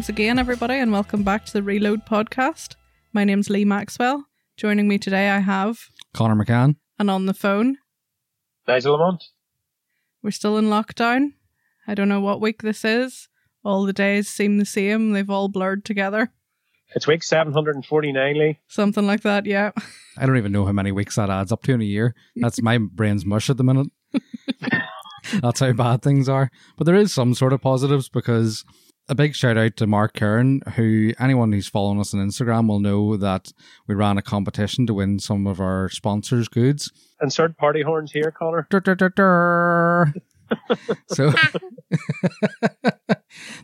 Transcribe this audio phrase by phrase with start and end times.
[0.00, 2.74] Hello, once again, everybody, and welcome back to the Reload podcast.
[3.12, 4.24] My name's Lee Maxwell.
[4.56, 6.76] Joining me today, I have, Connor McCann.
[6.98, 7.76] and on the phone,
[8.66, 9.22] Nigel Lamont.
[10.22, 11.34] we're still in lockdown.
[11.86, 13.28] I don't know what week this is.
[13.62, 16.32] All the days seem the same, they've all blurred together.
[16.94, 18.58] It's week 749, Lee.
[18.68, 19.72] Something like that, yeah.
[20.16, 22.14] I don't even know how many weeks that adds up to in a year.
[22.36, 23.88] That's my brain's mush at the minute.
[25.42, 26.50] That's how bad things are.
[26.78, 28.64] But there is some sort of positives because
[29.10, 32.78] a big shout out to Mark Kern, who anyone who's following us on Instagram will
[32.78, 33.52] know that
[33.88, 36.92] we ran a competition to win some of our sponsors' goods.
[37.20, 38.68] Insert party horns here, Connor.
[38.70, 40.14] Dur, dur, dur,
[41.08, 41.32] so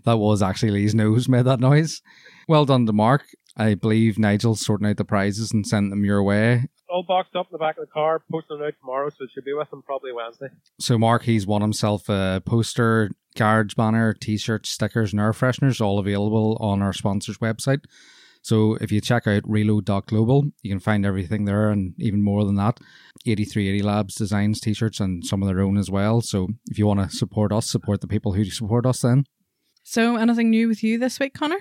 [0.05, 2.03] that was actually Lee's nose made that noise.
[2.49, 3.25] Well done to Mark.
[3.57, 6.67] I believe Nigel's sorting out the prizes and sent them your way.
[6.89, 9.31] All boxed up in the back of the car, posting them out tomorrow, so it
[9.35, 10.49] should be with them probably Wednesday.
[10.79, 15.99] So Mark, he's won himself a poster, garage banner, t-shirts, stickers, and air fresheners, all
[15.99, 17.81] available on our sponsors website.
[18.47, 22.55] So if you check out reload.global, you can find everything there and even more than
[22.55, 22.79] that.
[23.27, 26.21] 8380 Labs designs t-shirts and some of their own as well.
[26.21, 29.25] So if you want to support us, support the people who support us then.
[29.83, 31.61] So, anything new with you this week, Connor?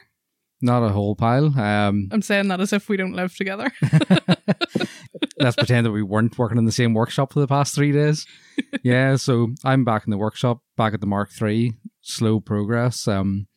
[0.61, 1.47] Not a whole pile.
[1.59, 3.71] Um, I'm saying that as if we don't live together.
[5.39, 8.25] let's pretend that we weren't working in the same workshop for the past three days.
[8.83, 11.73] Yeah, so I'm back in the workshop, back at the Mark III.
[12.01, 13.07] Slow progress.
[13.07, 13.47] Um,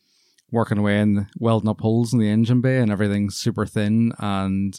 [0.51, 4.11] working away and welding up holes in the engine bay, and everything's super thin.
[4.17, 4.77] And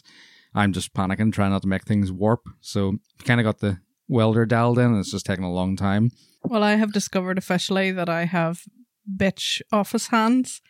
[0.53, 2.41] I'm just panicking, trying not to make things warp.
[2.59, 6.11] So kind of got the welder dialed in, and it's just taking a long time.
[6.43, 8.63] well, I have discovered officially that I have
[9.09, 10.61] bitch office hands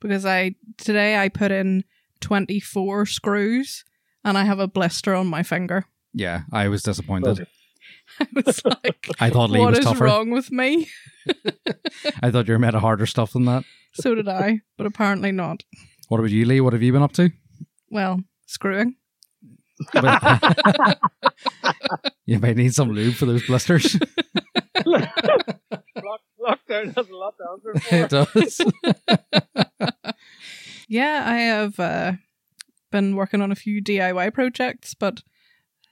[0.00, 1.84] because I today I put in
[2.20, 3.84] 24 screws
[4.24, 5.84] and I have a blister on my finger.
[6.12, 7.46] Yeah, I was disappointed.
[8.20, 10.04] I was like, I thought Lee what was is tougher.
[10.04, 10.88] wrong with me?
[12.22, 13.64] I thought you were made of harder stuff than that.
[13.94, 15.62] So did I, but apparently not.
[16.08, 16.60] What about you, Lee?
[16.60, 17.30] What have you been up to?
[17.90, 18.96] Well, screwing.
[22.26, 23.96] You might need some lube for those blisters.
[24.84, 28.60] Lock, lockdown has a lot to answer it does.
[30.88, 32.12] Yeah, I have uh,
[32.90, 35.22] been working on a few DIY projects, but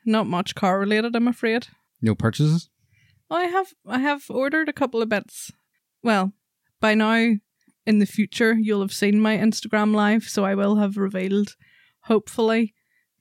[0.07, 1.69] not much car related, I'm afraid.
[2.01, 2.71] No purchases.
[3.31, 5.53] I have I have ordered a couple of bits.
[6.03, 6.33] Well,
[6.81, 7.35] by now
[7.85, 11.57] in the future you'll have seen my Instagram live, so I will have revealed
[12.05, 12.73] hopefully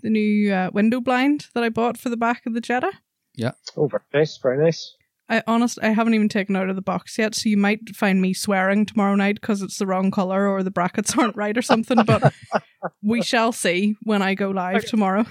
[0.01, 2.91] the new uh, window blind that I bought for the back of the Jetta.
[3.33, 3.51] Yeah.
[3.75, 4.95] Oh, very nice, very nice.
[5.27, 8.21] I honest I haven't even taken out of the box yet, so you might find
[8.21, 11.61] me swearing tomorrow night because it's the wrong color or the brackets aren't right or
[11.63, 12.03] something.
[12.03, 12.33] But
[13.03, 14.87] we shall see when I go live Okay.
[14.87, 15.25] tomorrow.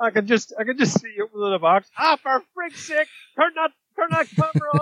[0.00, 1.88] I could just, I could just see you opening the box.
[1.96, 3.06] Ah, for frick's sake!
[3.36, 4.74] Turn that, turn that camera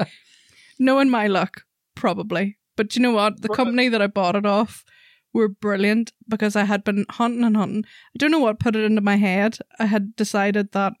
[0.00, 0.08] off.
[0.78, 1.62] Knowing my luck,
[1.94, 2.58] probably.
[2.76, 3.40] But you know what?
[3.42, 4.84] The company that I bought it off
[5.32, 7.84] were brilliant because I had been hunting and hunting.
[7.86, 9.58] I don't know what put it into my head.
[9.78, 10.92] I had decided that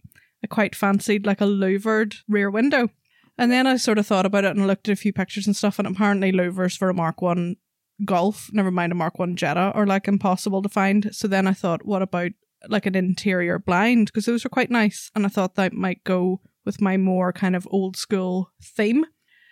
[0.46, 2.90] I quite fancied like a louvered rear window.
[3.36, 5.56] And then I sort of thought about it and looked at a few pictures and
[5.56, 7.56] stuff, and apparently louvers for a Mark One
[8.04, 11.08] Golf, never mind a Mark One Jetta, are like impossible to find.
[11.12, 12.30] So then I thought, what about
[12.68, 14.06] like an interior blind?
[14.06, 17.56] Because those are quite nice, and I thought that might go with my more kind
[17.56, 19.04] of old school theme.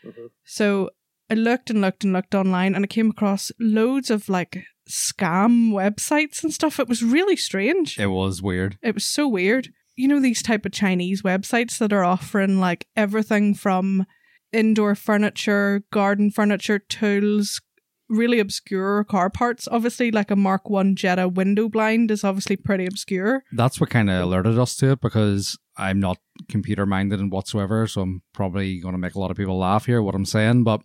[0.06, 0.30] Mhm.
[0.44, 0.90] So
[1.28, 5.72] I looked and looked and looked online and I came across loads of like scam
[5.72, 6.78] websites and stuff.
[6.78, 7.98] It was really strange.
[7.98, 8.78] It was weird.
[8.82, 9.72] It was so weird.
[9.96, 14.06] You know these type of Chinese websites that are offering like everything from
[14.52, 17.60] indoor furniture, garden furniture, tools,
[18.08, 19.68] really obscure car parts.
[19.70, 23.44] Obviously like a Mark 1 Jetta window blind is obviously pretty obscure.
[23.52, 26.18] That's what kind of alerted us to it because I'm not
[26.48, 27.86] computer minded in whatsoever.
[27.86, 30.64] So I'm probably going to make a lot of people laugh here, what I'm saying.
[30.64, 30.82] But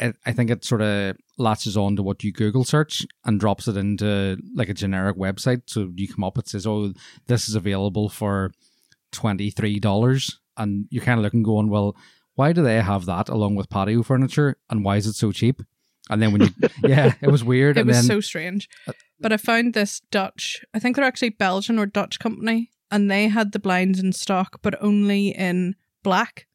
[0.00, 3.68] it, I think it sort of latches on to what you Google search and drops
[3.68, 5.62] it into like a generic website.
[5.66, 6.92] So you come up, it says, oh,
[7.26, 8.52] this is available for
[9.12, 10.34] $23.
[10.56, 11.96] And you're kind of looking, going, well,
[12.34, 14.56] why do they have that along with patio furniture?
[14.70, 15.62] And why is it so cheap?
[16.08, 16.48] And then when you,
[16.82, 17.76] yeah, it was weird.
[17.76, 18.68] It and was then, so strange.
[18.88, 23.10] Uh, but I found this Dutch, I think they're actually Belgian or Dutch company, and
[23.10, 26.46] they had the blinds in stock, but only in black.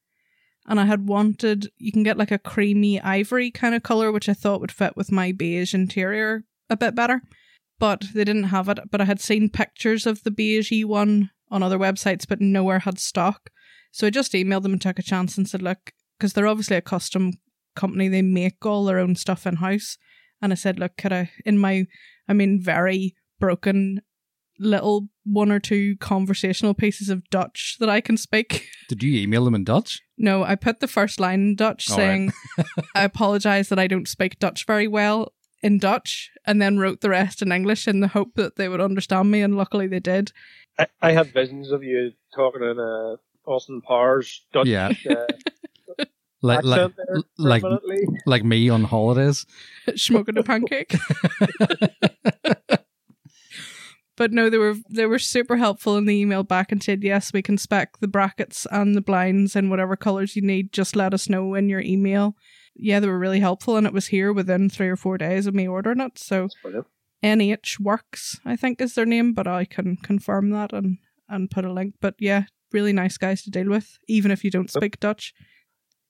[0.67, 4.27] And I had wanted, you can get like a creamy ivory kind of color, which
[4.27, 7.21] I thought would fit with my beige interior a bit better.
[7.77, 8.79] But they didn't have it.
[8.89, 12.99] But I had seen pictures of the beigey one on other websites, but nowhere had
[12.99, 13.49] stock.
[13.91, 16.77] So I just emailed them and took a chance and said, look, because they're obviously
[16.77, 17.33] a custom
[17.75, 19.97] company, they make all their own stuff in house.
[20.41, 21.85] And I said, look, could I, in my,
[22.27, 24.01] I mean, very broken
[24.59, 28.67] little one or two conversational pieces of Dutch that I can speak.
[28.89, 30.01] did you email them in Dutch?
[30.17, 32.31] No, I put the first line in Dutch All saying,
[32.95, 37.09] I apologize that I don't speak Dutch very well in Dutch, and then wrote the
[37.09, 40.31] rest in English in the hope that they would understand me, and luckily they did.
[40.77, 43.15] I, I had visions of you talking in uh,
[43.45, 44.91] Austin Powers Dutch Yeah.
[45.09, 45.25] uh,
[46.41, 46.91] Like like
[47.39, 47.63] like
[48.27, 49.47] like me on holidays.
[49.95, 50.93] Smoking a pancake.
[54.17, 57.33] But no, they were they were super helpful in the email back and said, yes,
[57.33, 60.71] we can spec the brackets and the blinds and whatever colors you need.
[60.71, 62.35] Just let us know in your email.
[62.75, 65.55] Yeah, they were really helpful, and it was here within three or four days of
[65.55, 66.17] me ordering it.
[66.19, 66.49] So.
[67.23, 71.65] NH Works, I think is their name, but I can confirm that and and put
[71.65, 71.95] a link.
[71.99, 75.33] But yeah, really nice guys to deal with, even if you don't speak Dutch.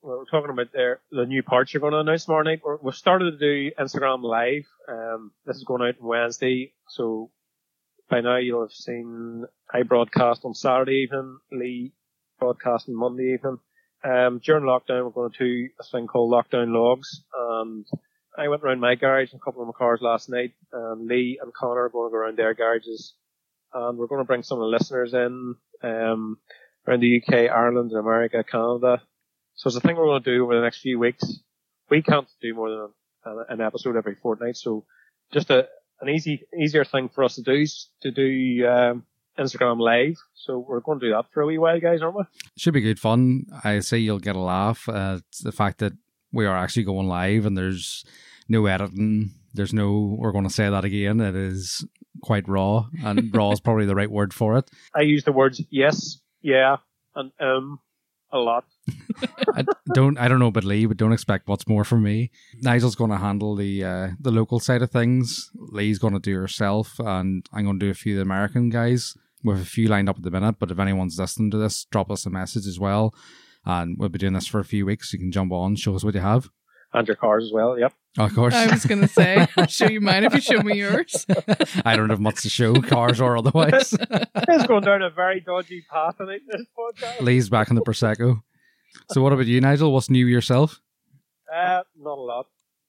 [0.01, 2.61] Well, we're talking about their, the new parts you're going to announce tomorrow night.
[2.63, 4.65] We're, we've started to do Instagram Live.
[4.87, 7.31] Um, this is going out Wednesday, so
[8.09, 11.93] by now you'll have seen I broadcast on Saturday evening, Lee
[12.39, 13.59] broadcast on Monday evening.
[14.03, 17.85] Um, during lockdown, we're going to do a thing called Lockdown Logs, and
[18.37, 21.39] I went around my garage and a couple of my cars last night, and Lee
[21.41, 23.13] and Connor are going to go around their garages,
[23.73, 26.37] and we're going to bring some of the listeners in, um,
[26.87, 29.01] around the UK, Ireland, and America, Canada,
[29.55, 31.23] so it's a thing we're going to do over the next few weeks.
[31.89, 32.89] We can't do more than
[33.25, 34.85] an, an episode every fortnight, so
[35.31, 35.67] just a
[36.05, 39.05] an easy easier thing for us to do is to do um,
[39.37, 40.17] Instagram live.
[40.33, 42.23] So we're going to do that for a wee while, guys, aren't we?
[42.57, 43.45] Should be good fun.
[43.63, 45.93] I say you'll get a laugh at the fact that
[46.31, 48.05] we are actually going live and there's
[48.47, 49.31] no editing.
[49.53, 51.19] There's no, we're going to say that again.
[51.19, 51.85] It is
[52.21, 54.69] quite raw, and raw is probably the right word for it.
[54.93, 56.77] I use the words yes, yeah,
[57.15, 57.79] and um
[58.31, 58.65] a lot.
[59.55, 62.31] I don't, I don't know but Lee, but don't expect much more from me.
[62.61, 65.49] Nigel's going to handle the uh, the local side of things.
[65.55, 68.69] Lee's going to do herself, and I'm going to do a few of the American
[68.69, 69.15] guys.
[69.43, 71.85] We have a few lined up at the minute, but if anyone's listening to this,
[71.85, 73.13] drop us a message as well.
[73.65, 75.13] And we'll be doing this for a few weeks.
[75.13, 76.49] You can jump on, show us what you have.
[76.93, 77.93] And your cars as well, yep.
[78.17, 78.53] Oh, of course.
[78.53, 81.25] I was gonna say, show you mine if you show me yours.
[81.83, 83.93] I don't have much to show, cars or otherwise.
[84.47, 87.21] It's going down a very dodgy path tonight, this podcast.
[87.21, 88.41] Lee's back in the Prosecco.
[89.11, 89.91] So, what about you, Nigel?
[89.91, 90.81] What's new yourself?
[91.53, 92.47] Uh, not a lot.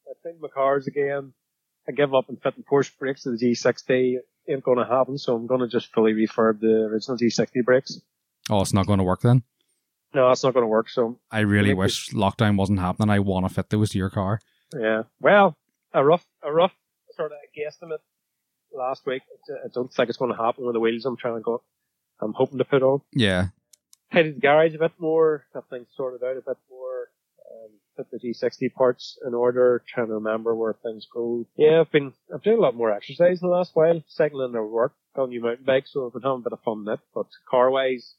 [0.08, 1.32] I think my cars again.
[1.88, 4.16] I give up and fitting Porsche brakes to the G60
[4.48, 8.00] ain't going to happen, so I'm going to just fully refurb the original G60 brakes.
[8.50, 9.42] Oh, it's not going to work then.
[10.14, 10.88] No, that's not going to work.
[10.88, 13.10] So I really wish lockdown wasn't happening.
[13.10, 14.40] I want to fit those to your car.
[14.78, 15.56] yeah, well,
[15.92, 16.72] a rough, a rough
[17.16, 17.98] sort of guesstimate
[18.72, 19.22] last week.
[19.50, 21.62] I don't think it's going to happen with the wheels I'm trying to go.
[22.20, 23.02] I'm hoping to put on.
[23.12, 23.48] Yeah.
[24.08, 25.46] Headed the garage a bit more.
[25.52, 27.08] Got things sorted out a bit more.
[27.50, 29.82] Um, put the G60 parts in order.
[29.86, 31.44] Trying to remember where things go.
[31.56, 34.02] Yeah, I've been I've doing a lot more exercise in the last while.
[34.08, 34.94] Cycling to work.
[35.14, 37.00] Got a new mountain bike, so I've been having a bit of fun with it.
[37.14, 38.14] But car wise,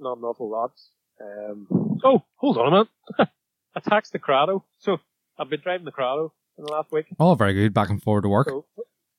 [0.00, 0.72] not an awful lot.
[1.20, 2.88] Um, oh, hold on a minute.
[3.76, 4.64] I taxed the Corrado.
[4.80, 4.98] So
[5.38, 7.06] I've been driving the Corrado in the last week.
[7.18, 7.74] Oh, very good.
[7.74, 8.48] Back and forward to work.
[8.48, 8.66] So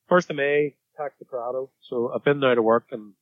[0.08, 1.70] first of May, taxed the Corrado.
[1.80, 3.12] So I've been there to work and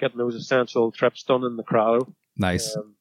[0.00, 2.12] getting those essential trips done in the Corrado.
[2.36, 2.74] Nice.
[2.76, 2.94] Um,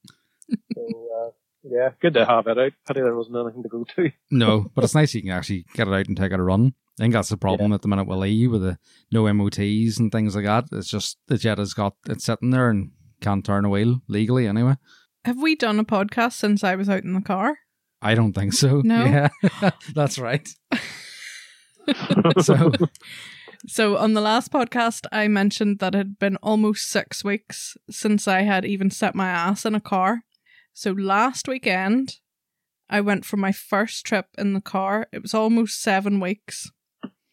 [0.76, 1.30] so, uh,
[1.64, 2.74] yeah, good to have it out.
[2.88, 4.12] Pity there wasn't anything to go to.
[4.32, 6.74] No, but it's nice you can actually get it out and take it a run.
[7.00, 8.78] I think that's the problem at the minute with Lee with the
[9.12, 10.66] no MOTs and things like that.
[10.72, 14.76] It's just the Jetta's got it sitting there and can't turn a wheel legally anyway.
[15.26, 17.60] Have we done a podcast since I was out in the car?
[18.02, 18.82] I don't think so.
[18.84, 19.06] No?
[19.62, 20.48] Yeah, that's right.
[22.42, 22.72] So
[23.68, 28.28] So on the last podcast, I mentioned that it had been almost six weeks since
[28.28, 30.24] I had even set my ass in a car.
[30.74, 32.20] So last weekend,
[32.90, 35.08] I went for my first trip in the car.
[35.12, 36.72] It was almost seven weeks.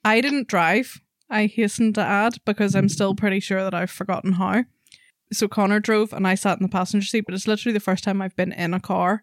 [0.05, 4.33] I didn't drive, I hasten to add, because I'm still pretty sure that I've forgotten
[4.33, 4.65] how.
[5.33, 8.05] So Connor drove and I sat in the passenger seat, but it's literally the first
[8.05, 9.23] time I've been in a car.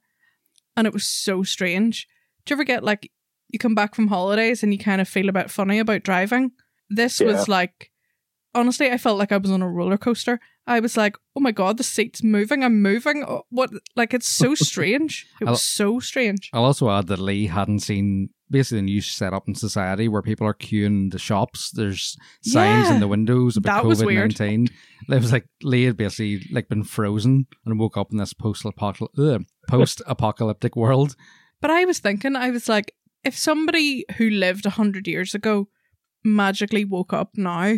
[0.75, 2.07] And it was so strange.
[2.45, 3.11] Do you ever get like,
[3.49, 6.51] you come back from holidays and you kind of feel a bit funny about driving?
[6.95, 7.91] This was like,
[8.55, 10.39] honestly, I felt like I was on a roller coaster.
[10.65, 12.63] I was like, oh my god, the seat's moving.
[12.63, 13.23] I'm moving.
[13.27, 13.71] Oh, What?
[13.95, 15.27] Like, it's so strange.
[15.41, 16.49] It was so strange.
[16.53, 20.45] I'll also add that Lee hadn't seen basically the new setup in society where people
[20.47, 21.71] are queuing the shops.
[21.71, 22.93] There's signs Yeah.
[22.93, 24.39] in the windows about That was COVID weird.
[24.39, 24.67] nineteen.
[25.09, 28.63] It was like Lee had basically like been frozen and woke up in this post
[30.05, 31.15] apocalyptic world.
[31.61, 35.67] But I was thinking, I was like, if somebody who lived a hundred years ago
[36.23, 37.75] magically woke up now,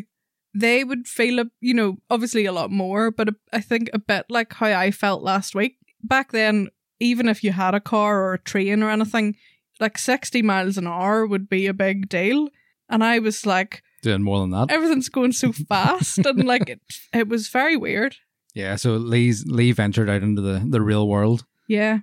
[0.54, 4.00] they would feel, a, you know, obviously a lot more, but a, I think a
[4.00, 5.78] bit like how I felt last week.
[6.04, 9.36] Back then, even if you had a car or a train or anything,
[9.80, 12.48] like 60 miles an hour would be a big deal.
[12.88, 14.72] And I was like, Doing more than that.
[14.72, 16.20] everything's going so fast.
[16.20, 16.80] and like, it,
[17.14, 18.16] it was very weird.
[18.54, 22.00] Yeah, so Lee's Lee ventured out into the, the real world Yeah.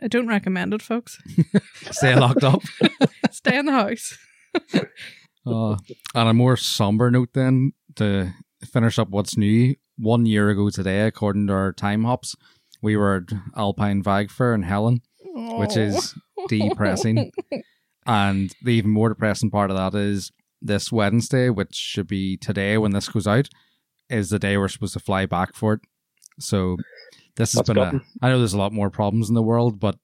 [0.00, 1.22] I don't recommend it, folks.
[1.92, 2.62] Stay locked up.
[3.30, 4.18] Stay in the house.
[5.46, 5.76] Uh,
[6.14, 8.32] on a more somber note, then to
[8.64, 12.34] finish up what's new, one year ago today, according to our time hops,
[12.80, 16.14] we were at Alpine Vag Fair in Helen, which is
[16.48, 17.30] depressing.
[18.06, 22.78] and the even more depressing part of that is this Wednesday, which should be today
[22.78, 23.48] when this goes out,
[24.08, 25.80] is the day we're supposed to fly back for it.
[26.38, 26.76] So
[27.36, 27.84] this has That's been a.
[27.84, 28.04] gutting.
[28.20, 29.96] I know there's a lot more problems in the world, but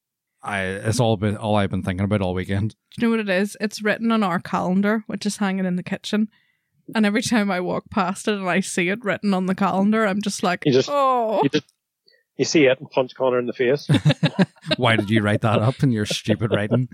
[0.42, 2.70] I it's all been all I've been thinking about all weekend.
[2.96, 3.56] Do you know what it is?
[3.60, 6.28] It's written on our calendar, which is hanging in the kitchen.
[6.94, 10.06] And every time I walk past it and I see it written on the calendar,
[10.06, 11.40] I'm just like, You just- oh.
[11.42, 11.64] You just
[12.38, 13.88] you see it and punch Connor in the face.
[14.76, 16.88] Why did you write that up in your stupid writing?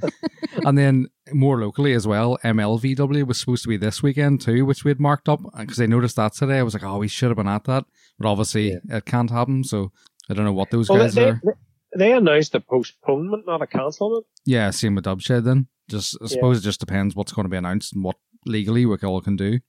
[0.65, 4.85] And then more locally as well, MLVW was supposed to be this weekend too, which
[4.85, 6.59] we had marked up uh, because I noticed that today.
[6.59, 7.85] I was like, oh, we should have been at that,
[8.19, 8.97] but obviously Yeah.
[8.97, 9.65] it can't happen.
[9.65, 9.93] So
[10.31, 11.41] I don't know what those Well, guys they, are.
[11.45, 11.51] they,
[11.97, 14.27] they announced a postponement, not a cancelment.
[14.45, 15.69] Yeah, same with Dubshed then.
[15.89, 18.97] Just I suppose it just depends what's going to be announced and what legally we
[19.03, 19.61] all can do.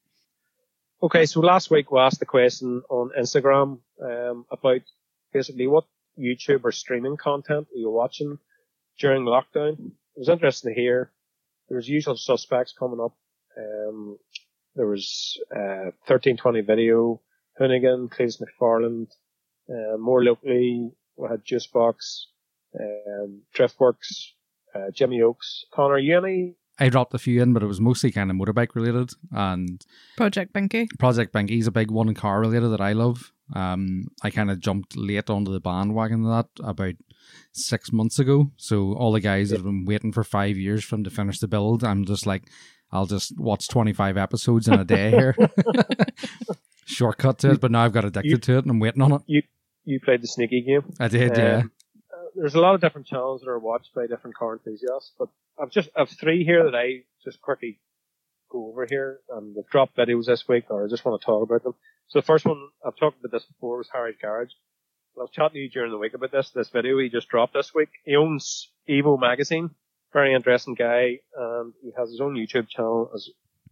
[1.04, 4.82] Okay, so last week we asked the question on Instagram um, about
[5.34, 5.86] basically what
[6.18, 8.38] YouTube or streaming content are you watching
[8.98, 9.74] during lockdown.
[9.74, 11.12] It was interesting to hear.
[11.68, 13.14] There was usual suspects coming up.
[13.58, 14.18] Um,
[14.76, 17.22] there was uh, 1320 Video,
[17.60, 19.08] Hoonigan, Cleetus McFarland.
[19.70, 21.96] Uh, more locally, we had Juicebox,
[22.80, 24.30] um, Driftworks,
[24.74, 25.66] uh, Jimmy Oakes.
[25.74, 26.56] Connor, you any?
[26.78, 29.82] I dropped a few in, but it was mostly kind of motorbike related and
[30.18, 30.88] Project Binky.
[31.00, 33.32] Project Binky is a big one car related that I love.
[33.56, 36.96] Um, I kind of jumped late onto the bandwagon of that about
[37.54, 38.52] six months ago.
[38.58, 41.40] So all the guys that have been waiting for five years for them to finish
[41.40, 42.44] the build, I'm just like,
[42.92, 45.36] I'll just watch 25 episodes in a day here.
[46.86, 49.14] Shortcut to it, but now I've got addicted You- to it and I'm waiting on
[49.14, 49.22] it.
[49.28, 49.42] You
[50.04, 50.84] played the sneaky game.
[51.00, 51.58] I did, yeah.
[51.58, 51.72] Um,
[52.14, 55.30] uh, there's a lot of different channels that are watched by different car enthusiasts, but
[55.62, 57.80] I've just I've three here that I just quickly
[58.50, 61.44] go over here, and they've dropped videos this week, or I just want to talk
[61.44, 61.76] about them.
[62.08, 64.52] So the first one I've talked about this before was Harry's Garage.
[65.18, 67.54] I was chatting to you during the week about this this video he just dropped
[67.54, 67.90] this week.
[68.04, 69.70] He owns Evo magazine,
[70.12, 73.12] very interesting guy, and he has his own YouTube channel.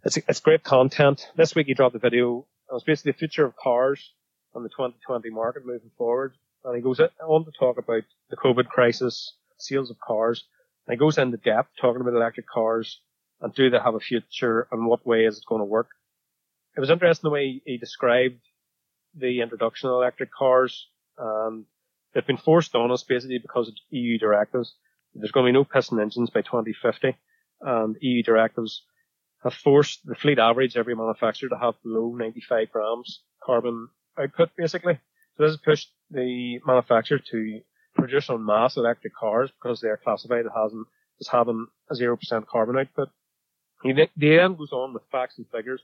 [0.05, 1.27] It's it's great content.
[1.35, 2.45] This week he dropped a video.
[2.69, 4.13] It was basically the future of cars
[4.55, 6.33] and the 2020 market moving forward.
[6.63, 10.43] And he goes on to talk about the COVID crisis, sales of cars.
[10.87, 12.99] And he goes into depth talking about electric cars
[13.41, 15.89] and do they have a future and what way is it going to work.
[16.75, 18.39] It was interesting the way he described
[19.15, 20.87] the introduction of electric cars.
[21.17, 21.65] And
[22.13, 24.75] they've been forced on us basically because of EU directives.
[25.13, 27.15] There's going to be no piston engines by 2050
[27.61, 28.83] and EU directives
[29.43, 33.89] have forced the fleet average every manufacturer to have below 95 grams carbon
[34.19, 34.99] output basically.
[35.37, 37.61] So this has pushed the manufacturer to
[37.95, 43.09] produce on mass electric cars because they're classified as having, a 0% carbon output.
[43.83, 45.81] The end goes on with facts and figures.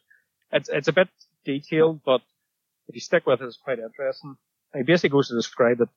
[0.52, 1.10] It's, it's a bit
[1.46, 2.22] detailed, but
[2.88, 4.38] if you stick with it, it's quite interesting.
[4.76, 5.90] He basically goes to describe that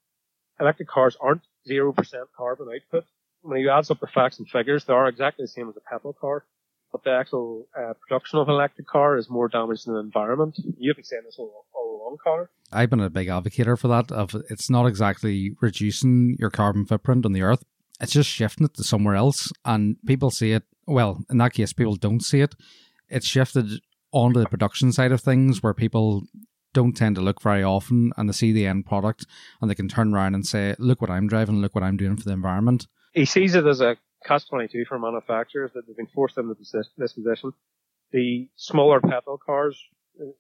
[0.61, 1.95] electric cars aren't 0%
[2.37, 3.05] carbon output.
[3.43, 5.81] When he adds up the facts and figures, they are exactly the same as a
[5.81, 6.45] petrol car.
[6.93, 10.59] But the actual uh, production of an electric car is more damage to the environment.
[10.79, 12.51] You've been saying this all, all along, Connor.
[12.71, 14.13] I've been a big advocate for that.
[14.13, 17.65] Of it's not exactly reducing your carbon footprint on the earth;
[18.01, 19.51] it's just shifting it to somewhere else.
[19.65, 20.65] And people see it.
[20.87, 22.55] Well, in that case, people don't see it.
[23.09, 23.81] It's shifted
[24.13, 26.25] onto the production side of things, where people
[26.75, 29.27] don't tend to look very often, and they see the end product,
[29.61, 31.63] and they can turn around and say, "Look what I'm driving!
[31.63, 34.99] Look what I'm doing for the environment." he sees it as a catch 22 for
[34.99, 37.52] manufacturers that they've been forced into this this position.
[38.12, 39.81] The smaller petrol cars,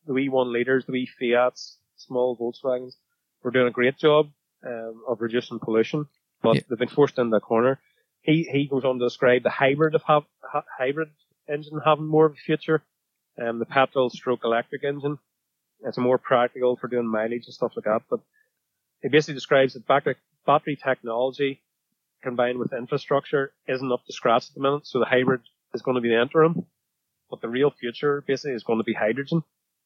[0.06, 2.94] the wee one liters, the wee Fiats, small Volkswagens,
[3.42, 4.30] were doing a great job
[4.66, 6.06] um, of reducing pollution,
[6.42, 6.60] but Yeah.
[6.68, 7.80] they've been forced in the corner.
[8.20, 10.24] He he goes on to describe the hybrid of ha-
[10.78, 11.08] hybrid
[11.48, 12.82] engine having more of a future,
[13.40, 15.18] um, the petrol stroke electric engine.
[15.84, 18.02] It's more practical for doing mileage and stuff like that.
[18.08, 18.20] But
[19.02, 21.61] he basically describes that battery battery technology
[22.22, 24.86] combined with infrastructure isn't up to scratch at the minute.
[24.86, 25.40] So the hybrid
[25.74, 26.64] is going to be the interim,
[27.30, 29.42] but the real future basically is going to be hydrogen.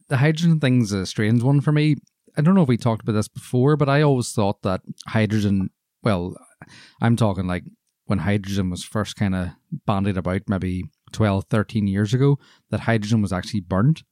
[0.08, 1.96] the hydrogen thing's a strange one for me.
[2.36, 5.70] I don't know if we talked about this before, but I always thought that hydrogen,
[6.02, 6.36] well,
[7.00, 7.64] I'm talking like
[8.04, 9.48] when hydrogen was first kind of
[9.86, 12.38] bandied about maybe 12, 13 years ago,
[12.70, 14.02] that hydrogen was actually burnt,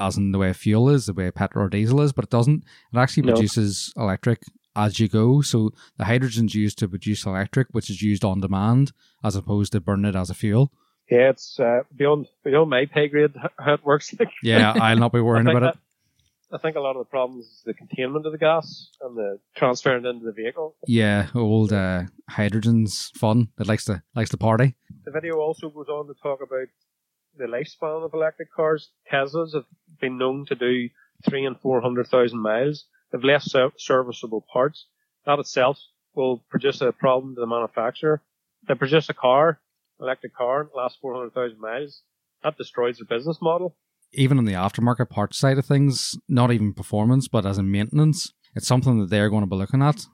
[0.00, 2.64] as in the way fuel is, the way petrol or diesel is, but it doesn't.
[2.92, 3.34] It actually No.
[3.34, 4.42] produces electric
[4.78, 5.42] as you go.
[5.42, 8.92] So the hydrogen's used to produce electric, which is used on demand,
[9.24, 10.72] as opposed to burning it as a fuel.
[11.10, 14.14] Yeah, it's uh, beyond beyond my pay grade how it works.
[14.42, 15.78] Yeah, I'll not be worrying about it.
[16.50, 19.38] I think a lot of the problems is the containment of the gas and the
[19.54, 20.76] transferring into the vehicle.
[20.86, 23.48] Yeah, old uh, hydrogen's fun.
[23.58, 24.74] It likes to likes to party.
[25.04, 26.68] The video also goes on to talk about
[27.36, 28.90] the lifespan of electric cars.
[29.12, 29.66] Teslas have
[30.00, 30.88] been known to do
[31.28, 32.84] three and four hundred thousand miles.
[33.12, 34.86] They've less serviceable parts.
[35.26, 35.78] That itself
[36.14, 38.22] will produce a problem to the manufacturer.
[38.66, 39.60] They produce a car,
[40.00, 42.02] electric car, and lasts four hundred thousand miles.
[42.42, 43.76] That destroys their business model.
[44.12, 48.32] Even on the aftermarket parts side of things, not even performance, but as in maintenance,
[48.54, 50.06] it's something that they're going to be looking at.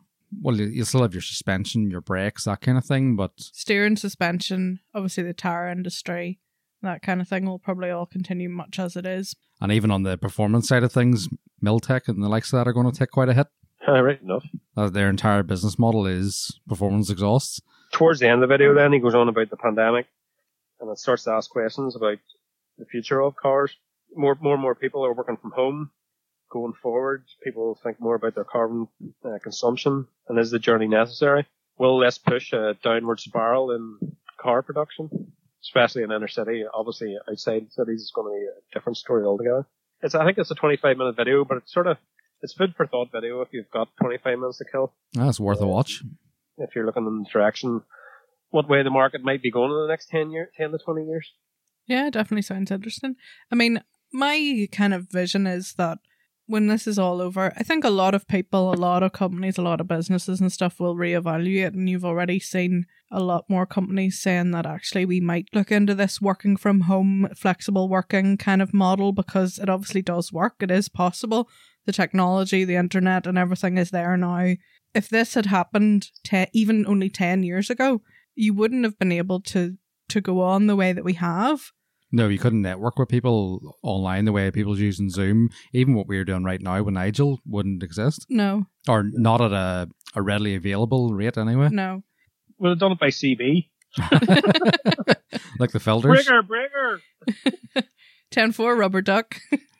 [0.42, 4.80] Well, you still have your suspension, your brakes, that kind of thing, but steering, suspension,
[4.92, 6.40] obviously the tire industry,
[6.84, 9.34] that kind of thing will probably all continue much as it is.
[9.60, 11.28] And even on the performance side of things,
[11.62, 13.46] Milltek and the likes of that are going to take quite a hit.
[13.86, 14.44] Uh, right enough.
[14.76, 17.60] Uh, their entire business model is performance exhausts.
[17.92, 20.06] Towards the end of the video, then he goes on about the pandemic,
[20.80, 22.18] and it starts to ask questions about
[22.78, 23.76] the future of cars.
[24.16, 25.90] More, more and more people are working from home.
[26.50, 28.88] Going forward, people think more about their carbon
[29.24, 31.46] uh, consumption, and is the journey necessary?
[31.78, 35.32] Will this push a downward spiral in car production?
[35.64, 36.64] Especially in inner city.
[36.72, 39.66] Obviously, outside cities is going to be a different story altogether.
[40.02, 41.96] It's I think it's a 25 minute video, but it's sort of
[42.42, 44.92] it's food for thought video if you've got 25 minutes to kill.
[45.14, 46.02] That's worth a watch.
[46.58, 47.82] If you're looking in the direction,
[48.50, 51.06] what way the market might be going in the next 10 year, 10 to 20
[51.06, 51.32] years.
[51.86, 53.16] Yeah, definitely sounds interesting.
[53.50, 55.98] I mean, my kind of vision is that
[56.46, 59.56] when this is all over, I think a lot of people, a lot of companies,
[59.56, 61.68] a lot of businesses and stuff will reevaluate.
[61.68, 65.94] And you've already seen a lot more companies saying that actually we might look into
[65.94, 70.56] this working from home, flexible working kind of model because it obviously does work.
[70.60, 71.48] It is possible.
[71.86, 74.54] The technology, the internet, and everything is there now.
[74.94, 78.02] If this had happened te- even only 10 years ago,
[78.34, 79.76] you wouldn't have been able to,
[80.10, 81.72] to go on the way that we have
[82.14, 85.50] no, you couldn't network with people online the way people's using Zoom.
[85.72, 88.24] Even what we're doing right now with Nigel wouldn't exist.
[88.30, 88.66] No.
[88.88, 91.70] Or not at a, a readily available rate anyway.
[91.72, 92.04] No.
[92.58, 93.68] Would have done it by CB.
[95.58, 96.24] like the Felders.
[96.24, 97.00] Bringer, bringer.
[98.30, 99.36] 10 4 rubber duck.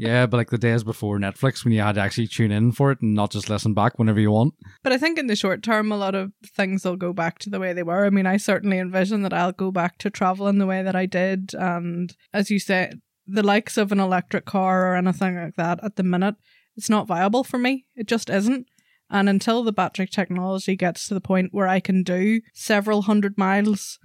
[0.00, 2.90] yeah, but like the days before Netflix when you had to actually tune in for
[2.90, 4.54] it and not just listen back whenever you want.
[4.82, 7.50] But I think in the short term, a lot of things will go back to
[7.50, 8.06] the way they were.
[8.06, 11.04] I mean, I certainly envision that I'll go back to traveling the way that I
[11.04, 11.52] did.
[11.52, 12.94] And as you say,
[13.26, 16.36] the likes of an electric car or anything like that at the minute,
[16.76, 17.84] it's not viable for me.
[17.94, 18.68] It just isn't.
[19.10, 23.36] And until the battery technology gets to the point where I can do several hundred
[23.36, 23.98] miles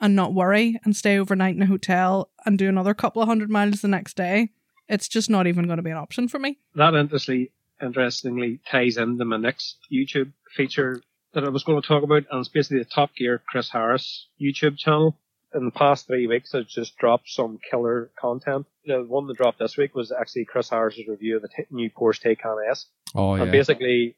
[0.00, 3.50] and not worry and stay overnight in a hotel and do another couple of hundred
[3.50, 4.50] miles the next day,
[4.90, 6.58] it's just not even going to be an option for me.
[6.74, 11.00] That interestingly, interestingly ties into my next YouTube feature
[11.32, 14.26] that I was going to talk about, and it's basically the Top Gear Chris Harris
[14.40, 15.16] YouTube channel.
[15.54, 18.66] In the past three weeks, I've just dropped some killer content.
[18.84, 21.90] The one that dropped this week was actually Chris Harris's review of the t- new
[21.90, 22.86] Porsche Taycan S.
[23.14, 23.42] Oh, yeah.
[23.42, 24.16] And basically,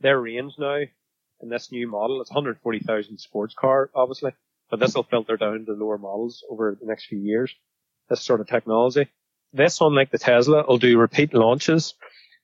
[0.00, 0.82] their range now
[1.40, 4.32] in this new model, it's 140,000 sports car, obviously,
[4.70, 7.54] but this will filter down to lower models over the next few years.
[8.08, 9.08] This sort of technology.
[9.52, 11.94] This, unlike the Tesla, will do repeat launches.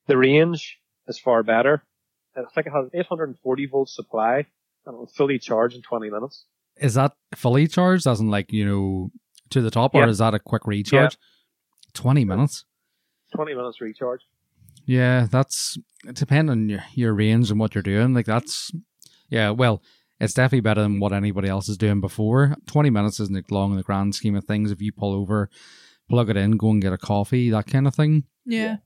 [0.06, 1.82] The range is far better.
[2.36, 4.46] I think it has 840 volt supply
[4.86, 6.44] and it will fully charge in 20 minutes.
[6.76, 9.10] Is that fully charged, as in like, you know,
[9.50, 11.16] to the top, or is that a quick recharge?
[11.94, 12.64] 20 minutes.
[13.34, 14.20] 20 minutes recharge.
[14.84, 15.76] Yeah, that's
[16.14, 18.14] depending on your, your range and what you're doing.
[18.14, 18.70] Like that's
[19.28, 19.82] yeah, well,
[20.18, 22.56] it's definitely better than what anybody else is doing before.
[22.66, 24.70] Twenty minutes isn't long in the grand scheme of things.
[24.70, 25.50] If you pull over,
[26.08, 28.24] plug it in, go and get a coffee, that kind of thing.
[28.44, 28.76] Yeah.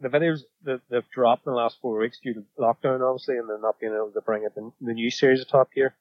[0.00, 3.48] The videos that they've dropped in the last four weeks due to lockdown, obviously, and
[3.48, 5.94] they're not being able to bring it in the new series of Top Gear.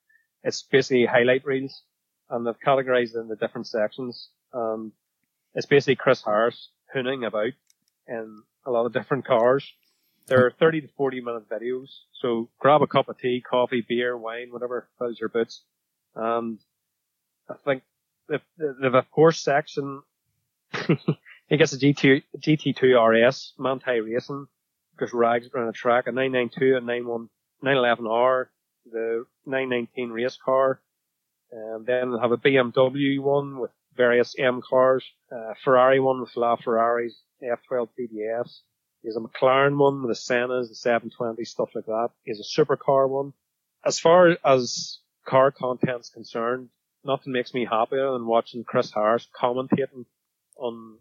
[0.43, 1.81] It's basically highlight reels,
[2.29, 4.29] and they've categorized it into different sections.
[4.53, 4.93] Um,
[5.55, 7.53] it's basically Chris Harris hooning about
[8.07, 9.73] in a lot of different cars.
[10.27, 14.15] There are 30 to 40 minute videos, so grab a cup of tea, coffee, beer,
[14.15, 15.63] wine, whatever fills your boots.
[16.15, 16.59] And
[17.49, 17.83] I think
[18.29, 20.01] they've, they've a Porsche section
[21.47, 24.47] he gets a GT, GT2 RS, Manthey Racing,
[24.97, 27.29] goes rags around the track, a 992, a 91,
[27.63, 28.45] 911R,
[28.91, 30.81] the 919 race car,
[31.51, 36.35] and then they'll have a BMW one with various M cars, a Ferrari one with
[36.35, 38.59] La Ferraris, F12 PDS,
[39.03, 42.09] there's a McLaren one with the Sennas, the 720, stuff like that.
[42.25, 43.33] There's a supercar one.
[43.85, 46.69] As far as car content's concerned,
[47.05, 50.05] nothing makes me happier than watching Chris Harris commentating
[50.59, 50.97] on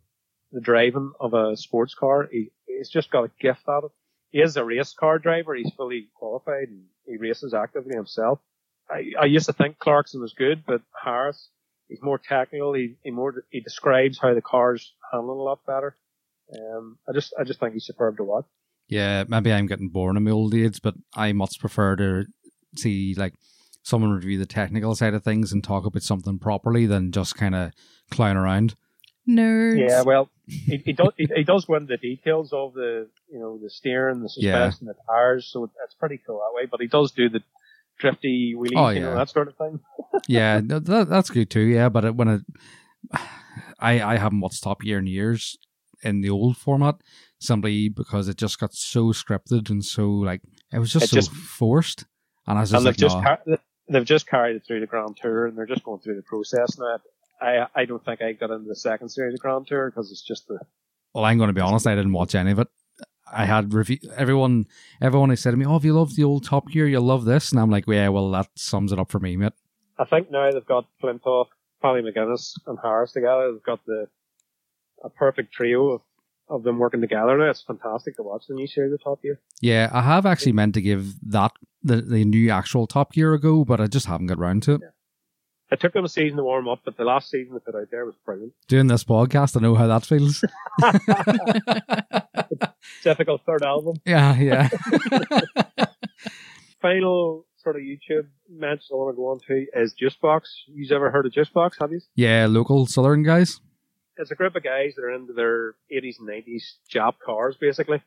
[0.52, 2.28] the driving of a sports car.
[2.30, 3.90] He, he's just got a gift at it.
[4.30, 5.54] He is a race car driver.
[5.54, 8.40] He's fully qualified and he races actively himself.
[8.90, 11.48] I, I used to think Clarkson was good, but Harris,
[11.88, 12.74] he's more technical.
[12.74, 15.96] He, he more, he describes how the cars handling a lot better.
[16.54, 18.44] Um, I just I just think he's superb to watch.
[18.88, 22.26] Yeah, maybe I'm getting bored in my old age, but I much prefer to
[22.76, 23.34] see like
[23.82, 27.54] someone review the technical side of things and talk about something properly than just kind
[27.54, 27.72] of
[28.10, 28.76] clown around.
[29.28, 29.88] Nerds.
[29.88, 33.38] Yeah, well, he, he does he, he does go into the details of the you
[33.40, 34.70] know the steering, the Yeah.
[34.70, 36.66] suspension, the tires, so it's pretty cool that way.
[36.70, 37.40] But he does do the
[37.98, 39.06] drifty wheelie, Oh, you yeah.
[39.06, 39.80] know that sort of thing.
[40.28, 41.60] yeah, that, that's good too.
[41.60, 42.42] Yeah, but it, when it,
[43.80, 45.56] I I haven't watched Top Gear in years
[46.02, 46.96] in the old format
[47.40, 51.16] simply because it just got so scripted and so like it was just It so
[51.16, 52.04] just- forced,
[52.46, 53.58] and I was just and like, they've just "Nah." car-
[53.88, 56.78] they've just carried it through the Grand Tour, and they're just going through the process
[56.78, 56.98] now.
[57.40, 60.22] I I don't think I got into the second series of Grand Tour because it's
[60.22, 60.58] just the
[61.14, 62.68] well, I'm going to be honest, I didn't watch any of it.
[63.32, 64.66] I had review everyone
[65.00, 67.24] everyone who said to me, "Oh, if you love the old Top Gear, you'll love
[67.24, 69.52] this," and I'm like, "Yeah, well, that sums it up for me, mate."
[69.98, 71.46] I think now they've got Flintoff,
[71.82, 73.52] Paddy McGuinness, and Harris together.
[73.52, 74.08] They've got the
[75.02, 76.02] a perfect trio of,
[76.48, 77.50] of them working together now.
[77.50, 79.40] It's fantastic to watch the new series of Top Gear.
[79.60, 83.40] Yeah, I have actually meant to give that the the new actual Top Gear a
[83.40, 84.80] go, but I just haven't got round to it.
[85.70, 87.88] It took them a season to warm up, but the last season they put out
[87.90, 88.52] there was brilliant.
[88.68, 90.44] Doing this podcast, I know how that feels.
[93.02, 93.96] Typical third album.
[94.04, 94.68] yeah, yeah.
[96.80, 100.42] Final sort of YouTube mention I want to go on to is Juicebox.
[100.68, 102.00] You've ever heard of Juicebox, have you?
[102.14, 103.60] Yeah, local southern guys.
[104.18, 108.02] It's a group of guys that are into their 80s and 90s Jap cars, basically.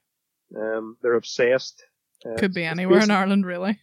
[0.56, 1.84] Um, they're obsessed.
[2.26, 3.80] Uh, Could be anywhere in Ireland, really.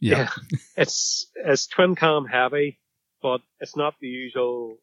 [0.00, 0.30] Yeah.
[0.76, 2.80] It's it's twin cam heavy,
[3.22, 4.76] but it's not the usual.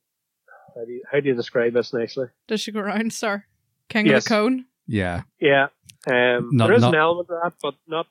[0.76, 2.28] How do you, how do you describe this nicely?
[2.48, 3.46] Does she go around, sir?
[3.90, 4.18] King Yes.
[4.18, 4.66] of the cone?
[4.86, 5.24] Yeah.
[5.40, 5.68] Yeah,
[6.08, 8.08] um, Not- there is not- an element of that, but not.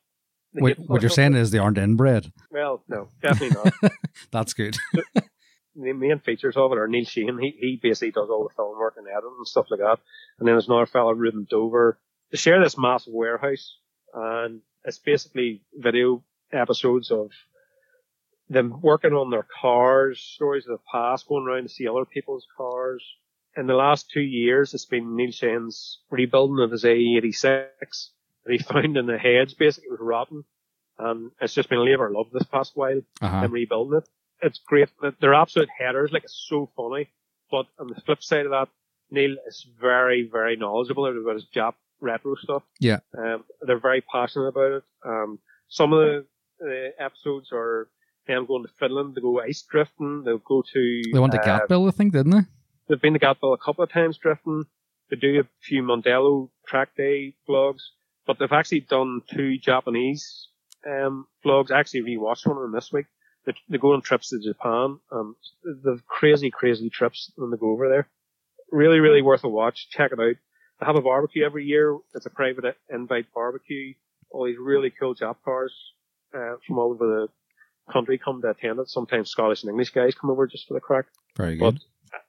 [0.52, 2.32] the What, what you're saying is they aren't inbred.
[2.50, 3.92] Well, no, definitely not.
[4.30, 4.76] That's good.
[5.74, 7.38] the main features of it are Neil Sheehan.
[7.38, 9.98] He he basically does all the film work and editing and stuff like that.
[10.38, 11.98] And then there's another fellow, Ruben Dover.
[12.30, 13.76] They share this massive warehouse,
[14.14, 17.30] and it's basically video episodes of
[18.48, 22.46] them working on their cars, stories of the past, going around to see other people's
[22.56, 23.02] cars.
[23.56, 27.44] In the last two years, it's been Neil Shane's rebuilding of his AE86
[28.44, 29.56] that he found in the hedge.
[29.56, 30.44] Basically, it was rotten,
[30.98, 33.40] and it's just been a labour of love this past while Uh-huh.
[33.42, 34.08] them rebuilding it.
[34.42, 34.90] It's great.
[35.20, 36.12] They're absolute headers.
[36.12, 37.08] Like it's so funny.
[37.50, 38.68] But on the flip side of that,
[39.10, 42.62] Neil is very, very knowledgeable about his Jap retro stuff.
[42.78, 42.98] Yeah.
[43.16, 44.82] Um, they're very passionate about it.
[45.04, 46.26] Um, some of the,
[46.58, 47.88] the episodes are
[48.26, 50.22] them going to Finland to go ice drifting.
[50.24, 51.02] They'll go to.
[51.12, 52.42] They went to uh, Gatebil, I think, didn't they?
[52.88, 54.64] They've been to Gatebil a couple of times drifting.
[55.10, 57.82] They do a few Mondello track day vlogs,
[58.26, 60.48] but they've actually done two Japanese
[60.86, 61.70] um, vlogs.
[61.70, 63.06] I actually rewatched one of them this week.
[63.44, 64.98] They, they go on trips to Japan.
[65.12, 68.08] Um, the crazy, crazy trips when they go over there.
[68.72, 69.88] Really, really worth a watch.
[69.90, 70.36] Check it out.
[70.80, 71.96] They have a barbecue every year.
[72.14, 73.94] It's a private invite barbecue.
[74.30, 75.72] All these really cool Jap cars
[76.34, 77.28] uh, from all over the
[77.90, 78.88] country come to attend it.
[78.88, 81.06] Sometimes Scottish and English guys come over just for the crack.
[81.36, 81.80] Very But good.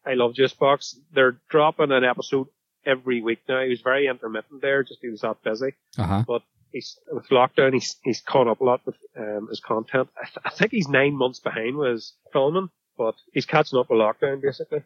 [0.06, 0.96] I love Juicebox.
[1.14, 2.48] They're dropping an episode
[2.86, 3.62] every week now.
[3.64, 5.74] He was very intermittent there, just he was that busy.
[5.98, 6.24] Uh-huh.
[6.28, 6.42] But
[6.72, 10.10] he's with lockdown, he's he's caught up a lot with um, his content.
[10.18, 13.90] I, th- I think he's nine months behind with his filming, but he's catching up
[13.90, 14.84] with lockdown basically.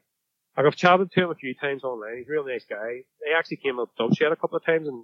[0.57, 2.17] Like, I've chatted to him a few times online.
[2.17, 3.03] He's a real nice guy.
[3.23, 5.03] They actually came up Dubshed a couple of times and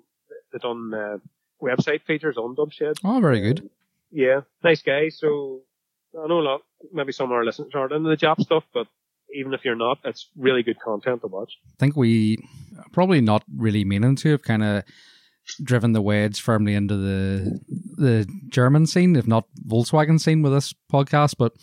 [0.51, 1.17] they've done uh,
[1.61, 2.97] website features on Dubshed.
[3.03, 3.69] Oh, very good.
[4.11, 5.09] Yeah, nice guy.
[5.09, 5.61] So
[6.17, 8.87] I know a lot, maybe some of our listeners aren't into the job stuff, but
[9.33, 11.53] even if you're not, it's really good content to watch.
[11.67, 12.37] I think we
[12.93, 14.83] probably not really meaning to have kind of
[15.63, 17.59] driven the wedge firmly into the
[17.97, 21.35] the German scene, if not Volkswagen scene, with this podcast.
[21.37, 21.53] But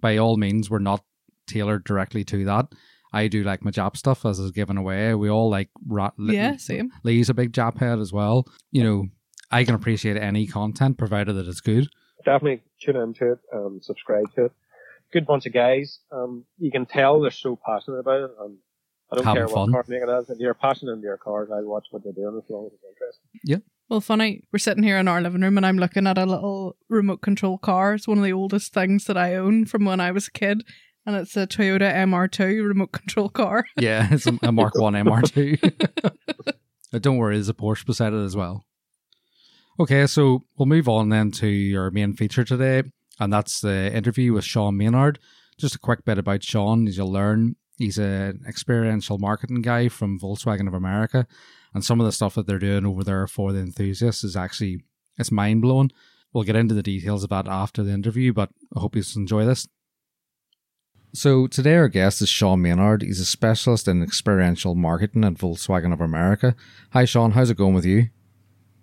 [0.00, 1.04] by all means, we're not
[1.46, 2.66] tailored directly to that.
[3.12, 5.14] I do like my Jap stuff, as is given away.
[5.14, 6.14] We all like rat.
[6.18, 6.90] Yeah, same.
[7.02, 8.46] Lee's a big Jap head as well.
[8.70, 9.08] You know,
[9.50, 11.88] I can appreciate any content provided that it's good.
[12.24, 14.52] Definitely tune into it and subscribe to it.
[15.12, 16.00] Good bunch of guys.
[16.12, 18.58] Um, you can tell they're so passionate about it, and
[19.10, 19.72] I don't Having care fun.
[19.72, 20.30] what car maker it is.
[20.30, 22.84] If you're passionate in your cars, I'll watch what they're doing as long as it's
[22.84, 23.30] interesting.
[23.44, 23.56] Yeah.
[23.88, 26.76] Well, funny, we're sitting here in our living room and I'm looking at a little
[26.88, 27.94] remote control car.
[27.94, 30.62] It's one of the oldest things that I own from when I was a kid.
[31.04, 33.66] And it's a Toyota MR2 remote control car.
[33.76, 35.88] Yeah, it's a, a Mark One MR2.
[37.00, 38.64] Don't worry, there's a Porsche beside it as well.
[39.80, 42.82] Okay, so we'll move on then to our main feature today,
[43.18, 45.18] and that's the interview with Sean Maynard.
[45.56, 50.20] Just a quick bit about Sean, as you'll learn, he's an experiential marketing guy from
[50.20, 51.26] Volkswagen of America,
[51.72, 54.84] and some of the stuff that they're doing over there for the enthusiasts is actually
[55.16, 55.90] it's mind blowing.
[56.34, 59.46] We'll get into the details of that after the interview, but I hope you enjoy
[59.46, 59.66] this.
[61.14, 63.00] So today our guest is Sean Maynard.
[63.00, 66.54] He's a specialist in experiential marketing at Volkswagen of America.
[66.90, 68.10] Hi Sean, how's it going with you?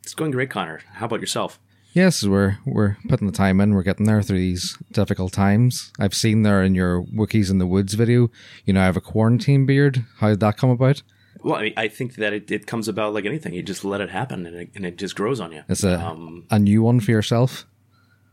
[0.07, 0.79] It's going great, Connor.
[0.93, 1.59] How about yourself?
[1.91, 3.73] Yes, we're we're putting the time in.
[3.73, 5.91] We're getting there through these difficult times.
[5.99, 8.31] I've seen there in your Wookies in the Woods video.
[8.63, 10.05] You know, I have a quarantine beard.
[10.19, 11.03] How did that come about?
[11.43, 13.53] Well, I, mean, I think that it, it, comes about like anything.
[13.53, 15.63] You just let it happen, and it, and it just grows on you.
[15.67, 17.65] It's a um, a new one for yourself.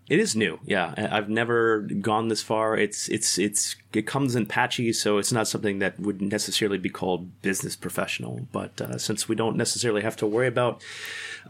[0.06, 0.92] It is new, yeah.
[1.10, 2.76] I've never gone this far.
[2.76, 6.90] It's it's it's it comes in patchy, so it's not something that would necessarily be
[6.90, 8.46] called business professional.
[8.52, 10.82] But uh, since we don't necessarily have to worry about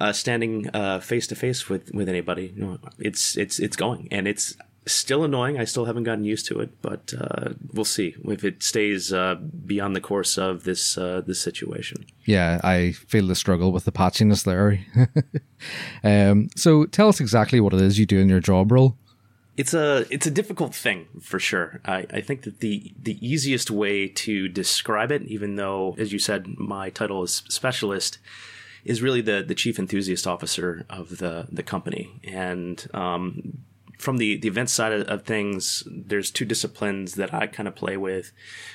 [0.01, 4.29] uh, standing face to face with with anybody, you know, it's it's it's going, and
[4.29, 4.55] it's
[4.87, 5.59] still annoying.
[5.59, 9.37] I still haven't gotten used to it, but uh, we'll see if it stays uh,
[9.66, 12.05] beyond the course of this uh, this situation.
[12.25, 14.85] Yeah, I feel the struggle with the patchiness there.
[16.05, 18.97] um, so, tell us exactly what it is you do in your job role.
[19.57, 21.81] It's a it's a difficult thing for sure.
[21.85, 26.18] I, I think that the the easiest way to describe it, even though, as you
[26.18, 28.18] said, my title is specialist,
[28.85, 33.59] is really the the chief enthusiast officer of the the company, and um,
[34.05, 37.97] from the, the event side of, things, there's two disciplines that I kind of play
[37.97, 38.33] with,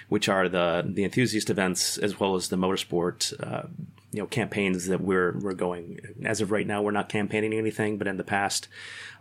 [0.08, 3.68] which are the the enthusiast events as well as the motorsport, uh,
[4.12, 6.00] you know, campaigns that we're we're going.
[6.26, 8.68] As of right now, we're not campaigning anything, but in the past,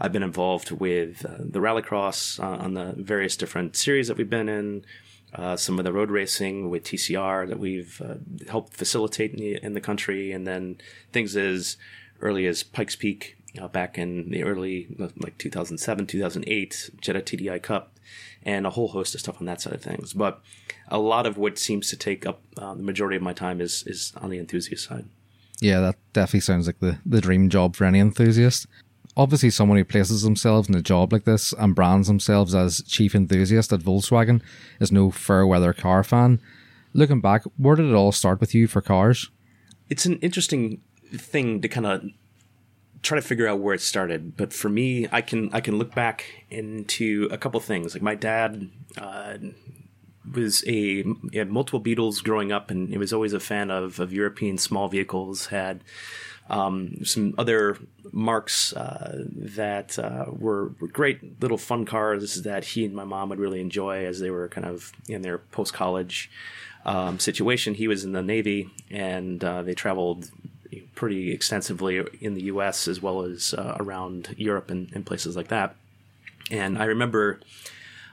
[0.00, 4.30] I've been involved with uh, the rallycross uh, on the various different series that we've
[4.30, 4.84] been in.
[5.34, 8.14] Uh, some of the road racing with TCR that we've uh,
[8.48, 10.78] helped facilitate in the, in the country, and then
[11.12, 11.76] things as
[12.22, 17.94] early as Pikes Peak uh, back in the early, like 2007, 2008, Jetta TDI Cup,
[18.42, 20.12] and a whole host of stuff on that side of things.
[20.12, 20.40] But
[20.88, 23.84] a lot of what seems to take up uh, the majority of my time is
[23.86, 25.06] is on the enthusiast side.
[25.60, 28.66] Yeah, that definitely sounds like the, the dream job for any enthusiast.
[29.16, 33.14] Obviously, someone who places themselves in a job like this and brands themselves as chief
[33.14, 34.40] enthusiast at Volkswagen
[34.78, 36.40] is no fair weather car fan.
[36.92, 39.30] Looking back, where did it all start with you for cars?
[39.90, 40.80] It's an interesting
[41.12, 42.04] thing to kind of
[43.02, 44.36] try to figure out where it started.
[44.36, 47.94] But for me, I can I can look back into a couple things.
[47.94, 49.38] Like my dad uh,
[50.32, 54.12] was a had multiple Beetles growing up, and he was always a fan of of
[54.12, 55.46] European small vehicles.
[55.46, 55.82] Had
[56.50, 57.76] um, some other
[58.10, 63.28] marks uh, that uh, were, were, great little fun cars that he and my mom
[63.28, 66.30] would really enjoy as they were kind of in their post college
[66.86, 67.74] um, situation.
[67.74, 70.30] He was in the Navy, and uh, they traveled
[70.94, 72.88] pretty extensively in the U.S.
[72.88, 75.76] as well as uh, around Europe and, and, places like that.
[76.50, 77.40] And I remember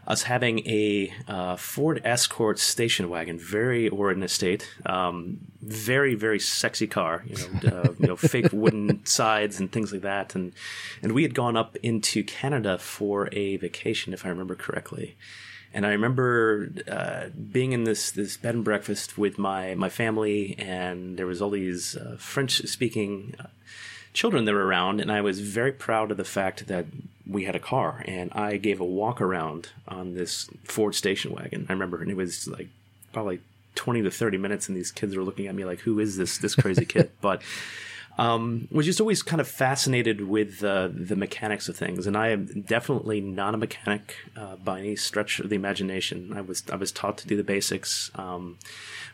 [0.07, 6.39] us having a uh, Ford Escort station wagon, very or in estate, um, very very
[6.39, 7.23] sexy car.
[7.25, 10.35] You know, uh, you know, fake wooden sides and things like that.
[10.35, 10.53] And
[11.01, 15.15] and we had gone up into Canada for a vacation, if I remember correctly.
[15.75, 20.55] And I remember uh, being in this this bed and breakfast with my my family,
[20.57, 23.47] and there was all these uh, French speaking uh,
[24.13, 26.85] children that were around, and I was very proud of the fact that
[27.27, 31.65] we had a car, and I gave a walk around on this Ford station wagon.
[31.67, 32.69] I remember, and it was like
[33.11, 33.41] probably
[33.75, 36.37] twenty to thirty minutes, and these kids were looking at me like, "Who is this
[36.37, 37.41] this crazy kid?" But
[38.17, 42.29] um, was just always kind of fascinated with uh, the mechanics of things, and I
[42.29, 46.31] am definitely not a mechanic uh, by any stretch of the imagination.
[46.35, 48.57] I was I was taught to do the basics, um,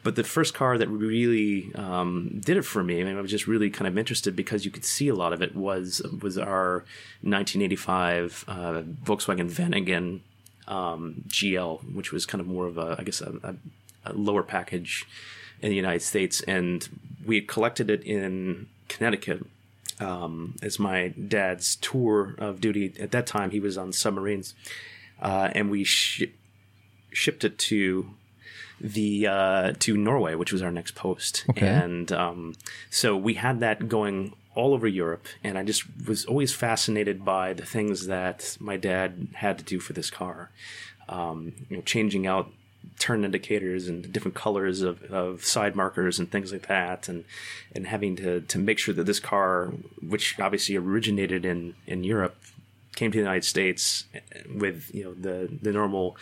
[0.03, 3.31] but the first car that really um, did it for me, I mean, I was
[3.31, 6.37] just really kind of interested because you could see a lot of it was was
[6.37, 6.85] our
[7.21, 8.53] 1985 uh,
[9.03, 10.19] Volkswagen Vanagon
[10.67, 13.55] um, GL, which was kind of more of a I guess a, a,
[14.11, 15.07] a lower package
[15.59, 16.87] in the United States, and
[17.25, 19.45] we collected it in Connecticut
[19.99, 22.93] um, as my dad's tour of duty.
[22.99, 24.53] At that time, he was on submarines,
[25.21, 26.25] uh, and we sh-
[27.11, 28.09] shipped it to
[28.79, 31.45] the uh, to Norway, which was our next post.
[31.49, 31.67] Okay.
[31.67, 32.55] And um,
[32.89, 37.53] so we had that going all over Europe, and I just was always fascinated by
[37.53, 40.49] the things that my dad had to do for this car.
[41.07, 42.51] Um, you know, changing out
[42.99, 47.25] turn indicators and different colors of, of side markers and things like that and
[47.73, 49.71] and having to, to make sure that this car
[50.07, 52.35] which obviously originated in, in Europe
[52.95, 54.05] came to the United States
[54.53, 56.15] with you know the the normal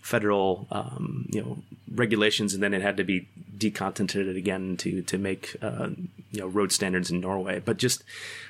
[0.00, 1.58] federal um, you know
[1.94, 5.88] regulations and then it had to be decontented again to to make uh,
[6.32, 7.60] you know road standards in Norway.
[7.60, 8.02] But just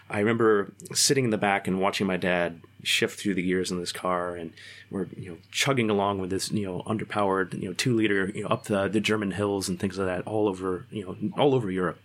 [0.08, 3.78] I remember sitting in the back and watching my dad shift through the gears in
[3.78, 4.52] this car, and
[4.90, 8.42] we're you know chugging along with this you know underpowered you know two liter you
[8.42, 11.54] know up the the German hills and things like that all over you know all
[11.54, 11.98] over Europe,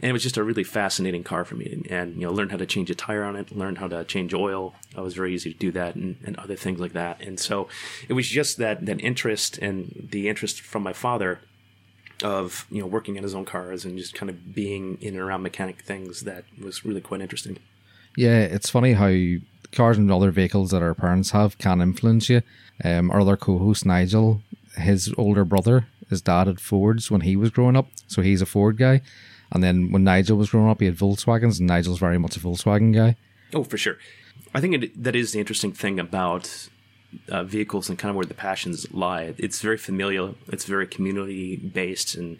[0.00, 2.50] and it was just a really fascinating car for me, and, and you know learned
[2.50, 4.74] how to change a tire on it, learned how to change oil.
[4.96, 7.68] It was very easy to do that, and, and other things like that, and so
[8.08, 11.40] it was just that that interest and the interest from my father
[12.22, 15.22] of you know working in his own cars and just kind of being in and
[15.22, 17.58] around mechanic things that was really quite interesting.
[18.16, 19.06] Yeah, it's funny how
[19.72, 22.42] cars and other vehicles that our parents have can influence you.
[22.84, 24.42] Um, our other co-host Nigel,
[24.76, 28.46] his older brother, his dad had Fords when he was growing up, so he's a
[28.46, 29.02] Ford guy.
[29.50, 32.40] And then when Nigel was growing up, he had Volkswagens, and Nigel's very much a
[32.40, 33.16] Volkswagen guy.
[33.54, 33.96] Oh, for sure.
[34.54, 36.68] I think it, that is the interesting thing about
[37.28, 39.34] uh, vehicles and kind of where the passions lie.
[39.38, 40.34] It's very familial.
[40.48, 42.38] It's very community based, and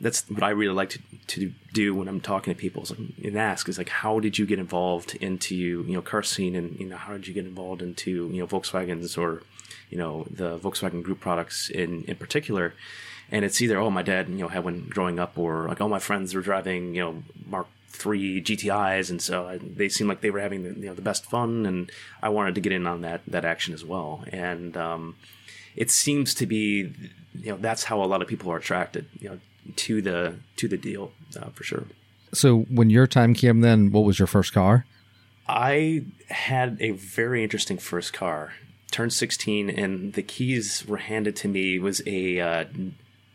[0.00, 0.98] that's what I really like to,
[1.28, 2.86] to do when I'm talking to people
[3.22, 6.78] and ask is like, how did you get involved into you know car scene, and
[6.78, 9.42] you know how did you get involved into you know Volkswagens or
[9.90, 12.74] you know the Volkswagen Group products in in particular.
[13.30, 15.88] And it's either oh my dad you know had one growing up, or like all
[15.88, 20.22] my friends were driving you know Mark three GTIs, and so I, they seemed like
[20.22, 21.90] they were having the, you know the best fun, and
[22.22, 24.24] I wanted to get in on that that action as well.
[24.32, 25.16] And um,
[25.76, 26.92] it seems to be
[27.34, 29.38] you know that's how a lot of people are attracted you know
[29.76, 31.84] to the to the deal uh, for sure.
[32.32, 34.86] So when your time came, then what was your first car?
[35.46, 38.54] I had a very interesting first car.
[38.90, 41.76] Turned 16, and the keys were handed to me.
[41.76, 42.64] It was a uh,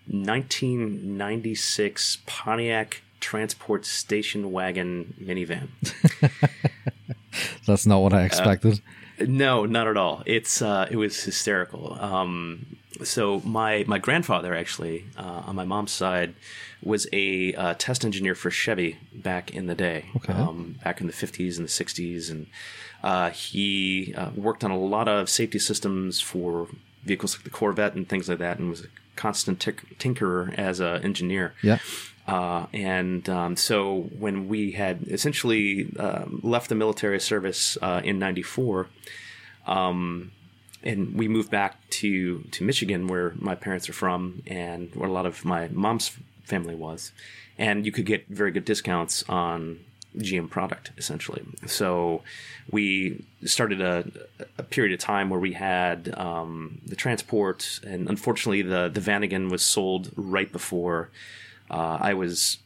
[0.08, 5.70] 1996 Pontiac Trans Sport station wagon minivan.
[7.66, 8.82] That's not what I expected.
[9.20, 10.24] Uh, no, not at all.
[10.26, 11.98] It's uh, it was hysterical.
[12.00, 16.36] Um, so my my grandfather actually uh, on my mom's side
[16.84, 20.34] was a uh, test engineer for Chevy back in the day, okay.
[20.34, 22.48] um, back in the fifties and the sixties, and
[23.04, 26.68] uh, he uh, worked on a lot of safety systems for
[27.04, 30.80] vehicles like the Corvette and things like that, and was a constant t- tinkerer as
[30.80, 31.54] an engineer.
[31.62, 31.80] Yeah.
[32.28, 38.20] Uh, and um, so when we had essentially um, left the military service uh, in
[38.20, 38.88] '94,
[39.66, 40.32] um,
[40.84, 45.12] and we moved back to to Michigan, where my parents are from, and where a
[45.12, 46.12] lot of my mom's
[46.44, 47.14] family was,
[47.58, 49.80] and you could get very good discounts on
[50.18, 51.46] GM product essentially.
[51.66, 52.24] So
[52.70, 54.06] we started a,
[54.58, 59.00] a period of time where we had um, the Trans Sport, and unfortunately the the
[59.00, 61.10] Vanagon was sold right before
[61.70, 62.58] uh, I was,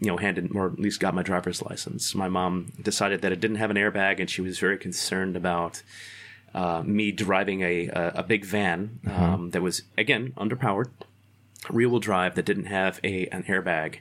[0.00, 2.14] you know, handed or at least got my driver's license.
[2.14, 5.82] My mom decided that it didn't have an airbag, and she was very concerned about
[6.54, 9.24] uh, me driving a, a, a big van uh-huh.
[9.24, 10.90] um, that was again underpowered,
[11.68, 13.98] rear wheel drive that didn't have a an airbag.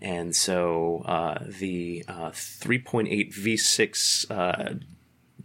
[0.00, 4.74] And so uh, the uh, 3.8 V6 uh,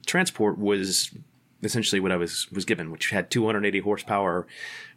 [0.05, 1.11] Trans Sport was
[1.63, 4.47] essentially what I was was given, which had 280 horsepower,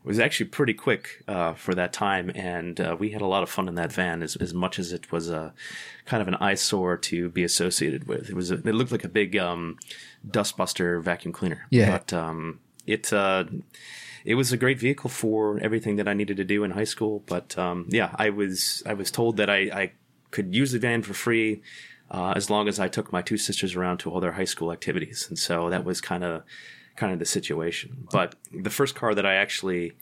[0.04, 3.48] was actually pretty quick uh, for that time, and uh, we had a lot of
[3.48, 4.22] fun in that van.
[4.22, 5.54] As, as much as it was a
[6.04, 9.08] kind of an eyesore to be associated with, it was a, it looked like a
[9.08, 9.78] big um,
[10.28, 11.66] dustbuster vacuum cleaner.
[11.70, 13.44] Yeah, but um, it uh,
[14.24, 17.22] it was a great vehicle for everything that I needed to do in high school.
[17.26, 19.92] But um, yeah, I was I was told that I, I
[20.30, 21.62] could use the van for free.
[22.10, 24.70] Uh, as long as I took my two sisters around to all their high school
[24.70, 26.42] activities, and so that was kind of
[26.96, 28.06] kind of the situation.
[28.10, 29.92] But the first car that I actually,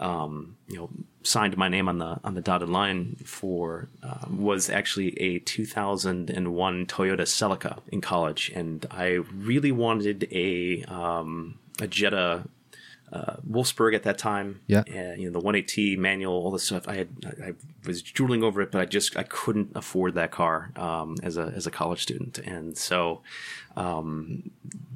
[0.00, 0.90] um, you know,
[1.22, 6.86] signed my name on the on the dotted line for uh, was actually a 2001
[6.86, 12.44] Toyota Celica in college, and I really wanted a um, a Jetta
[13.12, 14.60] uh, Wolfsburg at that time.
[14.66, 16.88] Yeah, and, you know the 180 manual, all this stuff.
[16.88, 17.08] I had
[17.42, 17.54] I
[17.86, 21.52] was drooling over it, but I just I couldn't afford that car um, as a
[21.54, 23.22] as a college student, and so
[23.76, 24.50] um,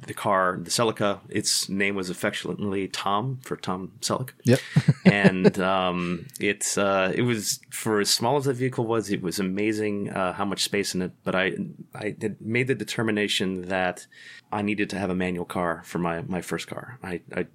[0.07, 4.31] the car, the Celica, its name was affectionately Tom for Tom Selleck.
[4.43, 4.59] Yep.
[5.05, 9.39] and um, it's uh, it was for as small as the vehicle was, it was
[9.39, 11.11] amazing uh, how much space in it.
[11.23, 11.53] But I
[11.93, 14.07] I had made the determination that
[14.51, 16.97] I needed to have a manual car for my my first car.
[17.03, 17.47] I, I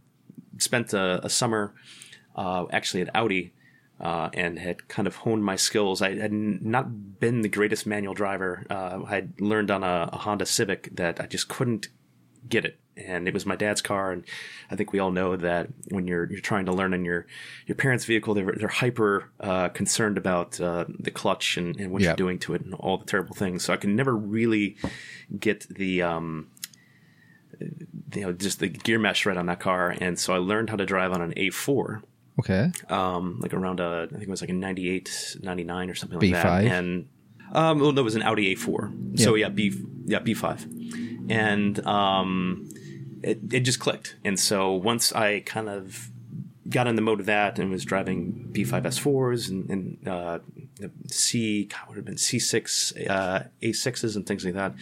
[0.59, 1.75] spent a, a summer
[2.35, 3.53] uh, actually at Audi
[4.01, 6.03] uh, and had kind of honed my skills.
[6.03, 8.67] I had not been the greatest manual driver.
[8.69, 11.89] Uh, I had learned on a, a, Honda Civic that I just couldn't
[12.47, 14.13] get it, and it was my dad's car.
[14.13, 14.25] And
[14.71, 17.27] I think we all know that when you're you're trying to learn in your
[17.67, 22.03] your parents' vehicle, they're they're hyper uh, concerned about uh, the clutch and, and what
[22.03, 22.11] yep.
[22.11, 23.65] you're doing to it and all the terrible things.
[23.65, 24.77] So I can never really
[25.41, 26.49] get the um,
[27.59, 30.77] you know just the gear mesh right on that car, and so I learned how
[30.77, 32.03] to drive on an A4
[32.39, 32.71] Okay.
[32.89, 36.29] Um, like around a, I think it was like a 98, 99 or something like
[36.29, 36.43] B5?
[36.43, 36.65] that.
[36.65, 37.09] And
[37.53, 39.19] um, well, no, it was an Audi A4.
[39.19, 39.73] So yeah, B
[40.05, 42.69] yeah B5, and um,
[43.23, 44.17] it, it just clicked.
[44.25, 46.11] And so once I kind of
[46.69, 50.39] got in the mode of that and was driving B5S4s and, and uh,
[51.07, 54.75] C, God, would have been C6, uh, A6s and things like that,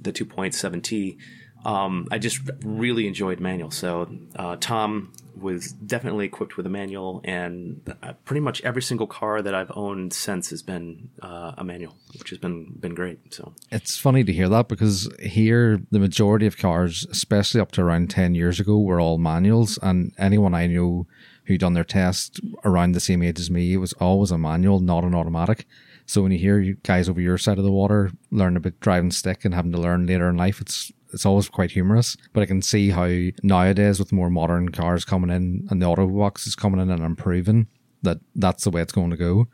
[0.00, 1.16] the 2.7T.
[1.64, 3.70] Um, I just really enjoyed manual.
[3.70, 9.06] So uh, Tom was definitely equipped with a manual, and uh, pretty much every single
[9.06, 13.32] car that I've owned since has been uh, a manual, which has been been great.
[13.32, 17.82] So It's funny to hear that because here the majority of cars, especially up to
[17.82, 21.06] around ten years ago, were all manuals, and anyone I knew
[21.44, 24.80] who done their test around the same age as me, it was always a manual,
[24.80, 25.66] not an automatic.
[26.04, 29.10] So when you hear you guys over your side of the water learn about driving
[29.10, 32.16] stick and having to learn later in life, it's it's always quite humorous.
[32.32, 33.08] But I can see how
[33.42, 37.02] nowadays with more modern cars coming in and the auto box is coming in and
[37.02, 37.66] improving
[38.02, 39.48] that that's the way it's going to go.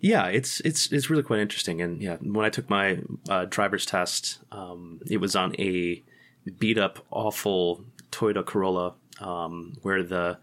[0.00, 1.80] Yeah, it's it's it's really quite interesting.
[1.80, 6.02] And yeah, when I took my uh, driver's test, um, it was on a
[6.58, 10.38] beat up, awful Toyota Corolla, um, where the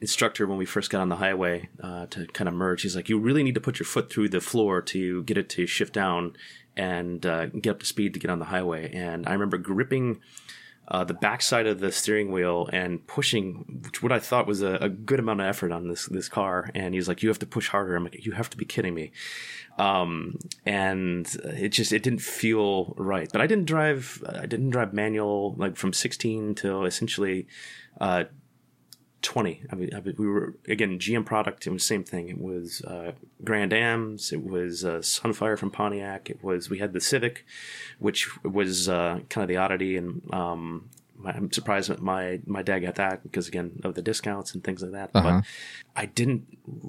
[0.00, 3.10] instructor, when we first got on the highway uh, to kind of merge, he's like,
[3.10, 5.92] "You really need to put your foot through the floor to get it to shift
[5.92, 6.34] down
[6.78, 10.20] and uh, get up to speed to get on the highway." And I remember gripping
[10.90, 14.88] uh, the backside of the steering wheel and pushing, what I thought was a, a,
[14.88, 16.70] good amount of effort on this this car.
[16.74, 18.94] And he's like, "You have to push harder." I'm like, "You have to be kidding
[18.94, 19.12] me!"
[19.78, 23.28] Um, and it just it didn't feel right.
[23.30, 27.46] But I didn't drive I didn't drive manual like from 16 till essentially.
[28.00, 28.24] Uh,
[29.22, 32.28] 20 I mean, I mean, we were again gm product it was same thing.
[32.28, 33.12] It was uh,
[33.44, 37.44] grand ams it was uh, sunfire from pontiac it was we had the civic
[37.98, 40.88] which was uh, kind of the oddity and um,
[41.18, 44.64] my, i'm surprised that my my dad got that because again of the discounts and
[44.64, 45.10] things like that.
[45.14, 45.40] Uh-huh.
[45.40, 45.44] but
[45.96, 46.46] i didn't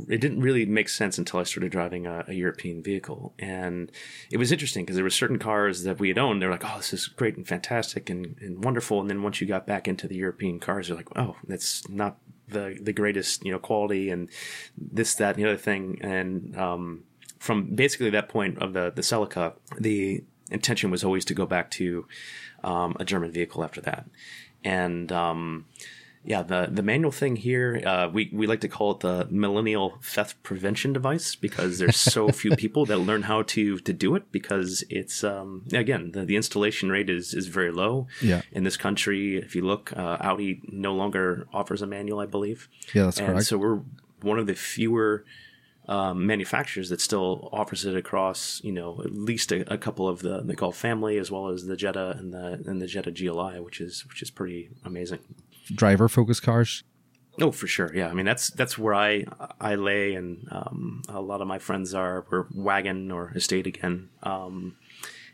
[0.08, 3.34] it didn't really make sense until i started driving a, a european vehicle.
[3.40, 3.92] And
[4.32, 6.78] it was interesting because there were certain cars that we had owned they're like oh
[6.78, 9.02] this is great and fantastic and, and wonderful.
[9.02, 12.18] And then once you got back into the european cars you're like oh that's not
[12.50, 14.30] the the greatest you know quality and
[14.78, 16.00] this that and the other thing.
[16.02, 17.04] And um,
[17.40, 21.70] from basically that point of the the Celica, the intention was always to go back
[21.72, 22.06] to
[22.64, 24.06] um, a German vehicle after that
[24.64, 25.66] and um,
[26.26, 29.98] yeah the the manual thing here uh, we we like to call it the millennial
[30.04, 34.30] theft prevention device because there's so few people that learn how to to do it
[34.32, 38.42] because it's um, again the, the installation rate is is very low Yeah.
[38.52, 42.68] in this country if you look uh, Audi no longer offers a manual I believe
[42.94, 43.46] Yeah, that's and correct.
[43.46, 43.80] so we're
[44.22, 45.24] one of the fewer
[45.90, 50.22] um, manufacturers that still offers it across, you know, at least a, a couple of
[50.22, 53.60] the the Golf family, as well as the Jetta and the and the Jetta GLI,
[53.60, 55.20] which is which is pretty amazing.
[55.74, 56.84] Driver focused cars.
[57.42, 57.92] Oh, for sure.
[57.94, 59.26] Yeah, I mean that's that's where I
[59.60, 64.10] I lay, and um, a lot of my friends are were wagon or estate again,
[64.22, 64.76] um,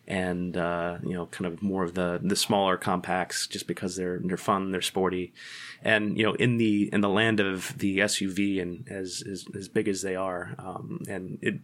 [0.07, 4.19] and uh, you know, kind of more of the the smaller compacts, just because they're
[4.23, 5.33] they're fun, they're sporty,
[5.83, 9.67] and you know, in the in the land of the SUV and as as, as
[9.67, 11.55] big as they are, um, and it.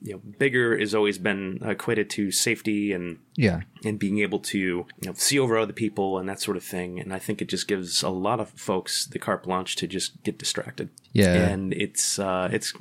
[0.00, 3.62] You know, bigger has always been equated to safety and Yeah.
[3.84, 7.00] and being able to you know see over other people and that sort of thing
[7.00, 10.22] and i think it just gives a lot of folks the carte blanche to just
[10.22, 11.34] get distracted Yeah.
[11.48, 12.72] and it's uh it's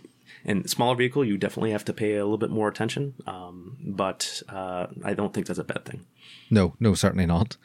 [0.43, 4.41] in smaller vehicle you definitely have to pay a little bit more attention um, but
[4.49, 6.05] uh, i don't think that's a bad thing
[6.49, 7.57] No, no, certainly not.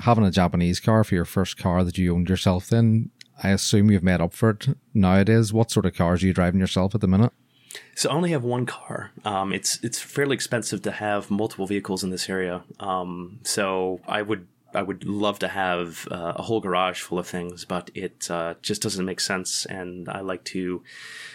[0.00, 3.10] Having a Japanese car for your first car that you owned yourself, then
[3.42, 5.52] I assume you've made up for it nowadays.
[5.52, 7.32] What sort of cars are you driving yourself at the minute?
[7.94, 9.10] So I only have one car.
[9.24, 12.62] Um, it's it's fairly expensive to have multiple vehicles in this area.
[12.78, 17.26] Um, so I would I would love to have uh, a whole garage full of
[17.26, 19.66] things, but it uh, just doesn't make sense.
[19.66, 20.82] And I like to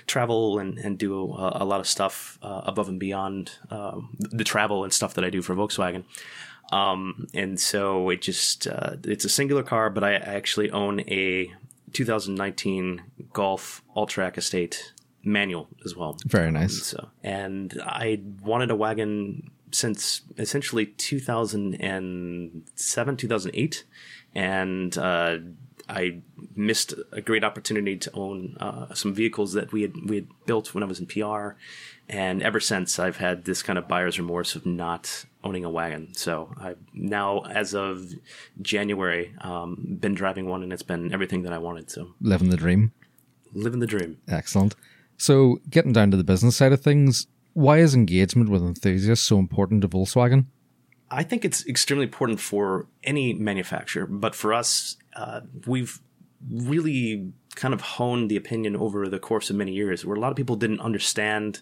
[0.08, 4.44] travel and, and do a, a lot of stuff uh, above and beyond um, the
[4.44, 6.06] travel and stuff that I do for Volkswagen.
[6.72, 11.54] Um, and so it just uh, it's a singular car, but I actually own a
[11.94, 16.18] 2019 Golf Alltrack Estate manual as well.
[16.26, 16.84] Very nice.
[16.84, 23.84] So, and I wanted a wagon since essentially 2007, 2008,
[24.34, 25.38] and uh,
[25.88, 26.22] I
[26.56, 30.74] missed a great opportunity to own uh, some vehicles that we had we had built
[30.74, 31.50] when I was in PR,
[32.10, 36.14] and ever since I've had this kind of buyer's remorse of not owning a wagon.
[36.16, 38.14] So I now, as of
[38.62, 41.92] January, um, been driving one, and it's been everything that I wanted.
[41.92, 42.92] So Living the dream.
[43.54, 44.18] living the dream.
[44.28, 44.76] Excellent.
[45.18, 49.40] So, getting down to the business side of things, why is engagement with enthusiasts so
[49.40, 50.46] important to Volkswagen?
[51.10, 56.02] I think it's extremely important for any manufacturer, but for us, uh, we've
[56.52, 60.32] really kind of honed the opinion over the course of many years where a lot
[60.32, 61.62] of people didn't understand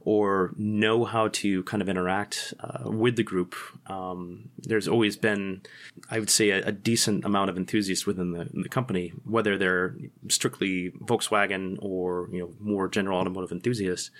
[0.00, 3.56] or know how to kind of interact uh, with the group.
[3.88, 5.62] Um, there's always been,
[6.08, 9.96] I would say, a, a decent amount of enthusiasts within the, the, company, whether they're
[10.28, 14.12] strictly Volkswagen or you know more general automotive enthusiasts.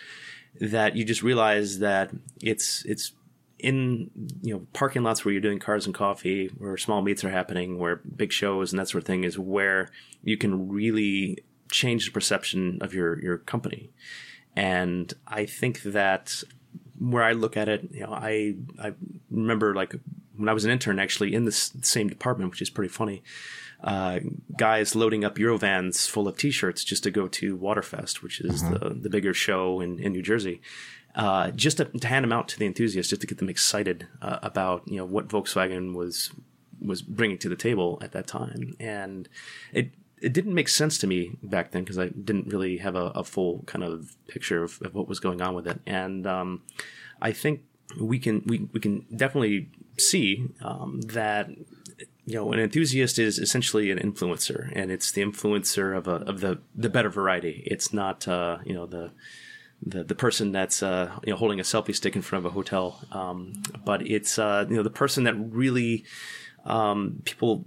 [0.61, 3.13] That you just realize that it's it's
[3.59, 4.11] in
[4.43, 7.79] you know parking lots where you're doing cars and coffee, where small meets are happening,
[7.79, 9.91] where big shows and that sort of thing is where
[10.23, 11.39] you can really
[11.71, 13.91] change the perception of your your company.
[14.55, 16.43] And I think that
[16.99, 18.95] where I look at it, you know, I I
[19.31, 19.95] remember like
[20.37, 23.23] when I was an intern actually in this same department, which is pretty funny.
[23.87, 24.19] Uh,
[24.57, 28.79] guys loading up Eurovans full of T-shirts just to go to Waterfest, which is uh-huh.
[28.79, 30.61] the the bigger show in, in New Jersey,
[31.15, 34.09] uh, just to, to, hand them out to the enthusiasts, just to get them excited
[34.21, 36.33] uh, about you know what Volkswagen was
[36.81, 39.29] was bringing to the table at that time, and
[39.73, 43.07] it it didn't make sense to me back then because I didn't really have a,
[43.15, 45.79] a full kind of picture of, of, what was going on with it.
[45.87, 46.63] And um,
[47.21, 47.63] I think
[48.01, 51.51] we can we, we can definitely see um, that
[52.27, 56.41] you know an enthusiast is essentially an influencer, and it's the influencer of a of
[56.41, 57.63] the the better variety.
[57.67, 59.13] It's not uh, you know the
[59.81, 62.55] the, the person that's uh, you know holding a selfie stick in front of a
[62.55, 66.05] hotel, um, but it's uh, you know the person that really
[66.65, 67.65] um, people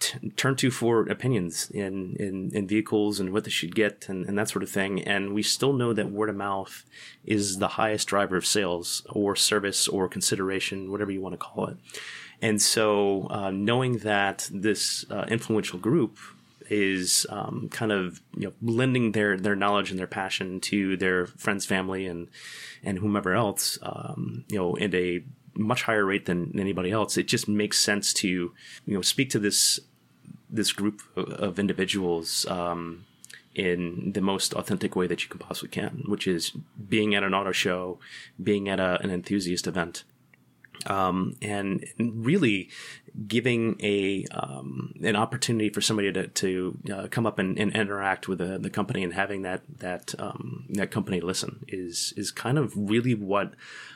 [0.00, 4.26] t- turn to for opinions in, in, in vehicles and what they should get and,
[4.26, 5.02] and that sort of thing.
[5.02, 6.84] And we still know that word of mouth
[7.24, 11.66] is the highest driver of sales or service or consideration, whatever you want to call
[11.66, 11.76] it.
[12.42, 16.18] And so, uh, knowing that this uh, influential group
[16.70, 21.26] is um, kind of you know lending their their knowledge and their passion to their
[21.26, 22.28] friends, family, and
[22.82, 25.22] and whomever else, um, you know, at a
[25.54, 27.18] much higher rate than anybody else.
[27.18, 28.54] It just makes sense to you
[28.86, 29.80] know speak to this
[30.48, 33.04] this group of individuals um,
[33.54, 36.50] in the most authentic way that you can possibly can, which is
[36.88, 37.98] being at an auto show,
[38.42, 40.04] being at a, an enthusiast event,
[40.86, 42.70] um, and really
[43.26, 48.28] giving a um, an opportunity for somebody to, to uh, come up and, and, interact
[48.28, 52.58] with the, the company and having that that um, that company listen is is kind
[52.58, 53.54] of really what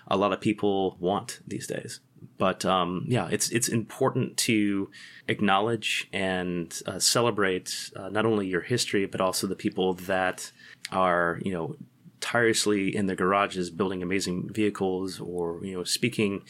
[0.08, 2.00] a lot of people want these days.
[2.38, 4.90] But um, yeah, it's it's important to
[5.28, 10.50] acknowledge and uh, celebrate uh, not only your history but also the people that
[10.90, 11.76] are you know
[12.20, 16.42] tirelessly in their garages building amazing vehicles or you know speaking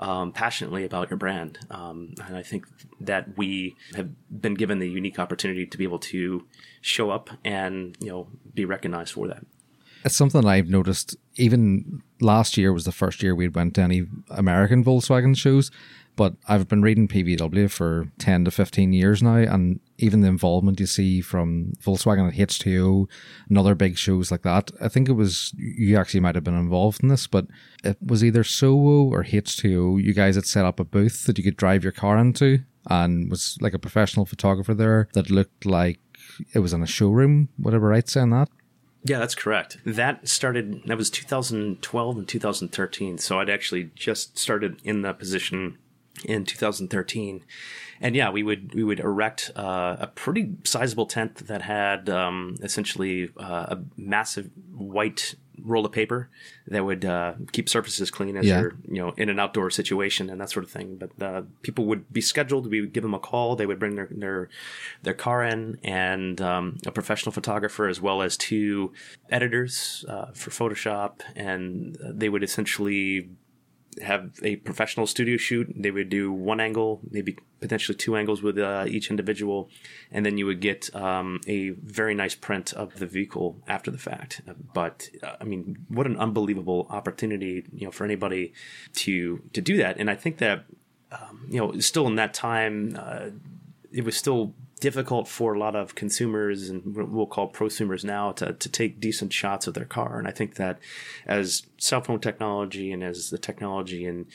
[0.00, 1.58] um, passionately about your brand.
[1.70, 2.66] Um, and I think
[3.00, 4.08] that we have
[4.40, 6.46] been given the unique opportunity to be able to
[6.80, 9.44] show up and you know be recognized for that.
[10.02, 11.16] It's something I've noticed.
[11.36, 15.70] Even last year was the first year we went to any American Volkswagen shows,
[16.16, 20.80] but I've been reading PVW for ten to fifteen years now, and even the involvement
[20.80, 23.08] you see from Volkswagen at H2O
[23.48, 24.70] and other big shows like that.
[24.80, 27.46] I think it was you actually might have been involved in this, but
[27.84, 30.02] it was either SOWO or H2O.
[30.02, 33.30] You guys had set up a booth that you could drive your car into, and
[33.30, 36.00] was like a professional photographer there that looked like
[36.54, 37.48] it was in a showroom.
[37.56, 38.48] Whatever, right saying that?
[39.02, 39.78] Yeah, that's correct.
[39.86, 43.16] That started, that was 2012 and 2013.
[43.18, 45.78] So I'd actually just started in that position
[46.24, 47.44] in 2013.
[48.00, 52.56] And yeah, we would we would erect uh, a pretty sizable tent that had um,
[52.62, 56.30] essentially uh, a massive white roll of paper
[56.68, 58.60] that would uh, keep surfaces clean as yeah.
[58.60, 60.96] you're you know in an outdoor situation and that sort of thing.
[60.96, 62.70] But uh, people would be scheduled.
[62.70, 63.56] We would give them a call.
[63.56, 64.48] They would bring their their,
[65.02, 68.92] their car in and um, a professional photographer as well as two
[69.30, 73.28] editors uh, for Photoshop, and they would essentially
[74.02, 75.72] have a professional studio shoot.
[75.76, 79.68] They would do one angle, maybe potentially two angles with uh, each individual,
[80.10, 83.98] and then you would get um, a very nice print of the vehicle after the
[83.98, 84.42] fact.
[84.72, 88.52] But uh, I mean, what an unbelievable opportunity, you know, for anybody
[88.94, 89.98] to to do that.
[89.98, 90.64] And I think that
[91.12, 93.30] um, you know, still in that time, uh,
[93.92, 98.54] it was still difficult for a lot of consumers and we'll call prosumers now to,
[98.54, 100.18] to take decent shots of their car.
[100.18, 100.78] And I think that
[101.26, 104.26] as cell phone technology and as the technology in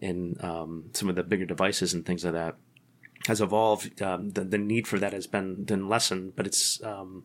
[0.00, 2.56] in um, some of the bigger devices and things like that
[3.26, 7.24] has evolved, um, the, the need for that has been, been lessened, but it's, um,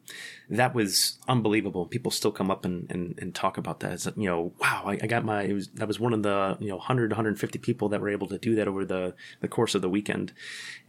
[0.49, 1.85] that was unbelievable.
[1.85, 3.93] People still come up and, and, and talk about that.
[3.93, 6.57] It's, you know, wow, I, I got my, it was, that was one of the,
[6.59, 9.75] you know, 100, 150 people that were able to do that over the, the course
[9.75, 10.33] of the weekend.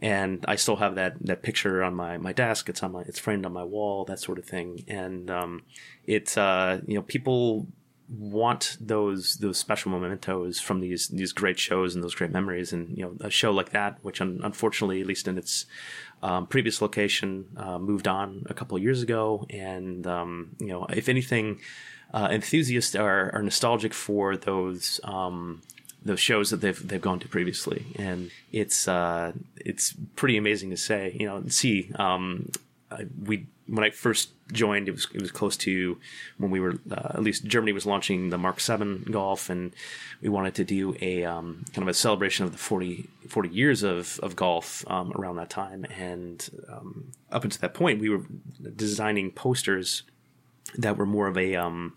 [0.01, 2.69] And I still have that, that picture on my, my desk.
[2.69, 4.83] It's on my, it's framed on my wall, that sort of thing.
[4.87, 5.63] And, um,
[6.05, 7.67] it's, uh, you know, people,
[8.09, 12.73] want those those special mementos from these these great shows and those great memories.
[12.73, 15.65] And you know, a show like that, which un- unfortunately, at least in its
[16.23, 19.45] um, previous location, uh, moved on a couple of years ago.
[19.49, 21.59] And um, you know, if anything,
[22.13, 24.99] uh, enthusiasts are, are nostalgic for those.
[25.03, 25.61] Um,
[26.01, 30.77] those shows that they've they've gone to previously, and it's uh, it's pretty amazing to
[30.77, 31.13] say.
[31.19, 32.49] You know, see, um,
[33.25, 35.99] we when I first joined, it was it was close to
[36.37, 39.73] when we were uh, at least Germany was launching the Mark Seven golf, and
[40.21, 43.83] we wanted to do a um, kind of a celebration of the 40, 40 years
[43.83, 45.85] of of golf um, around that time.
[45.85, 48.23] And um, up until that point, we were
[48.75, 50.03] designing posters
[50.77, 51.93] that were more of a um,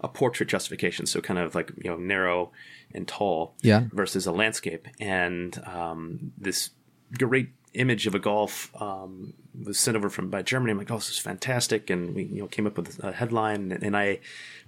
[0.00, 2.52] a portrait justification, so kind of like you know narrow
[2.94, 3.84] and tall, Yeah.
[3.92, 6.70] versus a landscape, and um, this
[7.18, 10.72] great image of a golf um, was sent over from by Germany.
[10.72, 13.72] I'm like, oh, this is fantastic, and we you know came up with a headline,
[13.72, 14.20] and I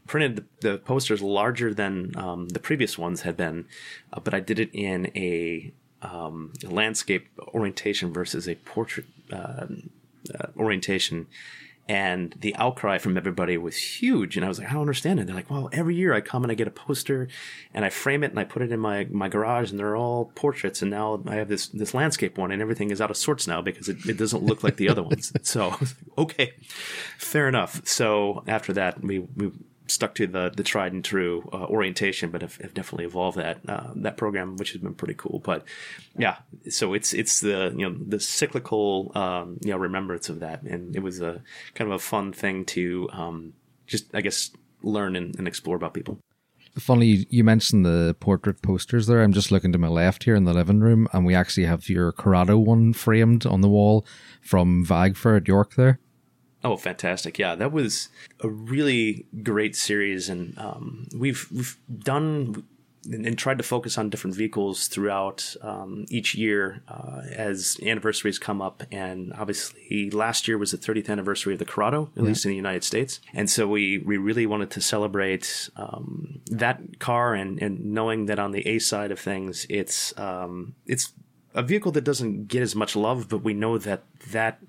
[0.06, 3.66] printed the, the posters larger than um, the previous ones had been,
[4.12, 9.66] uh, but I did it in a um, landscape orientation versus a portrait uh,
[10.38, 11.26] uh, orientation.
[11.86, 14.36] And the outcry from everybody was huge.
[14.36, 15.26] And I was like, I don't understand it.
[15.26, 17.28] They're like, well, every year I come and I get a poster
[17.74, 20.32] and I frame it and I put it in my, my garage and they're all
[20.34, 20.80] portraits.
[20.80, 23.60] And now I have this, this landscape one and everything is out of sorts now
[23.60, 25.32] because it, it doesn't look like the other ones.
[25.44, 25.76] So,
[26.16, 26.54] okay,
[27.18, 27.86] fair enough.
[27.86, 29.52] So after that, we, we
[29.86, 33.58] stuck to the, the tried and true uh, orientation, but have, have definitely evolved that,
[33.68, 35.40] uh, that program, which has been pretty cool.
[35.44, 35.64] But
[36.16, 36.36] yeah,
[36.70, 40.62] so it's, it's the, you know, the cyclical, um, you know, remembrance of that.
[40.62, 41.42] And it was a
[41.74, 43.52] kind of a fun thing to, um,
[43.86, 44.50] just, I guess,
[44.82, 46.18] learn and, and explore about people.
[46.78, 49.22] Funny, you- mentioned the portrait posters there.
[49.22, 51.88] I'm just looking to my left here in the living room, and we actually have
[51.88, 54.04] your Corrado one framed on the wall
[54.40, 56.00] from Vagfair at York there.
[56.64, 57.38] Oh, fantastic!
[57.38, 58.08] Yeah, that was
[58.40, 62.64] a really great series, and um, we've we've done
[63.06, 68.38] and, and tried to focus on different vehicles throughout um, each year uh, as anniversaries
[68.38, 68.82] come up.
[68.90, 72.56] And obviously, last year was the 30th anniversary of the Corrado, at least in the
[72.56, 73.20] United States.
[73.32, 78.38] And so we we really wanted to celebrate um, that car, and and knowing that
[78.38, 81.12] on the A side of things, it's um, it's
[81.54, 84.60] a vehicle that doesn't get as much love, but we know that that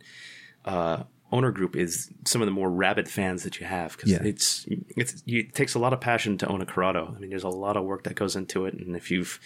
[0.65, 4.19] uh, owner group is some of the more rabid fans that you have because Yeah.
[4.23, 4.65] it's
[4.95, 7.13] it's you, it takes a lot of passion to own a Corrado.
[7.15, 9.39] I mean, there's a lot of work that goes into it, and if you've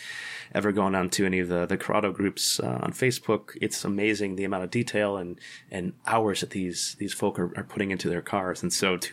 [0.53, 4.35] ever gone on to any of the the Corrado groups uh, on Facebook, it's amazing
[4.35, 5.39] the amount of detail and
[5.71, 9.09] and hours that these these folk are, are putting into their cars, and so to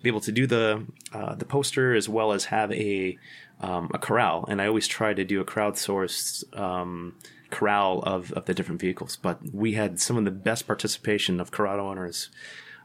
[0.00, 3.18] be able to do the uh, the poster as well as have a
[3.60, 7.14] um, a corral, and I always try to do a crowdsourced um,
[7.56, 9.16] corral of, of the different vehicles.
[9.16, 12.30] But we had some of the best participation of Corrado owners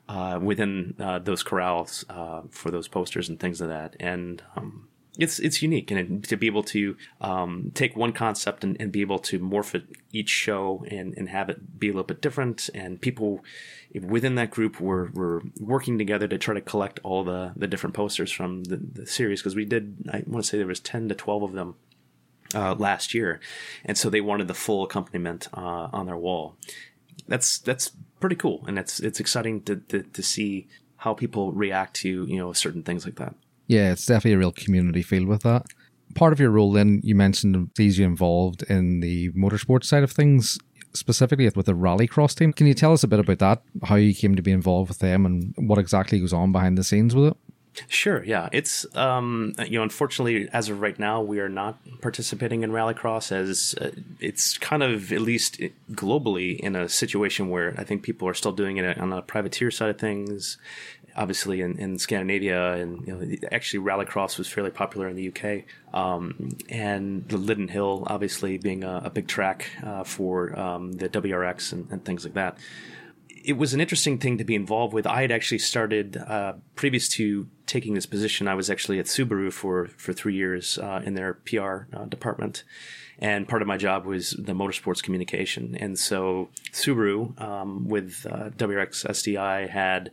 [0.07, 4.87] uh, within uh, those corrals uh, for those posters and things like that, and um,
[5.17, 9.01] it's it's unique, and to be able to um, take one concept and, and be
[9.01, 12.69] able to morph it each show and, and have it be a little bit different,
[12.73, 13.43] and people
[14.01, 17.93] within that group were, were working together to try to collect all the, the different
[17.93, 21.09] posters from the, the series because we did I want to say there was ten
[21.09, 21.75] to twelve of them
[22.55, 23.39] uh, last year,
[23.85, 26.55] and so they wanted the full accompaniment uh, on their wall.
[27.27, 31.95] That's that's pretty cool, and it's it's exciting to, to to see how people react
[31.95, 33.35] to you know certain things like that.
[33.67, 35.65] Yeah, it's definitely a real community feel with that.
[36.15, 40.11] Part of your role, then, you mentioned sees you involved in the motorsport side of
[40.11, 40.59] things,
[40.93, 42.51] specifically with the rallycross team.
[42.51, 43.61] Can you tell us a bit about that?
[43.83, 46.83] How you came to be involved with them, and what exactly goes on behind the
[46.83, 47.37] scenes with it?
[47.87, 48.49] Sure, yeah.
[48.51, 53.31] It's um you know unfortunately as of right now we are not participating in rallycross
[53.31, 55.61] as uh, it's kind of at least
[55.91, 59.71] globally in a situation where I think people are still doing it on the privateer
[59.71, 60.57] side of things.
[61.15, 65.63] Obviously in, in Scandinavia and you know actually rallycross was fairly popular in the UK.
[65.93, 71.07] Um, and the Lydden Hill obviously being a, a big track uh, for um, the
[71.07, 72.57] WRX and, and things like that
[73.43, 75.05] it was an interesting thing to be involved with.
[75.07, 78.47] I had actually started uh, previous to taking this position.
[78.47, 82.63] I was actually at Subaru for for three years uh, in their PR uh, department,
[83.19, 85.75] and part of my job was the motorsports communication.
[85.75, 90.11] And so Subaru um, with uh, WRX STI had.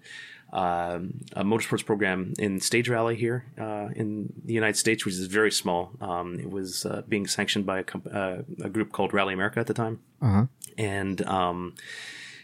[0.50, 5.26] Um, a motorsports program in stage rally here uh, in the United States, which is
[5.26, 5.92] very small.
[6.00, 9.60] Um, it was uh, being sanctioned by a, comp- uh, a group called Rally America
[9.60, 10.46] at the time, Uh huh.
[10.78, 11.74] and um,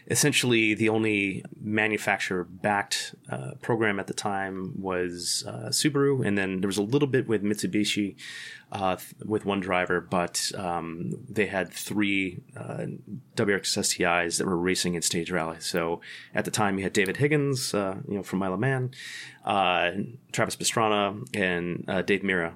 [0.07, 6.61] essentially the only manufacturer backed uh, program at the time was uh, Subaru, and then
[6.61, 8.15] there was a little bit with Mitsubishi
[8.71, 12.85] uh, th- with one driver, but um, they had three uh,
[13.35, 15.57] WRX STIs that were racing in stage rally.
[15.59, 16.01] So
[16.35, 18.91] at the time, you had David Higgins, uh, you know, from Isle of
[19.43, 19.91] uh,
[20.31, 22.53] Travis Pastrana, and Dave Mirra.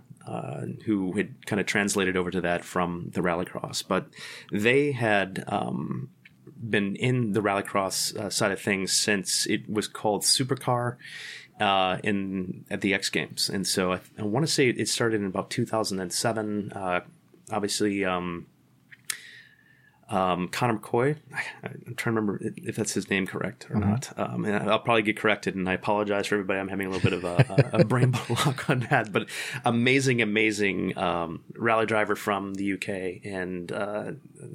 [0.86, 4.10] Who had kind of translated over to that from the rallycross, but
[4.52, 6.10] they had um,
[6.60, 10.98] been in the rallycross uh, side of things since it was called Supercar
[11.60, 15.22] uh, in at the X Games, and so I, I want to say it started
[15.22, 16.72] in about 2007.
[16.74, 17.02] Uh,
[17.52, 18.46] obviously, um,
[20.10, 21.18] um, Connor McCoy.
[21.64, 23.90] I'm trying to remember if that's his name correct or Mm-hmm.
[23.90, 24.12] not.
[24.18, 26.60] Um, and I'll probably get corrected, and I apologize for everybody.
[26.60, 29.28] I'm having a little bit of a, a, a brain block on that, but
[29.66, 34.12] amazing, amazing um, rally driver from the UK, and uh,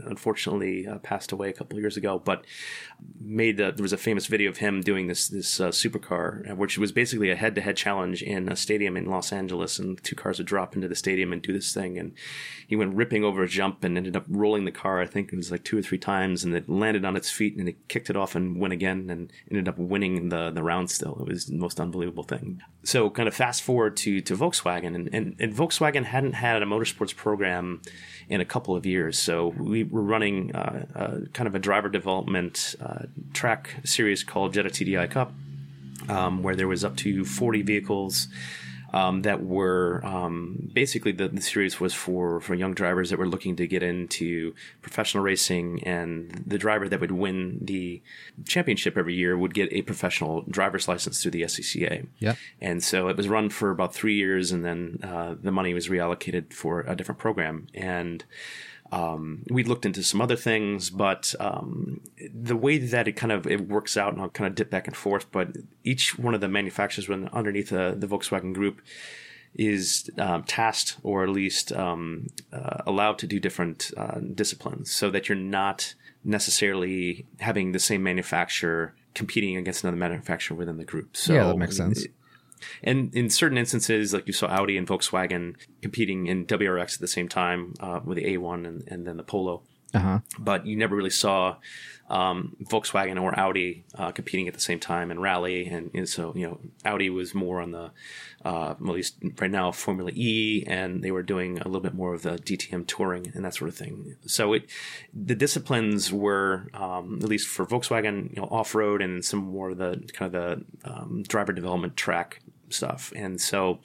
[0.07, 2.19] unfortunately uh, passed away a couple years ago.
[2.19, 2.45] But
[3.21, 6.55] made a, there was a famous video of him doing this this uh, supercar, uh,
[6.55, 10.03] which was basically a head to head challenge in a stadium in Los Angeles, and
[10.03, 12.13] two cars would drop into the stadium and do this thing, and
[12.67, 15.01] he went ripping over a jump and ended up rolling the car.
[15.01, 17.57] I think it was like two or three times, and it landed on its feet,
[17.57, 20.91] and it kicked it off and went again, and ended up winning the the round.
[20.91, 22.61] Still, it was the most unbelievable thing.
[22.83, 26.67] So, kind of fast forward to to Volkswagen, and, and, and Volkswagen hadn't had a
[26.67, 27.81] motorsports program
[28.29, 29.19] in a couple of years.
[29.19, 34.55] So we were running uh, uh, kind of a driver development uh, track series called
[34.55, 35.33] Jetta TDI Cup,
[36.09, 38.29] um, where there was up to 40 vehicles
[38.95, 43.27] um, that were um, basically the, the series was for, for young drivers that were
[43.27, 48.01] looking to get into professional racing, and the driver that would win the
[48.47, 52.07] championship every year would get a professional driver's license through the SCCA.
[52.21, 52.37] Yeah.
[52.61, 55.89] And so it was run for about three years, and then uh, the money was
[55.89, 57.67] reallocated for a different program.
[57.75, 58.25] And
[58.95, 62.01] um, we looked into some other things, but um,
[62.33, 64.87] the way that it kind of it works out, and I'll kind of dip back
[64.87, 65.33] and forth.
[65.33, 65.49] But
[65.83, 68.81] each one of the manufacturers when underneath the, the Volkswagen Group
[69.57, 75.11] is um, tasked or at least um, uh, allowed to do different uh, disciplines, so
[75.11, 81.17] that you're not necessarily having the same manufacturer competing against another manufacturer within the group.
[81.17, 82.07] So Yeah, that makes sense.
[82.83, 87.09] And in certain instances, like you saw Audi and Volkswagen competing in WRX at the
[87.09, 89.63] same time uh, with the A1 and, and then the Polo,
[89.95, 90.19] Uh huh.
[90.39, 91.57] but you never really saw
[92.11, 95.67] um, Volkswagen or Audi uh, competing at the same time in rally.
[95.67, 97.93] And, and so, you know, Audi was more on the,
[98.45, 102.13] uh, at least right now, Formula E, and they were doing a little bit more
[102.13, 104.17] of the DTM touring and that sort of thing.
[104.27, 104.69] So it,
[105.15, 109.71] the disciplines were, um, at least for Volkswagen, you know, off road and some more
[109.71, 110.43] of the kind of
[110.85, 113.13] the um, driver development track stuff.
[113.15, 113.81] And so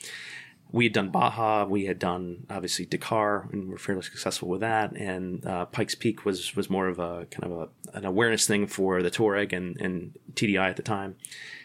[0.71, 4.91] we had done Baja, we had done obviously Dakar, and we're fairly successful with that.
[4.95, 8.67] And uh, Pikes Peak was was more of a kind of a, an awareness thing
[8.67, 11.15] for the Touareg and, and TDI at the time.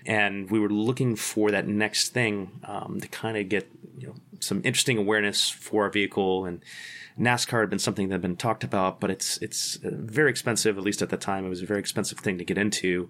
[0.07, 4.15] And we were looking for that next thing um, to kind of get you know
[4.41, 6.63] some interesting awareness for our vehicle and.
[7.17, 10.77] NASCAR had been something that had been talked about, but it's it's uh, very expensive.
[10.77, 13.09] At least at the time, it was a very expensive thing to get into,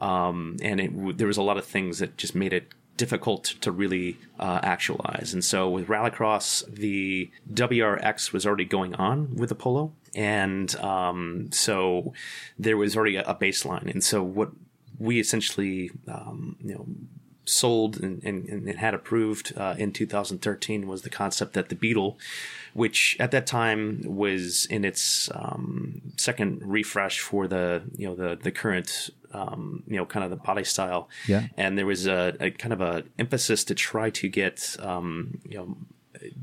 [0.00, 3.72] um, and it, there was a lot of things that just made it difficult to
[3.72, 5.32] really uh, actualize.
[5.34, 12.12] And so with Rallycross, the WRX was already going on with Polo, and um, so
[12.58, 13.90] there was already a, a baseline.
[13.90, 14.50] And so what
[14.98, 16.86] we essentially, um, you know.
[17.46, 22.18] Sold and, and, and had approved uh, in 2013 was the concept that the Beetle,
[22.72, 28.36] which at that time was in its um, second refresh for the you know the
[28.42, 31.48] the current um, you know kind of the body style, Yeah.
[31.56, 35.58] and there was a, a kind of a emphasis to try to get um, you
[35.58, 35.76] know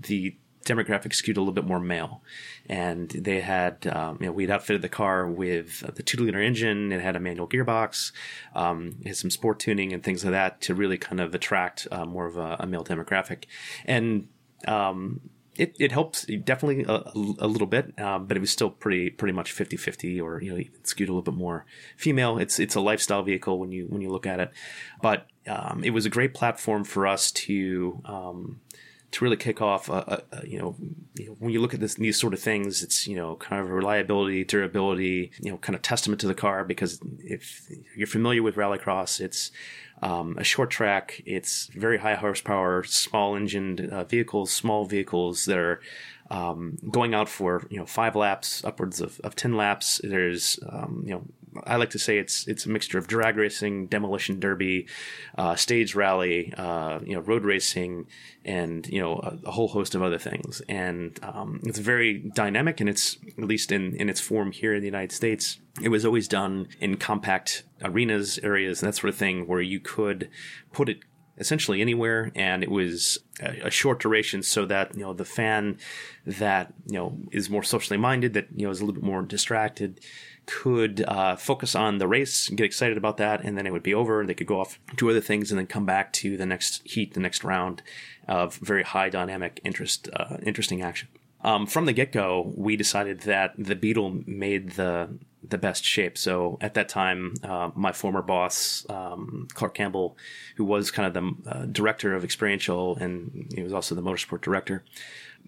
[0.07, 0.35] the
[0.65, 2.21] demographic skewed a little bit more male,
[2.67, 6.91] and they had um, you know we'd outfitted the car with the two liter engine.
[6.91, 8.11] It had a manual gearbox,
[8.55, 11.87] um, it had some sport tuning and things like that to really kind of attract
[11.91, 13.45] uh, more of a, a male demographic,
[13.85, 14.27] and
[14.67, 15.21] um,
[15.57, 17.03] it, it helped definitely a,
[17.39, 20.63] a little bit, uh, but it was still pretty pretty much 50-50 or you know
[20.83, 21.65] skewed a little bit more
[21.97, 22.37] female.
[22.37, 24.51] It's it's a lifestyle vehicle when you when you look at it,
[25.01, 28.61] but um, it was a great platform for us to um,
[29.11, 29.89] to really kick off.
[29.89, 30.75] A, a, a, you, know,
[31.39, 33.73] when you look at this these sort of things, it's you know kind of a
[33.73, 38.55] reliability, durability, you know, kind of testament to the car because if you're familiar with
[38.55, 39.51] rallycross, it's
[40.01, 41.21] um, a short track.
[41.25, 45.81] It's very high horsepower, small engined uh, vehicles, small vehicles that are
[46.29, 49.99] um, going out for you know five laps, upwards of, of ten laps.
[50.03, 51.23] There's um, you know
[51.65, 54.87] I like to say it's it's a mixture of drag racing, demolition derby,
[55.37, 58.07] uh, stage rally, uh, you know, road racing,
[58.45, 60.61] and you know a, a whole host of other things.
[60.69, 64.81] And um, it's very dynamic, and it's at least in in its form here in
[64.81, 65.59] the United States.
[65.81, 69.79] It was always done in compact arenas, areas, and that sort of thing, where you
[69.79, 70.29] could
[70.71, 70.99] put it
[71.37, 75.77] essentially anywhere, and it was a, a, short duration, so that you know the fan
[76.25, 79.23] that you know is more socially minded, that you know is a little bit more
[79.23, 79.99] distracted,
[80.45, 83.93] could uh, focus on the race get excited about that, and then it would be
[83.93, 84.25] over.
[84.25, 87.13] They could go off do other things, and then come back to the next heat,
[87.13, 87.81] the next round
[88.27, 91.07] of very high dynamic interest, uh, interesting action.
[91.43, 95.09] Um, from the get go, we decided that the Beetle made the
[95.43, 96.17] the best shape.
[96.17, 100.15] So at that time, uh, my former boss, um, Clark Campbell,
[100.55, 104.41] who was kind of the uh, director of experiential and he was also the motorsport
[104.41, 104.83] director,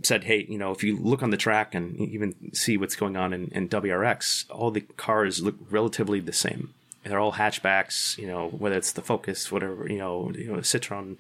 [0.02, 3.16] said, "Hey, you know, if you look on the track and even see what's going
[3.16, 6.74] on in, in WRX, all the cars look relatively the same."
[7.04, 11.18] they're all hatchbacks, you know, whether it's the Focus, whatever, you know, you know, Citroen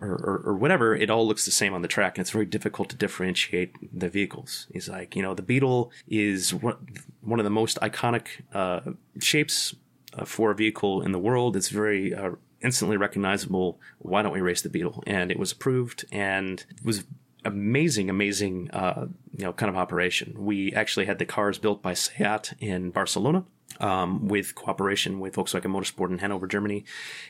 [0.00, 2.16] or, or, or, whatever, it all looks the same on the track.
[2.16, 4.66] And it's very difficult to differentiate the vehicles.
[4.72, 8.80] He's like, you know, the Beetle is one of the most iconic uh,
[9.18, 9.74] shapes
[10.14, 11.56] uh, for a vehicle in the world.
[11.56, 13.80] It's very uh, instantly recognizable.
[13.98, 15.02] Why don't we race the Beetle?
[15.06, 17.04] And it was approved and was
[17.46, 20.34] amazing, amazing, uh, you know, kind of operation.
[20.38, 23.44] We actually had the cars built by Seat in Barcelona
[23.80, 26.84] um, with cooperation with Volkswagen Motorsport in Hanover, Germany.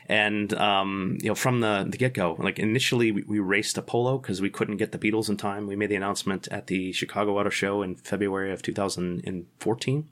[0.07, 3.81] And, um, you know, from the, the get go, like initially we, we raced a
[3.81, 5.67] Polo because we couldn't get the Beetles in time.
[5.67, 10.09] We made the announcement at the Chicago Auto Show in February of 2014.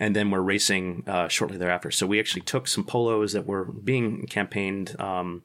[0.00, 1.90] And then we're racing uh, shortly thereafter.
[1.90, 5.42] So we actually took some Polos that were being campaigned um,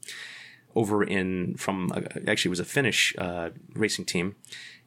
[0.76, 4.36] over in from uh, actually was a Finnish uh, racing team.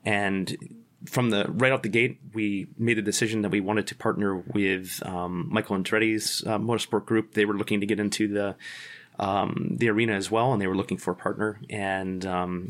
[0.04, 0.56] And
[1.04, 4.36] from the right out the gate, we made a decision that we wanted to partner
[4.36, 7.34] with um, Michael Andretti's uh, motorsport group.
[7.34, 8.56] They were looking to get into the
[9.18, 11.58] um, the arena as well, and they were looking for a partner.
[11.70, 12.66] And um,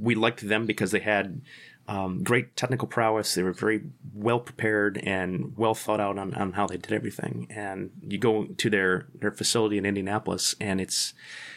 [0.00, 1.42] we liked them because they had
[1.88, 3.34] um, great technical prowess.
[3.34, 3.82] They were very
[4.14, 7.46] well prepared and well thought out on, on how they did everything.
[7.50, 11.14] And you go to their their facility in Indianapolis, and it's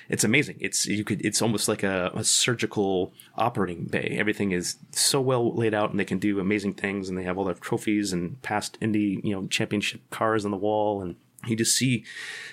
[0.09, 0.57] it's amazing.
[0.59, 4.15] It's you could it's almost like a, a, surgical operating bay.
[4.19, 7.09] Everything is so well laid out, and they can do amazing things.
[7.09, 10.57] And they have all their trophies and past Indy you know championship cars on the
[10.57, 11.15] wall, and
[11.47, 12.03] you just see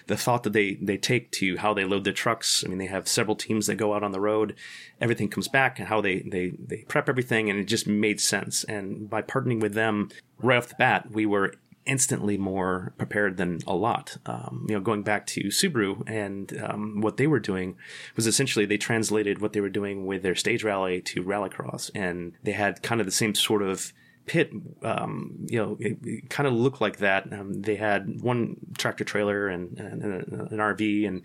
[0.07, 2.65] the thought that they they take to how they load their trucks.
[2.65, 4.57] I mean, they have several teams that go out on the road.
[5.01, 8.65] Everything comes back, and how they they they prep everything, and it just made sense.
[8.65, 11.55] And by partnering with them right off the bat, we were
[11.87, 14.17] instantly more prepared than a lot.
[14.27, 17.77] Um, you know, going back to Subaru and um, what they were doing
[18.17, 22.33] was essentially they translated what they were doing with their stage rally to rallycross, and
[22.43, 23.93] they had kind of the same sort of
[24.27, 24.53] pit,
[24.83, 27.33] um, you know, it, it kind of looked like that.
[27.33, 31.23] Um, they had one tractor trailer and, and, and, an RV, and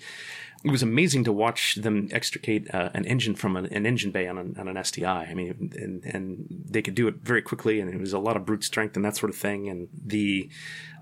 [0.64, 4.28] it was amazing to watch them extricate uh, an engine from an, an, engine bay
[4.28, 5.28] on an, on an STI.
[5.30, 8.36] I mean, and, and they could do it very quickly, and it was a lot
[8.36, 9.70] of brute strength and that sort of thing.
[9.70, 10.50] And the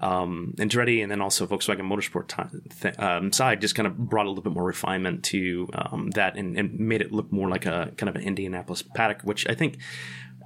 [0.01, 4.25] um, Andretti and then also Volkswagen Motorsport t- th- um, side just kind of brought
[4.25, 7.65] a little bit more refinement to um, that and, and made it look more like
[7.65, 9.77] a kind of an Indianapolis paddock, which I think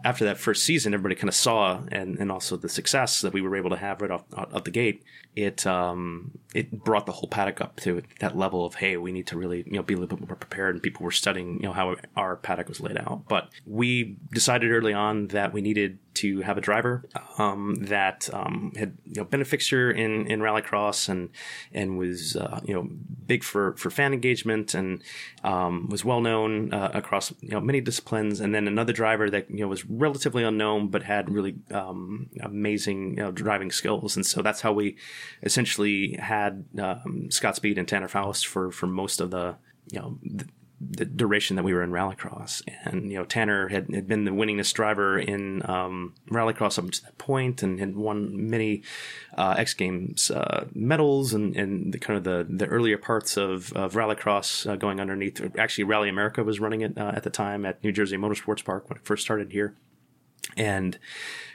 [0.03, 3.41] after that first season, everybody kind of saw, and, and also the success that we
[3.41, 5.03] were able to have right off, off the gate,
[5.35, 9.27] it um, it brought the whole paddock up to that level of hey, we need
[9.27, 11.67] to really you know be a little bit more prepared, and people were studying you
[11.67, 13.27] know how our paddock was laid out.
[13.27, 17.05] But we decided early on that we needed to have a driver
[17.37, 21.29] um, that um, had you know, been a fixture in in rallycross and
[21.73, 22.89] and was uh, you know
[23.27, 25.01] big for for fan engagement and
[25.43, 28.39] um, was well known uh, across you know many disciplines.
[28.39, 33.17] And then another driver that you know was relatively unknown but had really um, amazing
[33.17, 34.15] you know, driving skills.
[34.15, 34.95] And so that's how we
[35.43, 39.55] essentially had um, Scott Speed and Tanner Foust for for most of the
[39.91, 40.19] you know
[40.81, 42.61] the, duration that we were in rallycross.
[42.83, 47.03] And, you know, Tanner had, had been the winningest driver in um, rallycross up to
[47.03, 48.83] that point and had won many
[49.37, 53.73] uh, X Games uh, medals and, and the kind of the, the earlier parts of,
[53.73, 55.41] of rallycross uh, going underneath.
[55.57, 58.89] Actually, Rally America was running it uh, at the time at New Jersey Motorsports Park
[58.89, 59.75] when it first started here.
[60.57, 60.97] And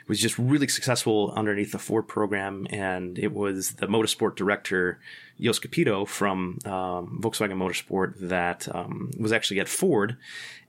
[0.07, 2.67] was just really successful underneath the Ford program.
[2.69, 4.99] And it was the motorsport director,
[5.39, 10.17] Jost Capito from um, Volkswagen Motorsport, that um, was actually at Ford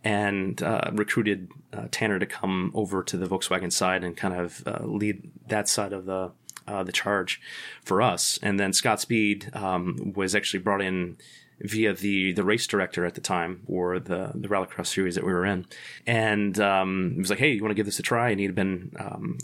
[0.02, 4.62] and uh, recruited uh, Tanner to come over to the Volkswagen side and kind of
[4.66, 6.32] uh, lead that side of the
[6.68, 7.40] uh, the charge
[7.82, 8.38] for us.
[8.42, 11.16] And then Scott Speed um, was actually brought in
[11.60, 15.32] via the the race director at the time or the the rallycross series that we
[15.32, 15.66] were in,
[16.06, 18.54] and um, he was like, "Hey, you want to give this a try?" And he'd
[18.54, 19.38] been um,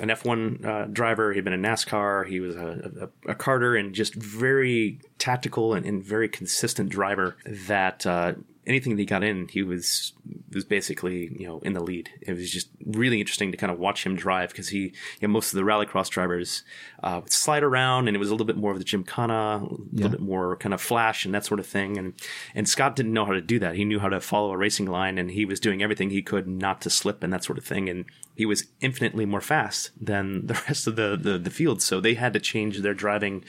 [0.00, 1.32] an F1 uh, driver.
[1.32, 2.26] He'd been in NASCAR.
[2.26, 7.36] He was a, a, a karter and just very tactical and, and very consistent driver
[7.44, 8.34] that uh,
[8.68, 10.12] anything that he got in, he was
[10.52, 12.10] was basically you know in the lead.
[12.20, 14.92] It was just really interesting to kind of watch him drive because he, you
[15.22, 16.62] know, most of the rallycross drivers
[17.02, 19.62] uh, would slide around, and it was a little bit more of the gymkhana, a
[19.62, 20.08] little Yeah.
[20.08, 21.98] bit more kind of flash and that sort of thing.
[21.98, 22.12] And
[22.54, 23.74] and Scott didn't know how to do that.
[23.74, 26.46] He knew how to follow a racing line, and he was doing everything he could
[26.46, 27.88] not to slip and that sort of thing.
[27.88, 28.04] And
[28.34, 32.14] he was infinitely more fast than the rest of the the, the field, so they
[32.14, 33.44] had to change their driving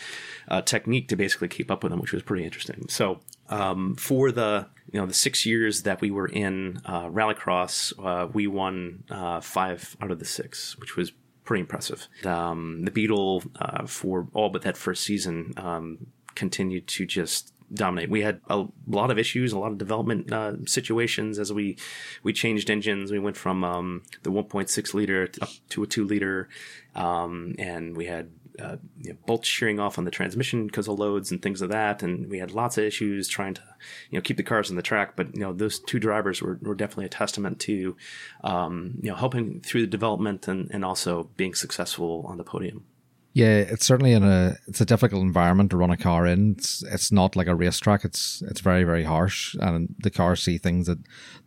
[0.47, 2.86] uh, technique to basically keep up with him, which was pretty interesting.
[2.89, 3.20] So
[3.50, 8.28] um, for the you know the six years that we were in uh, rallycross, uh,
[8.28, 11.12] we won uh, five out of the six, which was
[11.43, 12.08] pretty impressive.
[12.26, 18.10] Um, the Beetle uh, for all but that first season um, continued to just dominate.
[18.10, 21.78] We had a lot of issues, a lot of development uh, situations as we
[22.24, 23.12] we changed engines.
[23.12, 26.50] We went from um, the 1.6 liter up to a two liter,
[26.95, 28.30] um, and we had
[28.60, 31.70] uh, you know, bolts shearing off on the transmission because of loads and things of
[31.70, 32.03] that.
[32.03, 33.64] And we had lots of issues trying to,
[34.10, 35.16] you know, keep the cars on the track.
[35.16, 37.95] But you know, those two drivers were, were definitely a testament to,
[38.43, 42.86] um, you know, helping through the development and, and also being successful on the podium.
[43.34, 46.56] Yeah, it's certainly in a it's a difficult environment to run a car in.
[46.58, 48.04] It's it's not like a racetrack.
[48.04, 50.98] It's it's very very harsh, and the cars see things that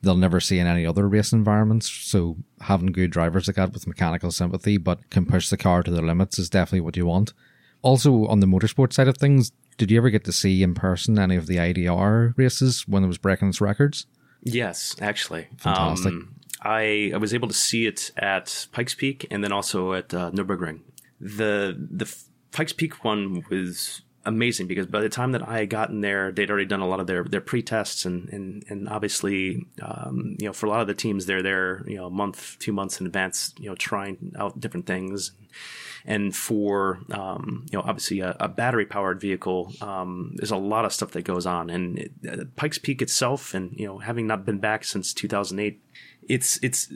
[0.00, 1.90] they'll never see in any other race environments.
[1.90, 5.90] So having good drivers like that with mechanical sympathy, but can push the car to
[5.90, 7.32] their limits, is definitely what you want.
[7.82, 11.18] Also, on the motorsport side of things, did you ever get to see in person
[11.18, 14.06] any of the IDR races when it was breaking its records?
[14.40, 15.48] Yes, actually.
[15.58, 16.12] Fantastic.
[16.12, 20.14] Um, I, I was able to see it at Pikes Peak and then also at
[20.14, 20.80] uh, Nürburgring.
[21.22, 22.12] The the
[22.50, 26.50] Pikes Peak one was amazing because by the time that I had gotten there, they'd
[26.50, 30.52] already done a lot of their their pre-tests and and and obviously, um, you know,
[30.52, 33.06] for a lot of the teams, they're there, you know, a month, two months in
[33.06, 35.32] advance, you know, trying out different things.
[36.04, 40.84] And for um, you know, obviously a, a battery powered vehicle, um, there's a lot
[40.84, 41.70] of stuff that goes on.
[41.70, 45.80] And it, uh, Pikes Peak itself, and you know, having not been back since 2008,
[46.28, 46.92] it's it's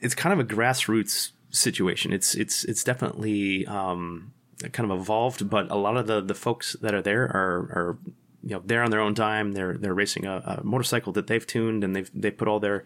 [0.00, 2.12] it's kind of a grassroots situation.
[2.12, 4.32] It's it's it's definitely um,
[4.72, 7.98] kind of evolved, but a lot of the the folks that are there are are
[8.42, 9.52] you know they're on their own time.
[9.52, 12.84] They're they're racing a, a motorcycle that they've tuned and they've they put all their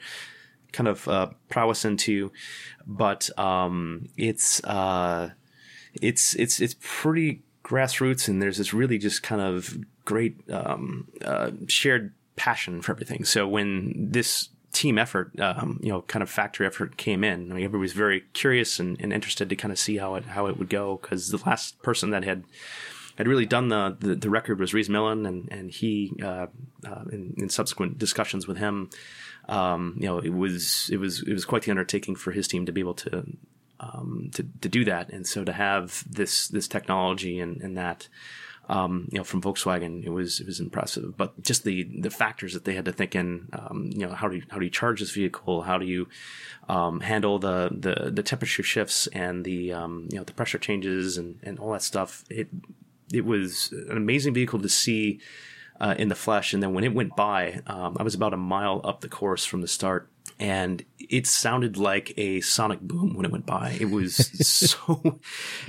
[0.72, 2.32] kind of uh, prowess into,
[2.86, 5.30] but um, it's uh,
[5.94, 11.50] it's it's it's pretty grassroots, and there's this really just kind of great um, uh,
[11.68, 13.24] shared passion for everything.
[13.24, 17.55] So when this team effort, um, you know, kind of factory effort came in, I
[17.55, 20.47] mean, everybody was very curious and, and interested to kind of see how it how
[20.47, 22.45] it would go because the last person that had
[23.18, 26.47] had really done the, the, the record was Reese Millen, and and he uh,
[26.87, 28.91] uh, in, in subsequent discussions with him,
[29.49, 32.66] um, you know, it was it was it was quite the undertaking for his team
[32.66, 33.25] to be able to
[33.81, 38.09] um, to to do that, and so to have this this technology and and that.
[38.68, 41.16] Um, you know, from Volkswagen, it was it was impressive.
[41.16, 44.28] But just the the factors that they had to think in, um, you know, how
[44.28, 45.62] do you, how do you charge this vehicle?
[45.62, 46.08] How do you
[46.68, 51.18] um, handle the, the the temperature shifts and the um, you know the pressure changes
[51.18, 52.24] and and all that stuff?
[52.30, 52.48] It
[53.12, 55.20] it was an amazing vehicle to see
[55.80, 56.54] uh, in the flesh.
[56.54, 59.44] And then when it went by, um, I was about a mile up the course
[59.44, 60.08] from the start,
[60.43, 63.76] and it sounded like a sonic boom when it went by.
[63.80, 64.16] It was
[64.49, 65.20] so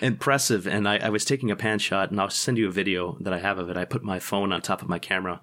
[0.02, 0.66] impressive.
[0.66, 3.34] And I, I was taking a pan shot, and I'll send you a video that
[3.34, 3.78] I have of it.
[3.78, 5.42] I put my phone on top of my camera.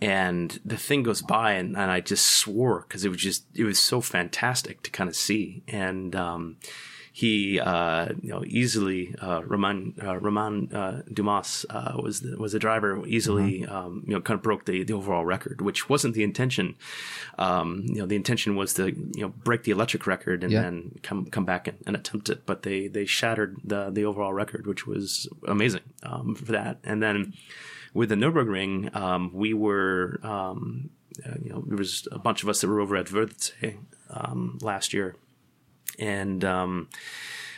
[0.00, 3.64] And the thing goes by, and, and I just swore because it was just it
[3.64, 5.64] was so fantastic to kind of see.
[5.66, 6.58] And um,
[7.14, 12.52] he uh, you know easily uh, Romain uh, Romain uh, Dumas uh, was the, was
[12.52, 16.14] the driver easily um, you know kind of broke the, the overall record, which wasn't
[16.14, 16.74] the intention.
[17.38, 20.62] Um, you know the intention was to you know break the electric record and Yeah.
[20.62, 24.32] then come come back and, and attempt it, but they they shattered the the overall
[24.32, 26.78] record, which was amazing um, for that.
[26.82, 27.34] And then
[27.92, 30.88] with the Nurburgring, um, we were um,
[31.26, 33.76] uh, you know there was a bunch of us that were over at Wörthersee
[34.08, 35.14] um, last year
[35.98, 36.88] and um,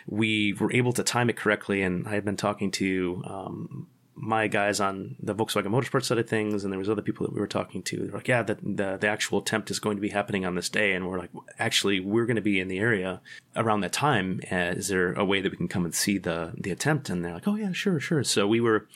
[0.06, 1.82] we were able to time it correctly.
[1.82, 6.28] And I had been talking to um, my guys on the Volkswagen Motorsport side of
[6.28, 7.98] things, and there was other people that we were talking to.
[7.98, 10.68] They're like, "Yeah, the, the the actual attempt is going to be happening on this
[10.68, 13.20] day," and we're like, "Actually, we're going to be in the area
[13.56, 14.40] around that time.
[14.50, 17.24] Uh, is there a way that we can come and see the the attempt?" And
[17.24, 18.86] they're like, "Oh yeah, sure, sure." So we were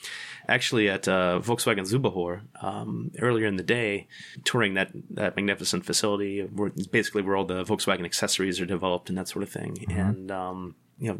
[0.47, 4.07] actually at uh, Volkswagen Zubehör um, earlier in the day,
[4.45, 9.17] touring that that magnificent facility, where basically where all the Volkswagen accessories are developed and
[9.17, 10.31] that sort of thing, and.
[10.31, 11.19] Um, you know,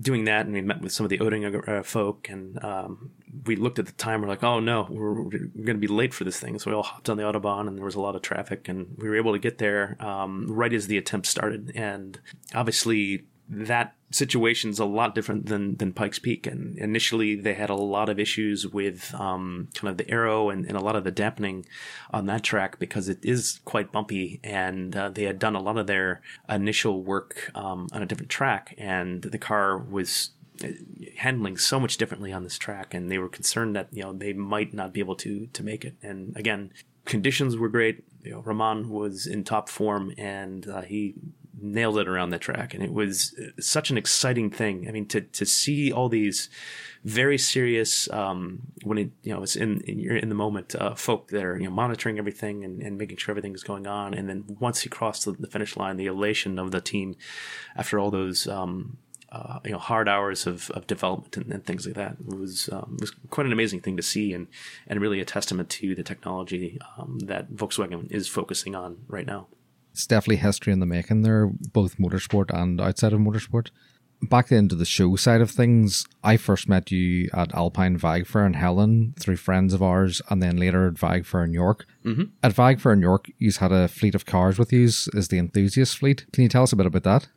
[0.00, 3.10] doing that, and we met with some of the Oettinger uh, folk, and um,
[3.44, 4.22] we looked at the time.
[4.22, 6.76] We're like, "Oh no, we're, we're going to be late for this thing." So we
[6.76, 9.16] all hopped on the autobahn, and there was a lot of traffic, and we were
[9.16, 11.72] able to get there um, right as the attempt started.
[11.74, 12.20] And
[12.54, 16.46] obviously, that situation's a lot different than than Pikes Peak.
[16.46, 20.64] And initially, they had a lot of issues with um, kind of the aero and,
[20.66, 21.66] and, a lot of the dampening
[22.12, 24.40] on that track because it is quite bumpy.
[24.44, 28.30] And uh, they had done a lot of their initial work um, on a different
[28.30, 30.30] track, and the car was
[30.62, 30.68] uh,
[31.16, 34.32] handling so much differently on this track and they were concerned that you know they
[34.32, 36.70] might not be able to to make it and again
[37.04, 41.14] conditions were great you know Romain was in top form and uh, he
[41.60, 44.88] nailed it around the track and it was uh, such an exciting thing.
[44.88, 46.48] I mean to to see all these
[47.06, 50.92] very serious um, when it you know it's in, in you're in the moment uh,
[50.94, 54.12] folk that are you know monitoring everything and, and making sure everything is going on
[54.12, 57.14] and then once he crossed the, the finish line the elation of the team
[57.76, 58.96] after all those um,
[59.30, 62.68] uh, you know hard hours of, of development and, and things like that it was
[62.72, 64.48] um, was quite an amazing thing to see and
[64.88, 69.46] and really a testament to the technology um, that Volkswagen is focusing on right now
[69.96, 73.70] it's definitely history in the making there, both motorsport and outside of motorsport.
[74.20, 78.52] Back into the show side of things, I first met you at Alpine Vagfair in
[78.52, 81.86] Helen through friends of ours, and then later at Vagfair in York.
[82.04, 82.24] Mm-hmm.
[82.42, 85.96] At Vagfair in York, you had a fleet of cars with you, is the enthusiast
[85.96, 86.26] fleet.
[86.30, 87.28] Can you tell us a bit about that?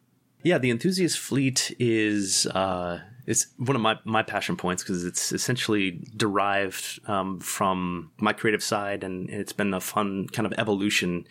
[0.43, 5.31] Yeah, the enthusiast fleet is uh, it's one of my, my passion points because it's
[5.31, 11.25] essentially derived um, from my creative side, and it's been a fun kind of evolution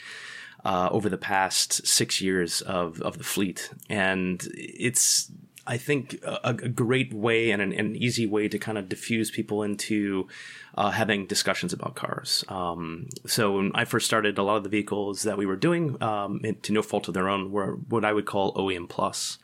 [0.64, 3.70] uh, over the past six years of, of the fleet.
[3.88, 5.30] And it's,
[5.66, 9.30] I think, a, a great way and an, an, easy way to kind of diffuse
[9.30, 10.28] people into
[10.76, 12.44] uh, having discussions about cars.
[12.48, 16.02] Um, so when I first started, a lot of the vehicles that we were doing,
[16.02, 19.38] um, to no fault of their own, were what I would call OEM plus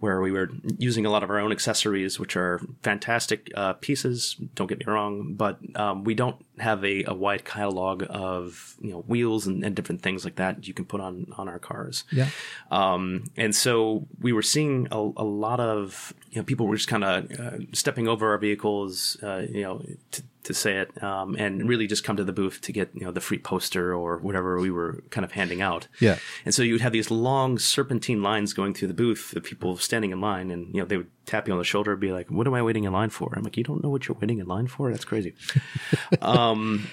[0.00, 4.36] where we were using a lot of our own accessories, which are fantastic uh, pieces.
[4.54, 8.90] Don't get me wrong, but um, we don't have a, a, wide catalog of you
[8.90, 12.04] know wheels and, and, different things like that you can put on on our cars.
[12.12, 12.28] Yeah.
[12.70, 16.88] Um, and so we were seeing a, a lot of you know people were just
[16.88, 19.82] kind of uh, stepping over our vehicles, uh, you know,
[20.12, 23.04] to, to say it, um, and really just come to the booth to get you
[23.04, 25.88] know the free poster or whatever we were kind of handing out.
[26.00, 26.18] Yeah.
[26.44, 29.76] And so you would have these long serpentine lines going through the booth of people
[29.76, 32.12] standing in line, and you know they would tap you on the shoulder, and be
[32.12, 34.18] like, "What am I waiting in line for?" I'm like, "You don't know what you're
[34.20, 34.90] waiting in line for?
[34.90, 35.34] That's crazy."
[36.22, 36.88] um,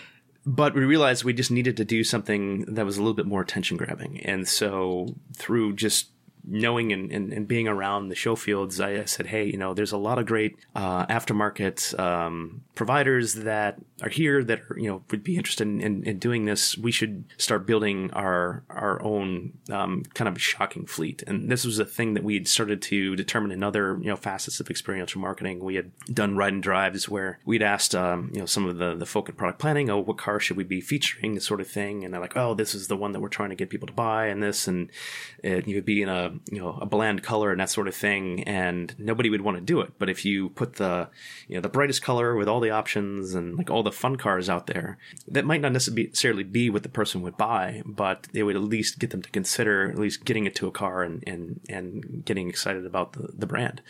[0.46, 3.42] but we realized we just needed to do something that was a little bit more
[3.42, 6.10] attention grabbing, and so through just
[6.44, 9.92] knowing and, and, and, being around the show fields, I, said, hey, you know, there's
[9.92, 15.04] a lot of great uh, aftermarket um, providers that are here that are, you know
[15.12, 16.78] would be interested in, in, in doing this.
[16.78, 21.24] We should start building our our own um, kind of shocking fleet.
[21.28, 24.16] And this was a thing that we had started to determine in other you know
[24.16, 25.60] facets of experiential marketing.
[25.64, 28.96] We had done ride and drives where we'd asked um, you know some of the
[28.96, 31.68] the folk in product planning, oh, what car should we be featuring, this sort of
[31.68, 33.88] thing, and they're like, oh, this is the one that we're trying to get people
[33.88, 34.90] to buy, and this, and
[35.44, 37.96] it, you would be in a you know a bland color and that sort of
[37.96, 39.94] thing, and nobody would want to do it.
[39.98, 41.10] But if you put the
[41.48, 44.50] you know the brightest color with all the options and like all the fun cars
[44.50, 48.56] out there, that might not necessarily be what the person would buy, but it would
[48.56, 51.62] at least get them to consider at least getting it to a car and and
[51.70, 53.82] and getting excited about the, the brand.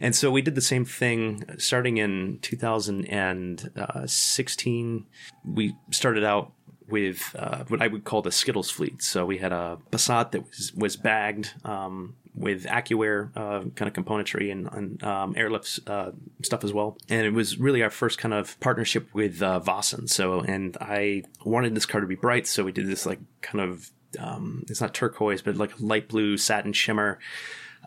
[0.00, 4.96] And so we did the same thing starting in 2016.
[4.96, 5.00] Uh,
[5.44, 6.52] we started out
[6.92, 9.02] with uh, what I would call the Skittles fleet.
[9.02, 13.92] So we had a Passat that was was bagged um, with AccuAir uh, kind of
[13.92, 16.12] componentry and, and um, airlift uh,
[16.42, 16.96] stuff as well.
[17.08, 20.08] And it was really our first kind of partnership with uh, Vossen.
[20.08, 23.60] So and I wanted this car to be bright, so we did this like kind
[23.68, 27.18] of um, it's not turquoise, but like light blue satin shimmer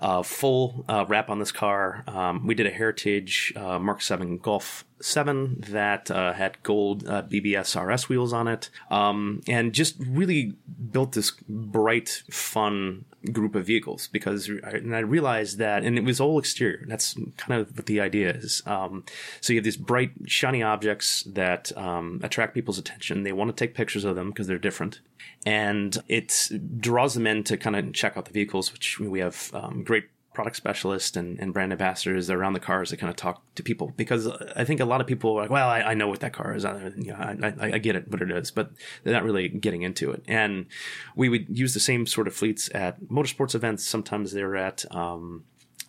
[0.01, 2.03] uh, full uh, wrap on this car.
[2.07, 7.23] Um, we did a Heritage uh, Mark 7 Golf 7 that uh, had gold uh,
[7.23, 10.53] BBS RS wheels on it, um, and just really
[10.91, 16.19] built this bright, fun group of vehicles because and I realized that, and it was
[16.19, 16.85] all exterior.
[16.87, 18.61] That's kind of what the idea is.
[18.65, 19.03] Um,
[19.41, 23.23] so you have these bright, shiny objects that um, attract people's attention.
[23.23, 25.01] They want to take pictures of them because they're different,
[25.45, 29.51] and it draws them in to kind of check out the vehicles, which we have
[29.53, 30.05] um, great
[30.35, 33.93] product specialists and, and brand ambassadors around the cars that kind of talk to people
[33.97, 36.33] because I think a lot of people are like, well, I, I know what that
[36.33, 36.65] car is.
[36.65, 38.71] I, you know, I, I, get it, what it is, but
[39.03, 40.23] they're not really getting into it.
[40.27, 40.67] And
[41.15, 43.85] we would use the same sort of fleets at motorsports events.
[43.85, 45.45] Sometimes they're at, um,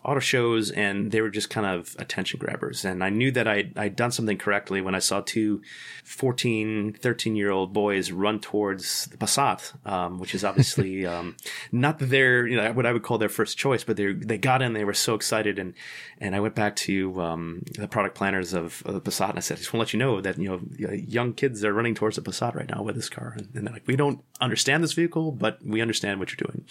[0.06, 2.84] auto shows and they were just kind of attention grabbers.
[2.84, 5.62] And I knew that I'd, I'd done something correctly when I saw two
[6.04, 11.36] 14, 13 year old boys run towards the Passat, um, which is obviously um,
[11.72, 14.62] not their, you know, what I would call their first choice, but they they got
[14.62, 15.58] in, they were so excited.
[15.58, 15.74] And,
[16.18, 19.40] and I went back to um, the product planners of, of, the Passat and I
[19.40, 21.96] said, I just want to let you know that, you know, young kids are running
[21.96, 23.34] towards the Passat right now with this car.
[23.36, 26.64] And, and they're like, we don't understand this vehicle, but we understand what you're doing.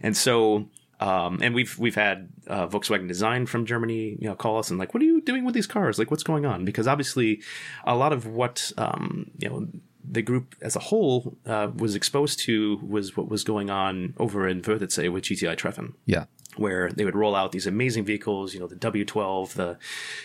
[0.00, 0.68] And so
[1.00, 4.78] Um, and we've we've had uh, Volkswagen Design from Germany, you know, call us and
[4.78, 5.98] like, what are you doing with these cars?
[5.98, 6.64] Like, what's going on?
[6.64, 7.42] Because obviously,
[7.84, 9.68] a lot of what um, you know
[10.08, 14.46] the group as a whole uh, was exposed to was what was going on over
[14.48, 16.26] in Wörthersee with GTI Treffen Yeah.
[16.56, 19.76] where they would roll out these amazing vehicles, you know, the W12, the,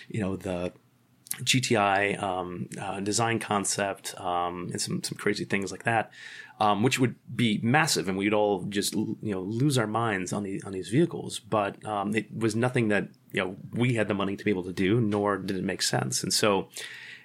[0.07, 0.71] you know, the
[1.43, 6.11] GTI um, uh, design concept, um, and some, some crazy things like that,
[6.61, 10.43] um, which would be massive, and we'd all just you know lose our minds on
[10.43, 11.39] the on these vehicles.
[11.39, 14.65] But um, it was nothing that you know we had the money to be able
[14.65, 16.21] to do, nor did it make sense.
[16.21, 16.69] And so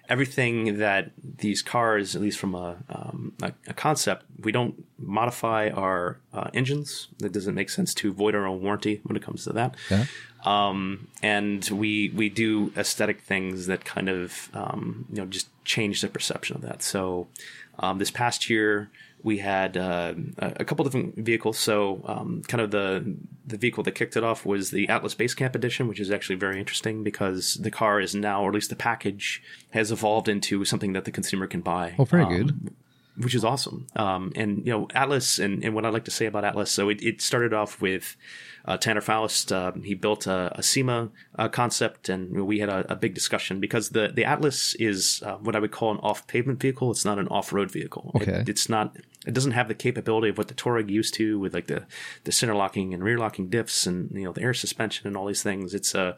[0.09, 5.69] everything that these cars, at least from a, um, a, a concept, we don't modify
[5.69, 7.09] our uh, engines.
[7.19, 9.75] That doesn't make sense to void our own warranty when it comes to that.
[9.91, 10.07] Yeah.
[10.47, 16.01] Um, and we we do aesthetic things that kind of um, you know just change
[16.01, 16.83] the perception of that.
[16.83, 17.29] So
[17.79, 18.91] um, this past year
[19.27, 21.59] we had uh, a couple different vehicles.
[21.59, 25.55] So um, kind of the the vehicle that kicked it off was the Atlas Basecamp
[25.57, 28.77] Edition, which is actually very interesting because the car is now, or at least the
[28.77, 31.95] package, has evolved into something that the consumer can buy.
[31.99, 32.75] Oh, very Um, good.
[33.25, 33.87] which is awesome.
[33.97, 36.89] Um, and you know, Atlas, and, and what I like to say about Atlas, so
[36.89, 38.15] it, it started off with
[38.67, 39.53] uh, Tanner Foust.
[39.53, 43.61] Uh, he built a, a SEMA uh, concept, and we had a, a big discussion
[43.61, 46.91] because the the Atlas is uh, what I would call an off pavement vehicle.
[46.91, 48.11] It's not an off road vehicle.
[48.15, 48.45] It- Okay.
[48.47, 48.97] it's not.
[49.27, 51.87] It doesn't have the capability of what the Touareg used to with like the
[52.25, 55.27] the center locking and rear locking diffs and you know the air suspension and all
[55.27, 55.75] these things.
[55.75, 56.17] It's a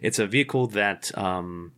[0.00, 1.16] it's a vehicle that.
[1.18, 1.72] Um,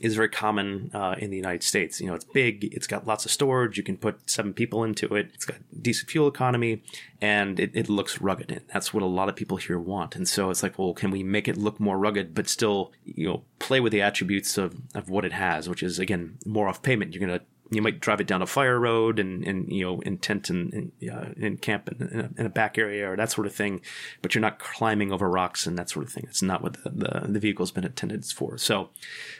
[0.00, 2.00] is very common uh, in the United States.
[2.00, 5.14] You know, it's big, it's got lots of storage, you can put seven people into
[5.14, 6.82] it, it's got decent fuel economy,
[7.20, 8.50] and it, it looks rugged.
[8.50, 10.16] And that's what a lot of people here want.
[10.16, 13.28] And so it's like, well, can we make it look more rugged, but still, you
[13.28, 16.82] know, play with the attributes of, of what it has, which is, again, more off
[16.82, 17.14] pavement.
[17.14, 20.00] You're going to you might drive it down a fire road and, and you know
[20.00, 23.16] in tent and, and, uh, in camp in, in, a, in a back area or
[23.16, 23.80] that sort of thing,
[24.22, 26.24] but you're not climbing over rocks and that sort of thing.
[26.28, 28.58] It's not what the, the, the vehicle's been intended for.
[28.58, 28.90] So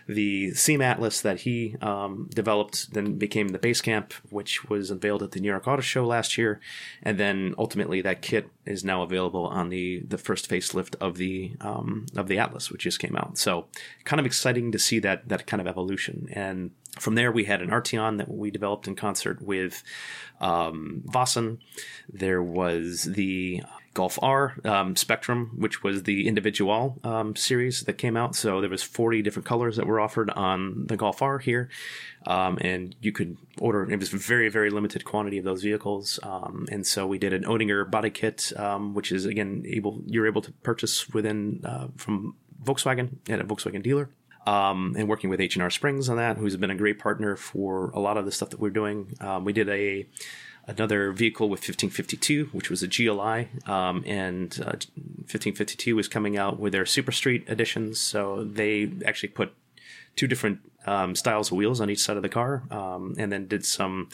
[0.06, 5.22] the SEMA Atlas that he um, developed then became the base camp, which was unveiled
[5.22, 6.60] at the New York Auto Show last year,
[7.02, 11.56] and then ultimately that kit is now available on the the first facelift of the
[11.60, 13.38] um, of the Atlas, which just came out.
[13.38, 13.66] So
[14.04, 16.70] kind of exciting to see that that kind of evolution and.
[16.98, 19.82] From there, we had an Arteon that we developed in concert with
[20.40, 21.58] um, Vossen.
[22.08, 23.62] There was the
[23.94, 28.34] Golf R um, Spectrum, which was the individual um, series that came out.
[28.34, 31.68] So there was 40 different colors that were offered on the Golf R here,
[32.26, 33.88] um, and you could order.
[33.88, 37.32] It was a very very limited quantity of those vehicles, um, and so we did
[37.32, 41.86] an Oettinger body kit, um, which is again able you're able to purchase within uh,
[41.96, 44.10] from Volkswagen at a Volkswagen dealer
[44.46, 48.00] um, and working with H&R Springs on that, who's been a great partner for a
[48.00, 49.16] lot of the stuff that we're doing.
[49.20, 50.06] Um, we did a
[50.66, 54.80] another vehicle with 1552, which was a GLI, um, and uh,
[55.28, 58.00] 1552 was coming out with their Super Street editions.
[58.00, 59.52] So they actually put
[60.16, 63.46] two different um, styles of wheels on each side of the car, um, and then
[63.46, 64.08] did some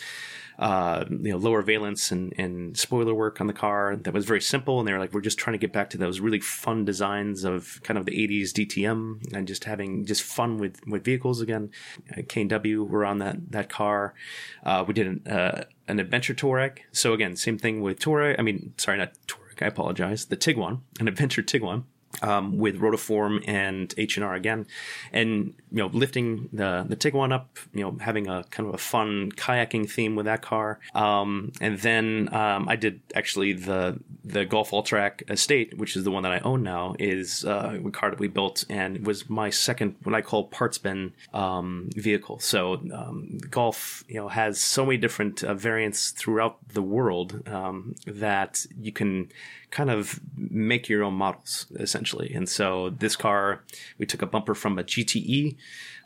[0.60, 4.42] uh, you know lower valence and, and spoiler work on the car that was very
[4.42, 4.78] simple.
[4.78, 7.44] And they were like, we're just trying to get back to those really fun designs
[7.44, 11.70] of kind of the 80s DTM and just having just fun with with vehicles again.
[12.12, 14.14] Uh, K and W were on that that car.
[14.62, 16.78] Uh, we did an uh, an adventure Touareg.
[16.92, 18.36] So again, same thing with Touareg.
[18.38, 19.62] I mean, sorry, not Touareg.
[19.62, 20.26] I apologize.
[20.26, 21.84] The Tiguan, an adventure Tiguan
[22.22, 24.66] um, with Rotiform and H and R again,
[25.12, 28.78] and you know lifting the the Tiguan up, you know having a kind of a
[28.78, 34.44] fun kayaking theme with that car, um, and then um, I did actually the the
[34.44, 38.10] Golf Alltrack Estate, which is the one that I own now, is uh, a car
[38.10, 42.38] that we built and it was my second what I call parts bin um, vehicle.
[42.38, 47.94] So um, Golf you know has so many different uh, variants throughout the world um,
[48.06, 49.30] that you can
[49.70, 52.32] kind of make your own models essentially.
[52.34, 53.62] And so this car,
[53.98, 55.56] we took a bumper from a GTE.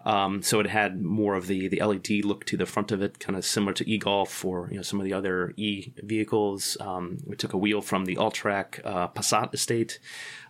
[0.05, 3.19] Um, so it had more of the, the LED look to the front of it,
[3.19, 6.77] kind of similar to e-Golf or you know some of the other e vehicles.
[6.79, 9.99] Um, we took a wheel from the Alltrack uh, Passat estate,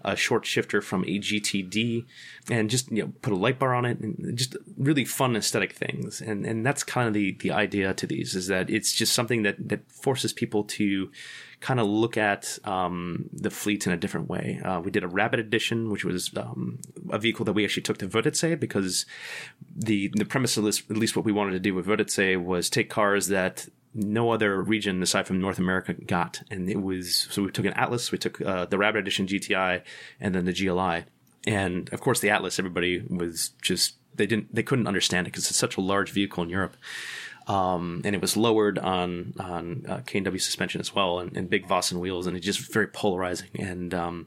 [0.05, 2.05] a short shifter from a GTD,
[2.51, 5.73] and just you know put a light bar on it, and just really fun aesthetic
[5.73, 6.21] things.
[6.21, 9.45] And and that's kind of the the idea to these is that it's just something
[9.45, 11.13] that that forces people to
[11.65, 14.61] kind of look at um, the fleet in a different way.
[14.63, 16.79] Uh, we did a Rabbit edition, which was um,
[17.11, 19.07] a vehicle that we actually took to Wörthersee because
[19.75, 22.69] the the premise of this, at least what we wanted to do with Wörthersee, was
[22.69, 27.43] take cars that no other region aside from North America got, and it was so
[27.43, 29.81] we took an Atlas, we took uh, the Rabbit edition GTI,
[30.21, 31.05] and then the GLI,
[31.47, 32.59] and of course the Atlas.
[32.59, 36.43] Everybody was just they didn't they couldn't understand it because it's such a large vehicle
[36.43, 36.77] in Europe.
[37.47, 41.67] Um, and it was lowered on on uh, K&W suspension as well, and, and big
[41.69, 43.51] Vossen wheels, and it's just very polarizing.
[43.59, 44.27] And um,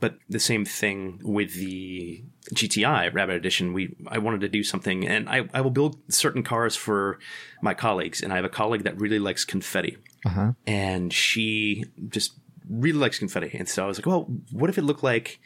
[0.00, 2.22] but the same thing with the
[2.54, 3.72] GTI Rabbit Edition.
[3.72, 7.18] We I wanted to do something, and I, I will build certain cars for
[7.62, 9.96] my colleagues, and I have a colleague that really likes confetti,
[10.26, 10.52] Uh-huh.
[10.66, 12.32] and she just
[12.68, 13.50] really likes confetti.
[13.58, 15.40] And so I was like, well, what if it looked like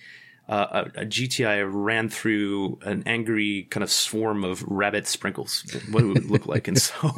[0.48, 5.64] uh, a, a GTI ran through an angry kind of swarm of rabbit sprinkles?
[5.90, 6.68] What it would look like?
[6.68, 7.12] And so,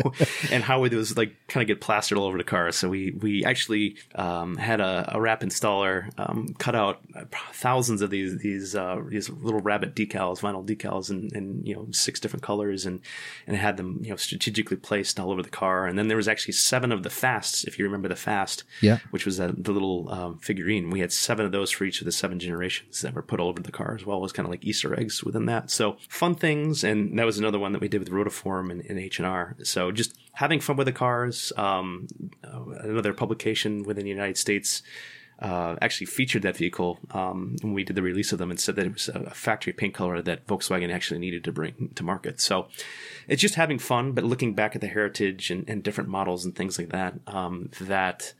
[0.50, 2.70] and how would those like kind of get plastered all over the car?
[2.72, 7.00] So we we actually um, had a, a wrap installer um, cut out
[7.52, 11.86] thousands of these these uh, these little rabbit decals, vinyl decals, and and you know
[11.90, 13.00] six different colors, and
[13.46, 15.86] and had them you know strategically placed all over the car.
[15.86, 18.98] And then there was actually seven of the fasts, if you remember the fast, Yeah.
[19.10, 20.90] which was a, the little um, figurine.
[20.90, 23.48] We had seven of those for each of the seven generations that were put all
[23.48, 25.70] over the car as well as kind of like Easter eggs within that.
[25.70, 28.98] So fun things, and that was another one that we did with Rotiform and, and
[28.98, 29.56] H and R.
[29.64, 31.52] So just having fun with the cars.
[31.56, 32.06] Um,
[32.44, 34.82] uh, another publication within the United States.
[35.40, 38.74] Uh, actually featured that vehicle um, when we did the release of them and said
[38.74, 42.40] that it was a factory paint color that Volkswagen actually needed to bring to market.
[42.40, 42.66] So
[43.28, 46.56] it's just having fun, but looking back at the heritage and, and different models and
[46.56, 48.34] things like that, um, that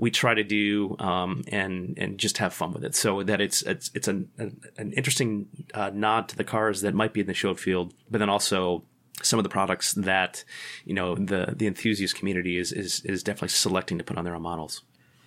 [0.00, 2.94] we try to do um, and and just have fun with it.
[2.94, 4.30] So that it's it's it's an
[4.78, 8.18] an interesting uh, nod to the cars that might be in the show field, but
[8.18, 8.82] then also
[9.22, 10.42] some of the products that
[10.86, 14.34] you know the the enthusiast community is is is definitely selecting to put on their
[14.34, 14.82] own models.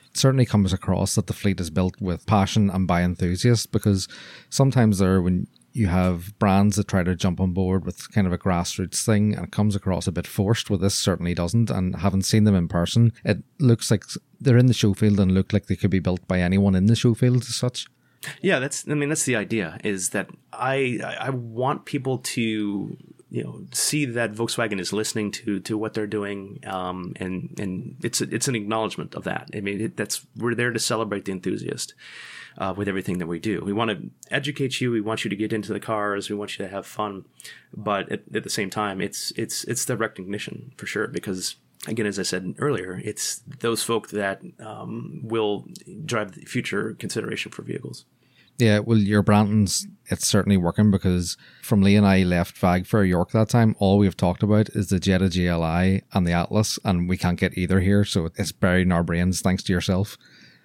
[0.10, 4.08] It certainly comes across that the fleet is built with passion and by enthusiasts because
[4.50, 8.34] sometimes there when you have brands that try to jump on board with kind of
[8.34, 11.98] a grassroots thing and it comes across a bit forced well this certainly doesn't and
[11.98, 14.04] having seen them in person it looks like
[14.40, 16.86] they're in the show field and look like they could be built by anyone in
[16.86, 17.88] the show field as such
[18.42, 18.88] Yeah, that's.
[18.88, 19.78] I mean, that's the idea.
[19.84, 22.98] Is that I I want people to
[23.34, 27.96] you know see that Volkswagen is listening to to what they're doing, um, and and
[28.04, 29.50] it's a, it's an acknowledgement of that.
[29.54, 31.96] I mean, it, that's we're there to celebrate the enthusiast.
[32.56, 34.92] Uh, with everything that we do, we want to educate you.
[34.92, 36.30] We want you to get into the cars.
[36.30, 37.26] We want you to have fun,
[37.76, 41.08] but at, at the same time, it's it's it's the recognition for sure.
[41.08, 41.56] Because
[41.88, 45.66] again, as I said earlier, it's those folk that um, will
[46.06, 48.06] drive the future consideration for vehicles.
[48.60, 53.04] Yeah, well, your Brantons, it's certainly working because from Lee and I left VAG for
[53.04, 57.10] York that time, all we've talked about is the Jetta GLI and the Atlas, and
[57.10, 60.18] we can't get either here, so it's buried in our brains thanks to yourself.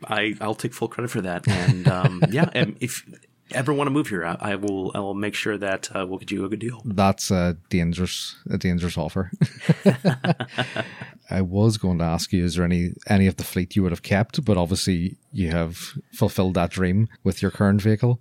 [0.04, 3.04] I I'll take full credit for that, and um, yeah, and if
[3.52, 6.18] ever want to move here, I, I will I will make sure that uh, we'll
[6.18, 6.82] get you a good deal.
[6.84, 9.30] That's a dangerous, a dangerous offer.
[11.30, 13.92] I was going to ask you, is there any any of the fleet you would
[13.92, 14.44] have kept?
[14.44, 15.76] But obviously, you have
[16.12, 18.20] fulfilled that dream with your current vehicle.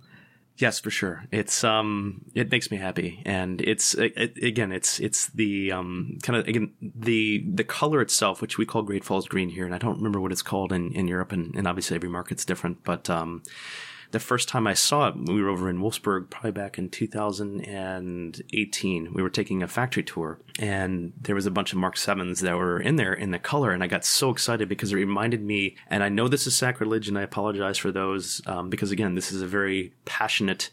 [0.58, 1.24] Yes, for sure.
[1.30, 6.36] It's um, it makes me happy, and it's it, again, it's it's the um, kind
[6.36, 9.78] of again the the color itself, which we call Great Falls Green here, and I
[9.78, 12.82] don't remember what it's called in in Europe, and, and obviously every market's different.
[12.82, 13.44] But um,
[14.10, 19.12] the first time I saw it, we were over in Wolfsburg, probably back in 2018.
[19.12, 22.56] We were taking a factory tour, and there was a bunch of Mark Sevens that
[22.56, 25.76] were in there in the color, and I got so excited because it reminded me.
[25.88, 29.30] And I know this is sacrilege, and I apologize for those um, because again, this
[29.30, 30.70] is a very passionate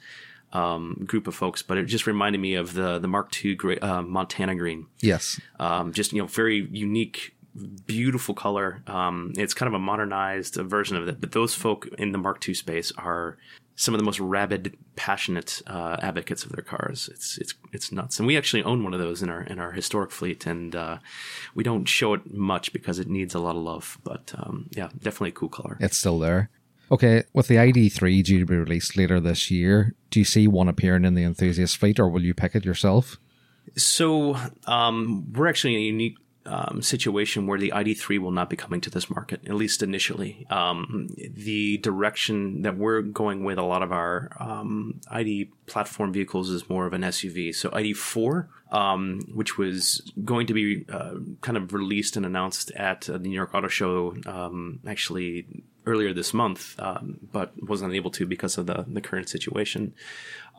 [0.53, 4.01] um, group of folks, but it just reminded me of the the Mark II uh,
[4.01, 7.34] Montana green Yes, um, just you know very unique
[7.85, 12.11] beautiful color um, it's kind of a modernized version of it but those folk in
[12.11, 13.37] the mark ii space are
[13.77, 18.19] some of the most rabid passionate uh, advocates of their cars it's it's it's nuts
[18.19, 20.97] and we actually own one of those in our in our historic fleet and uh,
[21.53, 24.89] we don't show it much because it needs a lot of love but um, yeah
[25.01, 26.49] definitely a cool color it's still there.
[26.91, 30.69] Okay, with the ID3 due to be released later this year, do you see one
[30.69, 33.17] appearing in the enthusiast fleet, or will you pick it yourself?
[33.75, 34.37] So
[34.67, 38.81] um, we're actually in a unique um, situation where the ID3 will not be coming
[38.81, 40.45] to this market, at least initially.
[40.49, 46.49] Um, the direction that we're going with a lot of our um, ID platform vehicles
[46.49, 47.55] is more of an SUV.
[47.55, 53.01] So ID4, um, which was going to be uh, kind of released and announced at
[53.01, 55.47] the New York Auto Show, um, actually
[55.87, 59.93] earlier this month, um, but wasn't able to because of the, the current situation,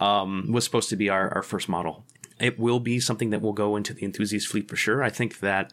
[0.01, 2.05] um, was supposed to be our, our first model.
[2.41, 5.03] It will be something that will go into the enthusiast fleet for sure.
[5.03, 5.73] I think that,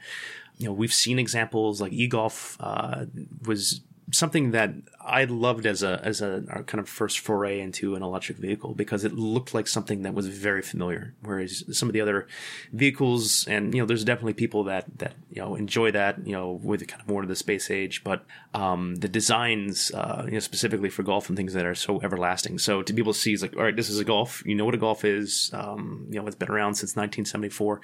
[0.58, 3.06] you know, we've seen examples like e-golf uh,
[3.46, 3.82] was
[4.12, 8.38] something that I loved as a as a kind of first foray into an electric
[8.38, 11.14] vehicle because it looked like something that was very familiar.
[11.22, 12.28] Whereas some of the other
[12.72, 16.60] vehicles, and you know, there's definitely people that that you know enjoy that, you know,
[16.64, 20.40] with kind of more to the space age, but um, the designs, uh, you know,
[20.40, 22.60] specifically for golf and things that are so everlasting.
[22.60, 24.44] So to be able to see, is like, all right, this is a golf.
[24.46, 25.52] You know what a golf is.
[25.54, 27.82] Um, you know, it's been around since 1974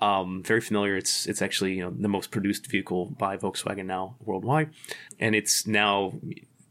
[0.00, 0.96] Um, very familiar.
[0.96, 4.70] It's it's actually you know the most produced vehicle by Volkswagen now worldwide,
[5.18, 6.14] and it's now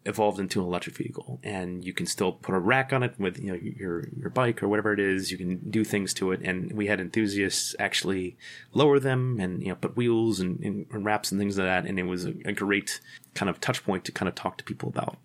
[0.06, 1.40] evolved into an electric vehicle.
[1.44, 4.62] And you can still put a rack on it with you know your your bike
[4.64, 5.32] or whatever it is.
[5.32, 6.42] You can do things to it.
[6.44, 8.38] And we had enthusiasts actually
[8.74, 11.86] lower them and you know put wheels and, and, and wraps and things like that.
[11.86, 13.00] And it was a, a, great
[13.36, 15.18] kind of touch point to kind of talk to people about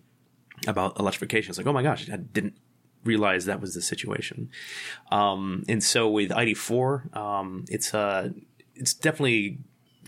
[0.67, 1.49] about electrification.
[1.51, 2.55] It's like oh my gosh i didn't
[3.05, 4.49] realize that was the situation
[5.11, 8.29] um, and so with id4 um, it's uh
[8.75, 9.59] it's definitely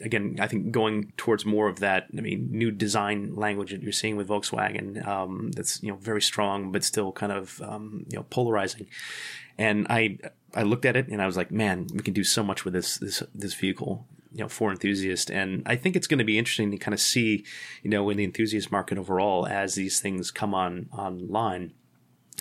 [0.01, 2.07] again, I think going towards more of that.
[2.17, 6.21] I mean, new design language that you're seeing with Volkswagen um, that's you know very
[6.21, 8.87] strong, but still kind of um, you know polarizing.
[9.57, 10.19] And I
[10.53, 12.73] I looked at it and I was like, man, we can do so much with
[12.73, 14.05] this this this vehicle.
[14.33, 16.99] You know, for enthusiasts, and I think it's going to be interesting to kind of
[16.99, 17.43] see,
[17.81, 21.73] you know, in the enthusiast market overall as these things come on online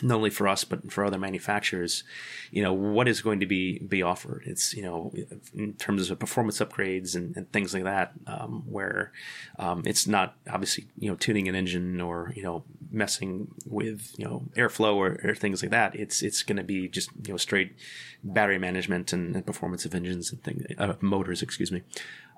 [0.02, 2.05] not only for us but for other manufacturers
[2.51, 4.43] you know what is going to be be offered?
[4.47, 5.12] It's you know
[5.55, 9.12] in terms of performance upgrades and, and things like that um, where
[9.59, 14.24] um, it's not obviously you know tuning an engine or you know messing with you
[14.24, 15.94] know airflow or, or things like that.
[15.94, 17.74] It's it's going to be just you know straight
[18.23, 21.82] battery management and, and performance of engines and things uh, motors excuse me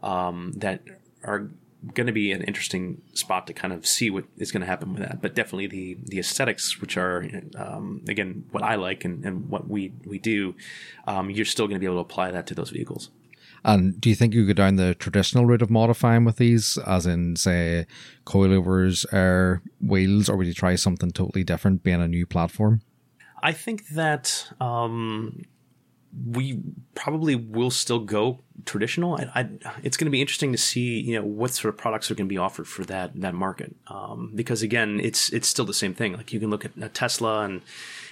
[0.02, 0.82] um, that
[1.24, 1.50] are
[1.94, 4.92] going to be an interesting spot to kind of see what is going to happen
[4.92, 5.22] with that.
[5.22, 9.68] But definitely the the aesthetics, which are um, again what I like and, and what
[9.68, 10.54] we we do,
[11.06, 13.10] um, you're still going to be able to apply that to those vehicles.
[13.64, 17.06] And do you think you go down the traditional route of modifying with these, as
[17.06, 17.86] in say
[18.24, 22.82] coilovers, or wheels, or would you try something totally different, being a new platform?
[23.42, 25.42] I think that um,
[26.26, 26.60] we
[26.94, 29.16] probably will still go traditional.
[29.16, 29.48] I, I,
[29.82, 32.26] it's going to be interesting to see, you know, what sort of products are going
[32.26, 33.74] to be offered for that that market.
[33.88, 36.14] Um, because again, it's it's still the same thing.
[36.14, 37.62] Like you can look at Tesla and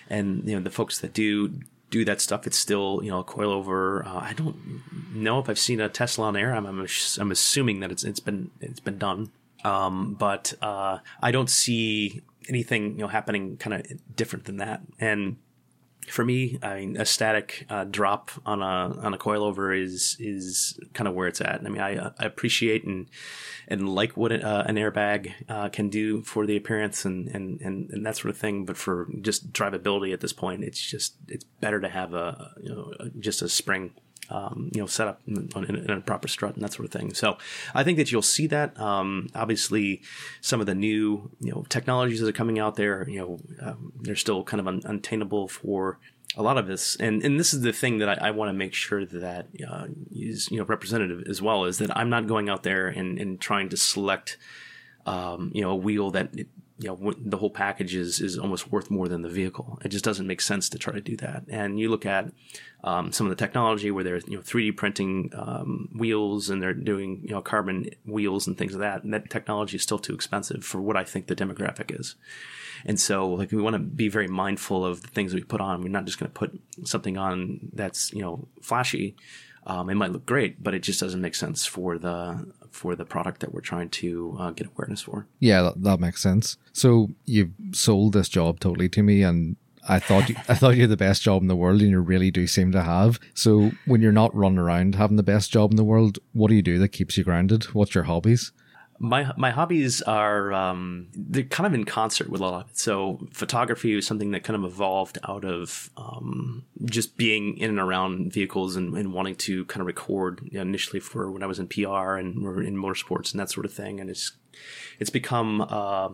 [0.09, 1.60] and you know the folks that do
[1.90, 2.47] do that stuff.
[2.47, 4.06] It's still you know a coilover.
[4.06, 4.82] Uh, I don't
[5.14, 6.55] know if I've seen a Tesla on air.
[6.55, 6.86] I'm I'm,
[7.18, 9.31] I'm assuming that it's it's been it's been done.
[9.64, 14.82] Um, but uh, I don't see anything you know happening kind of different than that.
[15.01, 15.39] And
[16.09, 20.78] for me, I mean, a static uh, drop on a on a coilover is is
[20.93, 21.61] kind of where it's at.
[21.65, 23.07] I mean, I, I appreciate and
[23.69, 27.91] and like what uh, an airbag uh, can do for the appearance and, and, and,
[27.91, 28.65] and that sort of thing.
[28.65, 32.70] But for just drivability at this point, it's just it's better to have a you
[32.70, 33.93] know just a spring
[34.31, 37.15] um, you know, set up in, in, a proper strut and that sort of thing.
[37.15, 37.39] So
[37.74, 38.78] I think that you'll see that.
[38.81, 40.03] Um, obviously,
[40.40, 43.93] some of the new you know technologies that are coming out there, you know, um,
[44.01, 45.98] they're still kind of un- untainable for
[46.36, 46.97] a lot of this.
[46.97, 49.86] And and this is the thing that I, I want to make sure that uh,
[50.12, 53.40] is you know representative as well is that I'm not going out there and, and
[53.40, 54.36] trying to select
[55.07, 56.31] um, you know a wheel that
[56.78, 59.78] you know the whole package is is almost worth more than the vehicle.
[59.85, 61.44] It just doesn't make sense to try to do that.
[61.48, 62.31] And you look at
[62.85, 66.74] um, some of the technology where they're you know 3D printing um, wheels and they're
[66.74, 69.05] doing you know carbon wheels and things like that.
[69.05, 72.15] And that technology is still too expensive for what I think the demographic is.
[72.85, 75.81] And so like we want to be very mindful of the things we put on.
[75.81, 79.16] We're not just going to put something on that's you know flashy.
[79.66, 83.05] Um, it might look great, but it just doesn't make sense for the for the
[83.05, 85.27] product that we're trying to uh, get awareness for.
[85.40, 86.57] Yeah, that, that makes sense.
[86.73, 89.57] So you've sold this job totally to me, and
[89.89, 92.01] I thought you, I thought you had the best job in the world, and you
[92.01, 93.19] really do seem to have.
[93.35, 96.55] So when you're not running around having the best job in the world, what do
[96.55, 97.65] you do that keeps you grounded?
[97.74, 98.53] What's your hobbies?
[98.98, 102.78] My my hobbies are um, they're kind of in concert with a lot of it.
[102.78, 107.78] So photography is something that kind of evolved out of um, just being in and
[107.78, 111.47] around vehicles and, and wanting to kind of record you know, initially for when I
[111.47, 114.01] was in PR and in motorsports and that sort of thing.
[114.01, 114.32] And it's
[114.98, 116.10] it's become uh,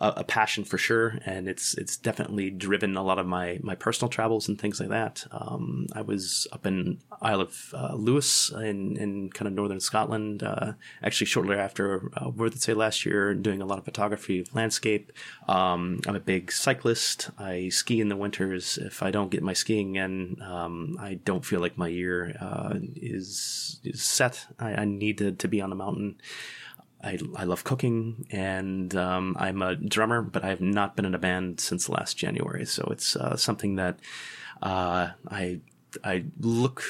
[0.00, 3.74] a, a, passion for sure, and it's it's definitely driven a lot of my my
[3.74, 5.24] personal travels and things like that.
[5.30, 10.42] Um, I was up in Isle of uh, Lewis in in kind of northern Scotland,
[10.42, 14.54] uh, actually shortly after uh, I'd say last year, doing a lot of photography of
[14.54, 15.12] landscape.
[15.48, 17.30] Um, I'm a big cyclist.
[17.38, 18.78] I ski in the winters.
[18.78, 22.74] If I don't get my skiing in, um, I don't feel like my year uh,
[22.94, 24.46] is is set.
[24.58, 26.20] I, I need to, to be on the mountain.
[27.06, 31.14] I, I love cooking and um, I'm a drummer, but I have not been in
[31.14, 32.66] a band since last January.
[32.66, 34.00] So it's uh, something that
[34.60, 35.60] uh, I
[36.02, 36.82] I look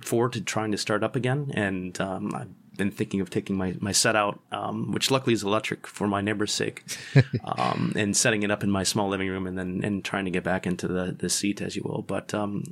[0.00, 1.50] forward to trying to start up again.
[1.54, 5.86] And um, been thinking of taking my, my set out, um, which luckily is electric
[5.86, 6.82] for my neighbor's sake,
[7.44, 10.30] um, and setting it up in my small living room and then and trying to
[10.30, 12.00] get back into the, the seat, as you will.
[12.02, 12.64] But um,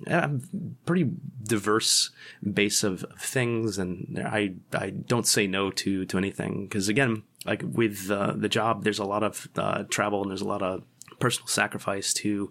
[0.87, 1.11] pretty
[1.43, 2.11] diverse
[2.51, 7.24] base of, of, things, and I I don't say no to to anything because again,
[7.45, 10.62] like with uh, the job, there's a lot of uh, travel and there's a lot
[10.62, 10.85] of
[11.19, 12.51] personal sacrifice to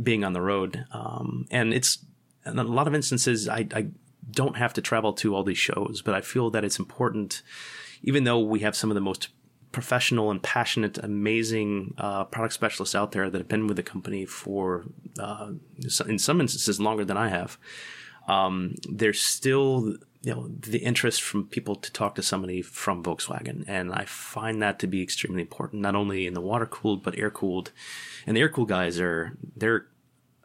[0.00, 1.98] being on the road, um, and it's
[2.44, 3.86] in a lot of instances I, I
[4.30, 7.42] don't have to travel to all these shows, but I feel that it's important,
[8.02, 9.28] even though we have some of the most
[9.72, 14.24] professional and passionate, amazing uh, product specialists out there that have been with the company
[14.24, 14.84] for,
[15.18, 15.52] uh,
[16.06, 17.58] in some instances, longer than I have.
[18.28, 23.64] Um, there's still you know the interest from people to talk to somebody from Volkswagen,
[23.66, 25.82] and I find that to be extremely important.
[25.82, 27.72] Not only in the water cooled, but air cooled,
[28.26, 29.86] and the air cooled guys are they're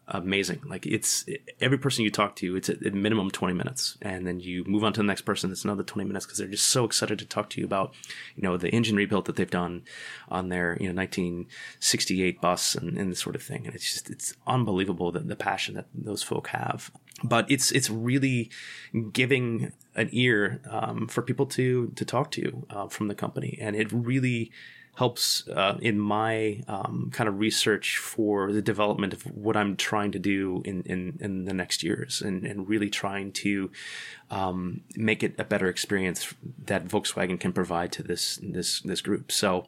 [0.08, 0.62] amazing.
[0.66, 1.26] Like it's
[1.60, 3.98] every person you talk to, it's at minimum 20 minutes.
[4.02, 5.52] And then you move on to the next person.
[5.52, 7.94] It's another 20 minutes because they're just so excited to talk to you about,
[8.36, 9.84] you know, the engine rebuild that they've done
[10.30, 13.66] on their, you know, 1968 bus and, and this sort of thing.
[13.66, 16.92] And it's just, it's unbelievable that the passion that those folk have.
[17.24, 18.52] But it's, it's really
[19.12, 23.58] giving an ear, um, for people to, to talk to, uh, from the company.
[23.60, 24.52] And it really,
[24.98, 30.11] helps uh, in my um, kind of research for the development of what I'm trying
[30.14, 33.69] to do in, in, in the next years and, and really trying to
[34.32, 36.34] um, make it a better experience
[36.65, 39.32] that Volkswagen can provide to this this this group.
[39.32, 39.68] So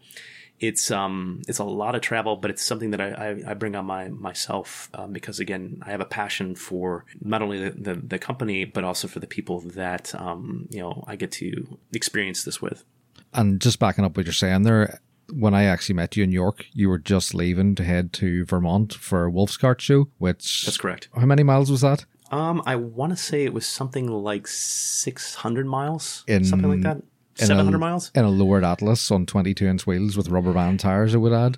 [0.60, 3.76] it's um it's a lot of travel, but it's something that I, I, I bring
[3.76, 7.94] on my myself um, because again I have a passion for not only the, the,
[7.94, 12.46] the company but also for the people that um you know I get to experience
[12.46, 12.84] this with.
[13.32, 15.00] And just backing up what you're saying there,
[15.34, 18.94] when I actually met you in York, you were just leaving to head to Vermont
[18.94, 21.10] for a Wolf's Cart show, which That's correct.
[21.16, 22.06] How many miles was that?
[22.32, 26.98] Um, I want to say it was something like 600 miles, In- something like that.
[27.40, 28.12] in 700 a- miles?
[28.14, 31.58] In a lowered Atlas on 22 inch wheels with rubber band tires, I would add.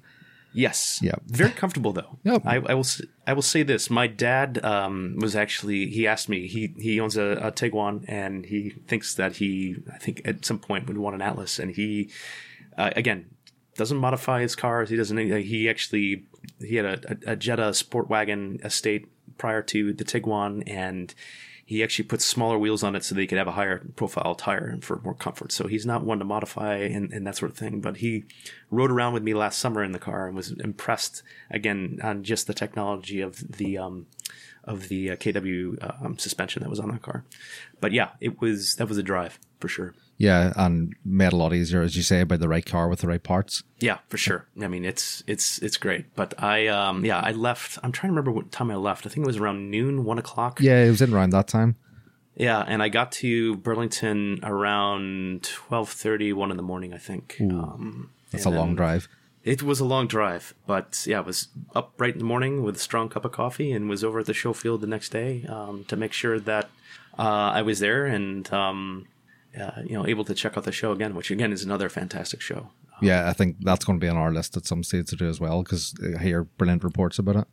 [0.53, 0.99] Yes.
[1.01, 1.15] Yeah.
[1.27, 2.19] Very comfortable though.
[2.23, 2.41] Yep.
[2.45, 2.85] I, I will.
[3.25, 3.89] I will say this.
[3.89, 5.89] My dad um, was actually.
[5.89, 6.47] He asked me.
[6.47, 9.77] He he owns a, a Tiguan, and he thinks that he.
[9.93, 12.09] I think at some point would want an Atlas, and he,
[12.77, 13.29] uh, again,
[13.81, 14.91] doesn't modify his cars.
[14.91, 15.17] He doesn't.
[15.17, 16.25] He actually
[16.59, 19.07] he had a, a, Jetta sport wagon estate
[19.39, 21.11] prior to the Tiguan, and
[21.65, 24.77] he actually put smaller wheels on it so he could have a higher profile tire
[24.81, 25.51] for more comfort.
[25.51, 27.81] So he's not one to modify and, and that sort of thing.
[27.81, 28.25] But he
[28.69, 32.45] rode around with me last summer in the car and was impressed again on just
[32.45, 34.05] the technology of the um,
[34.63, 37.25] of the uh, KW um, suspension that was on that car.
[37.79, 39.95] But yeah, it was that was a drive for sure.
[40.21, 43.07] Yeah, and made a lot easier, as you say, by the right car with the
[43.07, 43.63] right parts.
[43.79, 44.45] Yeah, for sure.
[44.61, 46.13] I mean, it's it's it's great.
[46.15, 47.79] But I um yeah, I left.
[47.81, 49.07] I'm trying to remember what time I left.
[49.07, 50.59] I think it was around noon, one o'clock.
[50.61, 51.75] Yeah, it was in around that time.
[52.35, 57.37] Yeah, and I got to Burlington around 12:30, 1 in the morning, I think.
[57.41, 59.07] Um, That's a long drive.
[59.43, 62.75] It was a long drive, but yeah, I was up bright in the morning with
[62.75, 65.45] a strong cup of coffee and was over at the show field the next day
[65.49, 66.69] um, to make sure that
[67.17, 69.07] uh, I was there and um,
[69.59, 72.41] uh, you know able to check out the show again, which again is another fantastic
[72.41, 72.69] show.
[73.01, 75.27] Yeah, I think that's going to be on our list at some stage to do
[75.27, 77.47] as well because I hear brilliant reports about it.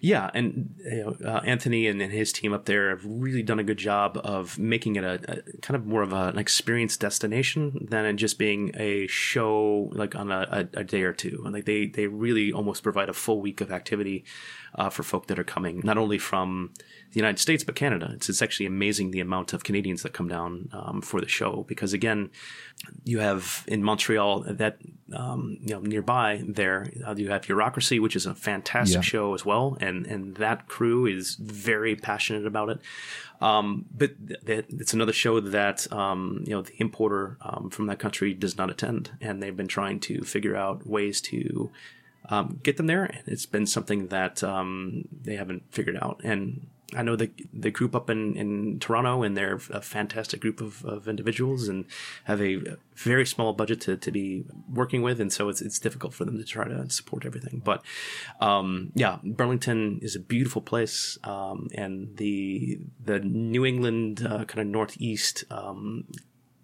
[0.00, 3.58] Yeah, and you know, uh, Anthony and, and his team up there have really done
[3.58, 6.96] a good job of making it a, a kind of more of a, an experience
[6.96, 11.42] destination than it just being a show like on a, a, a day or two.
[11.44, 14.24] And like they they really almost provide a full week of activity
[14.76, 16.70] uh, for folk that are coming not only from
[17.12, 18.10] the United States but Canada.
[18.14, 21.64] It's it's actually amazing the amount of Canadians that come down um, for the show
[21.66, 22.30] because again,
[23.04, 24.78] you have in Montreal that
[25.12, 29.00] um, you know nearby there uh, you have Bureaucracy, which is a fantastic Yeah.
[29.02, 32.78] show as well, and and that crew is very passionate about it.
[33.40, 37.86] Um, but th- th- it's another show that um, you know the importer um, from
[37.86, 41.70] that country does not attend, and they've been trying to figure out ways to
[42.28, 46.20] um, get them there, it's been something that um, they haven't figured out.
[46.24, 50.60] And I know the the group up in, in Toronto, and they're a fantastic group
[50.60, 51.84] of, of individuals, and
[52.24, 56.14] have a very small budget to, to be working with, and so it's it's difficult
[56.14, 57.60] for them to try to support everything.
[57.64, 57.82] But
[58.40, 64.60] um, yeah, Burlington is a beautiful place, um, and the the New England uh, kind
[64.60, 65.44] of northeast.
[65.50, 66.04] Um,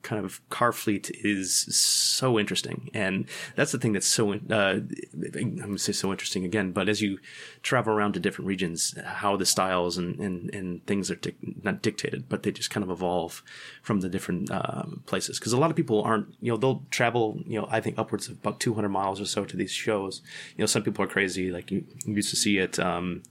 [0.02, 2.90] kind of car fleet is so interesting.
[2.94, 3.26] And
[3.56, 7.00] that's the thing that's so uh, i'm going to say so interesting again but as
[7.00, 7.18] you
[7.62, 11.82] travel around to different regions how the styles and, and, and things are dic- not
[11.82, 13.42] dictated but they just kind of evolve
[13.82, 15.38] from the different uh, places.
[15.38, 18.28] Because a lot of people aren't you know they'll travel you know i think upwards
[18.28, 20.22] of about 200 miles or so to these shows.
[20.56, 23.22] You know some people are crazy like you, you used to see it um,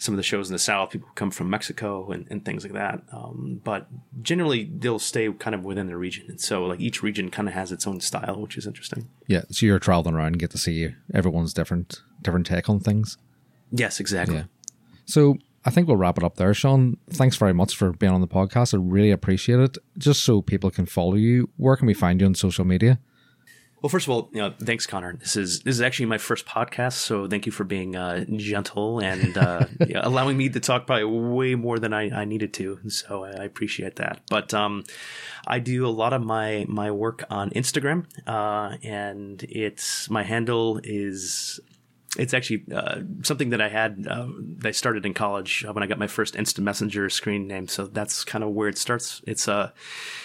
[0.00, 2.72] some of the shows in the south people come from mexico and, and things like
[2.72, 3.86] that um, but
[4.22, 7.54] generally they'll stay kind of within the region and so like each region kind of
[7.54, 10.58] has its own style which is interesting Yeah, so you're traveling around and get to
[10.58, 13.16] see everyone's different different take on things.
[13.70, 14.44] yes exactly Yeah.
[15.06, 16.96] So I think we'll wrap it up there, Sean.
[17.10, 18.72] Thanks very much for being on the podcast.
[18.72, 19.76] I really appreciate it.
[19.98, 22.98] Just so people can follow you, where can we find you on social media?
[23.82, 25.14] Well, first of all, you know, thanks, Connor.
[25.14, 29.00] This is this is actually my first podcast, so thank you for being uh, gentle
[29.00, 32.78] and uh, yeah, allowing me to talk probably way more than I, I needed to.
[32.90, 34.20] So I appreciate that.
[34.28, 34.84] But um,
[35.46, 40.78] I do a lot of my my work on Instagram, uh, and it's my handle
[40.84, 41.58] is
[42.18, 44.26] it's actually uh, something that I had uh,
[44.58, 47.68] that I started in college uh, when I got my first Instant Messenger screen name.
[47.68, 49.22] So that's kind of where it starts.
[49.26, 49.70] It's uh,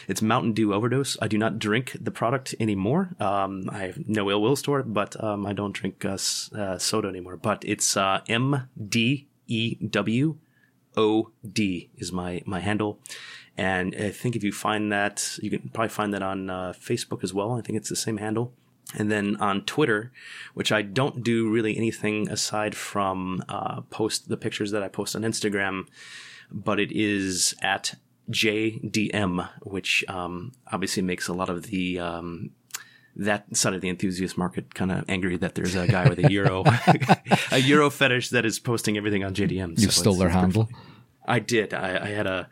[0.08, 1.16] it's Mountain Dew Overdose.
[1.22, 3.10] I do not drink the product anymore.
[3.20, 6.18] Um, I have no ill will toward it, but um, I don't drink uh,
[6.56, 7.38] uh, soda anymore.
[7.38, 10.38] But it's M D E W
[10.98, 13.00] O D is my my handle.
[13.58, 17.34] And I think if you find that, you can probably find that on Facebook as
[17.34, 17.54] well.
[17.54, 18.54] I think it's the same handle.
[18.94, 20.12] And then on Twitter,
[20.54, 25.16] which I don't do really anything aside from uh, post the pictures that I post
[25.16, 25.88] on Instagram,
[26.52, 27.96] but it is at
[28.30, 32.52] JDM, which um, obviously makes a lot of the um,
[33.16, 36.32] that side of the enthusiast market kind of angry that there's a guy with a
[36.32, 36.64] euro
[37.52, 39.80] a euro fetish that is posting everything on JDM.
[39.80, 40.70] You stole their handle.
[41.26, 41.74] I did.
[41.74, 42.50] I, I had a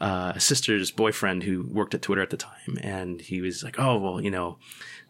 [0.00, 3.78] uh, a sister's boyfriend who worked at Twitter at the time, and he was like,
[3.78, 4.58] "Oh, well, you know,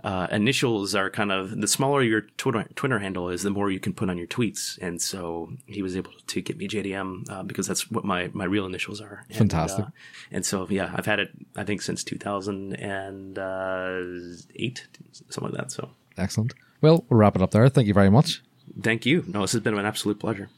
[0.05, 3.81] uh, initials are kind of the smaller your Twitter Twitter handle is, the more you
[3.81, 7.43] can put on your tweets." And so he was able to get me JDM uh,
[7.43, 9.25] because that's what my my real initials are.
[9.29, 9.87] And, Fantastic.
[9.87, 9.91] uh,
[10.31, 15.73] and so yeah, I've had it I think since 2008, something like that.
[15.73, 16.55] So Excellent.
[16.81, 17.69] Well, we'll wrap it up there.
[17.69, 18.43] Thank you very much.
[18.83, 19.25] thank you.
[19.27, 20.49] No, this has been an absolute pleasure.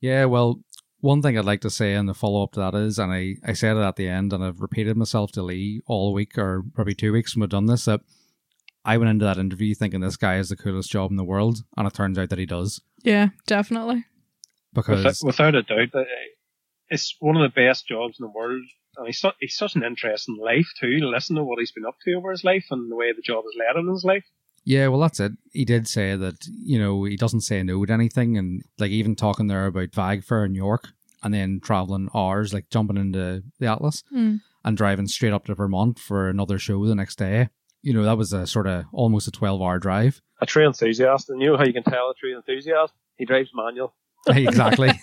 [0.00, 0.60] Yeah, well,
[1.00, 3.36] one thing I'd like to say in the follow up to that is, and I,
[3.44, 6.64] I said it at the end, and I've repeated myself to Lee all week or
[6.74, 8.00] probably two weeks when we've done this, that
[8.84, 11.64] I went into that interview thinking this guy is the coolest job in the world,
[11.76, 12.80] and it turns out that he does.
[13.02, 14.04] Yeah, definitely.
[14.72, 16.04] Because Without, without a doubt, uh,
[16.88, 18.62] it's one of the best jobs in the world.
[18.96, 20.98] And he's, su- he's such an interesting life too.
[21.00, 23.22] To listen to what he's been up to over his life and the way the
[23.22, 24.24] job has led him in his life.
[24.64, 25.32] Yeah, well, that's it.
[25.52, 28.36] He did say that, you know, he doesn't say no to anything.
[28.36, 30.88] And like even talking there about Vag Fair in York
[31.22, 34.40] and then traveling hours, like jumping into the Atlas Mm.
[34.64, 37.48] and driving straight up to Vermont for another show the next day.
[37.82, 40.20] You know, that was a sort of almost a 12 hour drive.
[40.42, 42.92] A true enthusiast, and you know how you can tell a true enthusiast?
[43.16, 43.94] He drives manual.
[44.28, 44.90] exactly.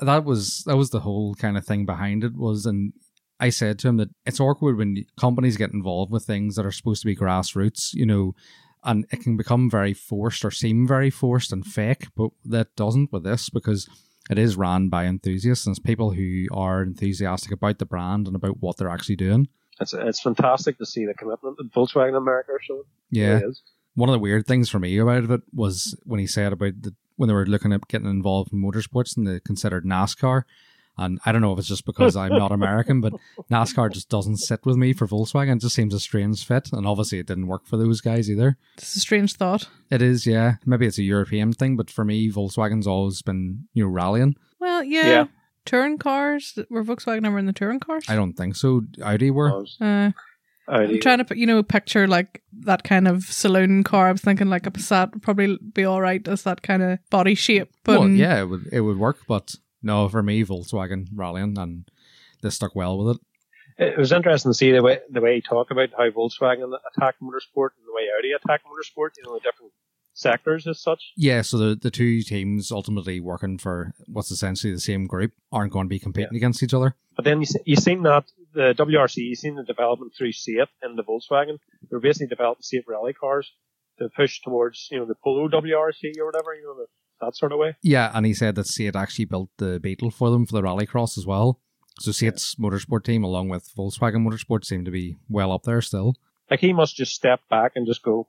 [0.00, 2.94] That was that was the whole kind of thing behind it was and
[3.38, 6.72] I said to him that it's awkward when companies get involved with things that are
[6.72, 8.34] supposed to be grassroots, you know,
[8.82, 13.12] and it can become very forced or seem very forced and fake, but that doesn't
[13.12, 13.88] with this because
[14.30, 18.36] it is ran by enthusiasts and it's people who are enthusiastic about the brand and
[18.36, 19.48] about what they're actually doing.
[19.80, 22.84] It's it's fantastic to see the commitment that Volkswagen America are showing.
[23.10, 23.40] Yeah.
[23.94, 26.94] One of the weird things for me about it was when he said about the
[27.16, 30.44] when they were looking at getting involved in motorsports and they considered NASCAR.
[30.98, 33.12] And I don't know if it's just because I'm not American, but
[33.50, 35.56] NASCAR just doesn't sit with me for Volkswagen.
[35.56, 36.70] It just seems a strange fit.
[36.72, 38.56] And obviously it didn't work for those guys either.
[38.78, 39.68] It's a strange thought.
[39.90, 40.54] It is, yeah.
[40.64, 44.36] Maybe it's a European thing, but for me, Volkswagen's always been, you know, rallying.
[44.58, 45.06] Well, yeah.
[45.06, 45.26] Yeah.
[45.66, 48.04] Touring cars were Volkswagen ever in the touring cars?
[48.08, 48.82] I don't think so.
[49.02, 49.64] Audi were.
[49.80, 50.12] Uh,
[50.68, 54.08] Audi- I'm trying to, put- you know, picture like that kind of saloon car.
[54.08, 56.98] I was thinking like a Passat would probably be all right as that kind of
[57.10, 57.70] body shape.
[57.84, 59.56] But well, yeah, it would, it would work, but
[59.86, 61.88] no, for me, Volkswagen rallying, and
[62.42, 63.22] they stuck well with it.
[63.78, 67.22] it was interesting to see the way the way he talked about how Volkswagen attacked
[67.22, 69.10] motorsport and the way Audi attacked motorsport.
[69.16, 69.72] You know, the different
[70.12, 71.12] sectors as such.
[71.16, 75.72] Yeah, so the, the two teams ultimately working for what's essentially the same group aren't
[75.72, 76.96] going to be competing against each other.
[77.14, 80.68] But then you see, you seen that the WRC, you seen the development through Seat
[80.82, 81.58] and the Volkswagen.
[81.88, 83.52] They're basically developing Seat rally cars
[83.98, 86.54] to push towards you know the Polo WRC or whatever.
[86.54, 86.86] You know the,
[87.20, 87.76] that sort of way.
[87.82, 91.16] Yeah, and he said that Seat actually built the Beetle for them for the rallycross
[91.18, 91.60] as well.
[91.98, 96.14] So Seat's motorsport team, along with Volkswagen Motorsport, seem to be well up there still.
[96.50, 98.28] Like he must just step back and just go.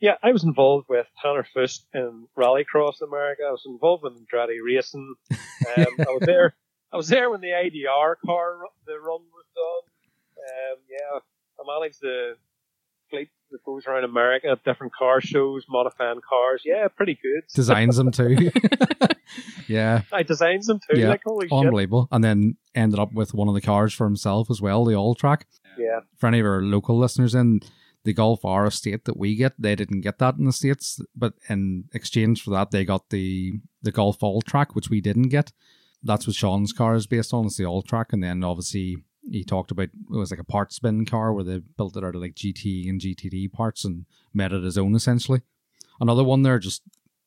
[0.00, 3.44] Yeah, I was involved with Tanner Foust in Rallycross America.
[3.48, 5.14] I was involved with Andretti Racing.
[5.30, 6.54] Um, I was there.
[6.92, 9.90] I was there when the IDR car the run was done.
[10.38, 11.18] Um, yeah,
[11.58, 12.36] I managed the
[13.16, 16.62] fleet that goes around America at different car shows, modifying cars.
[16.64, 17.42] Yeah, pretty good.
[17.54, 18.50] Designs them too.
[19.68, 21.00] yeah, I designs them too.
[21.00, 21.56] Yeah, Like holy shit.
[21.56, 22.08] unbelievable.
[22.10, 25.14] And then ended up with one of the cars for himself as well, the all
[25.14, 25.46] track.
[25.78, 27.60] Yeah, For any of our local listeners in
[28.04, 31.34] the Golf R estate that we get, they didn't get that in the States, but
[31.50, 35.52] in exchange for that, they got the the Golf All track, which we didn't get.
[36.02, 37.46] That's what Sean's car is based on.
[37.46, 38.96] It's the all track, and then obviously
[39.30, 42.14] he talked about it was like a part spin car where they built it out
[42.14, 45.42] of like GT and GTD parts and made it his own essentially.
[46.00, 46.82] Another one there, just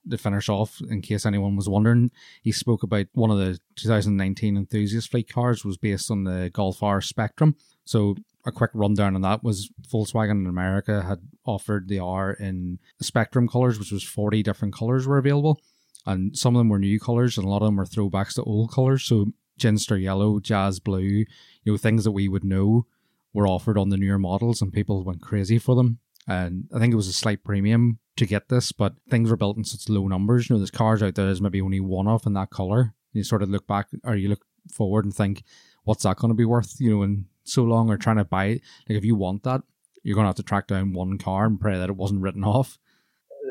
[0.10, 2.12] to finish off, in case anyone was wondering,
[2.42, 6.82] he spoke about one of the 2019 enthusiast fleet cars was based on the Golf
[6.82, 7.56] R Spectrum.
[7.86, 8.16] So
[8.46, 13.48] a quick rundown on that was Volkswagen in America had offered the R in Spectrum
[13.48, 15.62] colors, which was 40 different colors were available.
[16.06, 18.44] And some of them were new colors, and a lot of them were throwbacks to
[18.44, 19.04] old colors.
[19.04, 21.26] So Ginster Yellow, Jazz Blue, you
[21.66, 22.86] know, things that we would know
[23.34, 26.00] were offered on the newer models, and people went crazy for them.
[26.28, 29.58] And I think it was a slight premium to get this, but things were built
[29.58, 30.50] in such low numbers.
[30.50, 32.94] You know, there's cars out there, there's maybe only one of in that color.
[33.14, 35.44] You sort of look back, or you look forward and think,
[35.84, 38.46] what's that going to be worth, you know, in so long, or trying to buy
[38.46, 38.62] it.
[38.88, 39.62] Like, if you want that,
[40.04, 42.44] you're going to have to track down one car and pray that it wasn't written
[42.46, 42.78] off.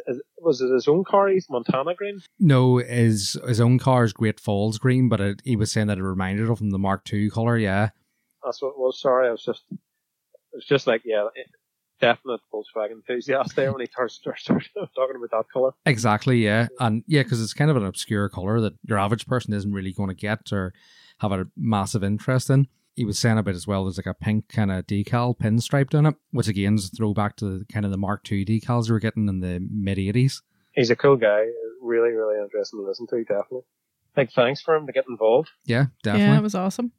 [0.08, 1.28] Is- Was it his own car?
[1.28, 2.20] He's Montana Green.
[2.40, 5.98] No, his his own car is Great Falls green, but it, he was saying that
[5.98, 7.56] it reminded him of the Mark II color.
[7.56, 7.90] Yeah,
[8.44, 9.00] That's what it was.
[9.00, 9.62] Sorry, I was just.
[10.52, 11.50] It's just like yeah, it-
[12.00, 15.72] definite Volkswagen enthusiast there when he starts started talking about that color.
[15.84, 16.38] exactly.
[16.44, 19.72] Yeah, and yeah, because it's kind of an obscure color that your average person isn't
[19.72, 20.72] really going to get or
[21.18, 22.66] have a massive interest in.
[22.98, 23.84] He was saying about as well.
[23.84, 27.36] There's like a pink kind of decal pinstriped on it, which again is a throwback
[27.36, 30.42] to the, kind of the Mark II decals we were getting in the mid '80s.
[30.72, 31.44] He's a cool guy.
[31.80, 33.22] Really, really interesting to listen to.
[33.22, 33.62] Definitely.
[34.16, 35.50] Big thanks for him to get involved.
[35.64, 36.32] Yeah, definitely.
[36.32, 36.90] Yeah, it was awesome.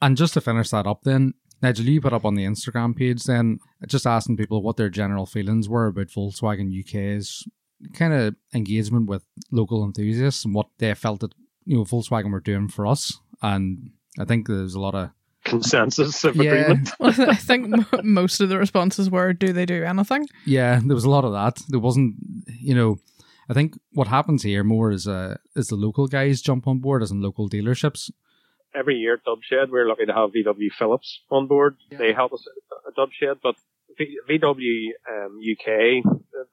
[0.00, 3.24] And just to finish that up, then Nigel, you put up on the Instagram page,
[3.24, 3.58] then
[3.88, 7.48] just asking people what their general feelings were about Volkswagen UK's
[7.92, 11.34] kind of engagement with local enthusiasts and what they felt that
[11.64, 13.18] you know Volkswagen were doing for us.
[13.42, 15.10] And I think there's a lot of
[15.44, 16.90] Consensus of yeah, agreement.
[17.00, 17.74] I think
[18.04, 21.32] most of the responses were, "Do they do anything?" yeah, there was a lot of
[21.32, 21.62] that.
[21.68, 22.14] There wasn't,
[22.60, 22.98] you know.
[23.48, 27.02] I think what happens here more is uh is the local guys jump on board
[27.02, 28.10] as in local dealerships.
[28.74, 31.76] Every year at Dubshed, we're lucky to have VW Phillips on board.
[31.90, 32.46] They help us
[32.86, 33.56] at Dubshed, but
[33.98, 36.04] v- VW um, UK,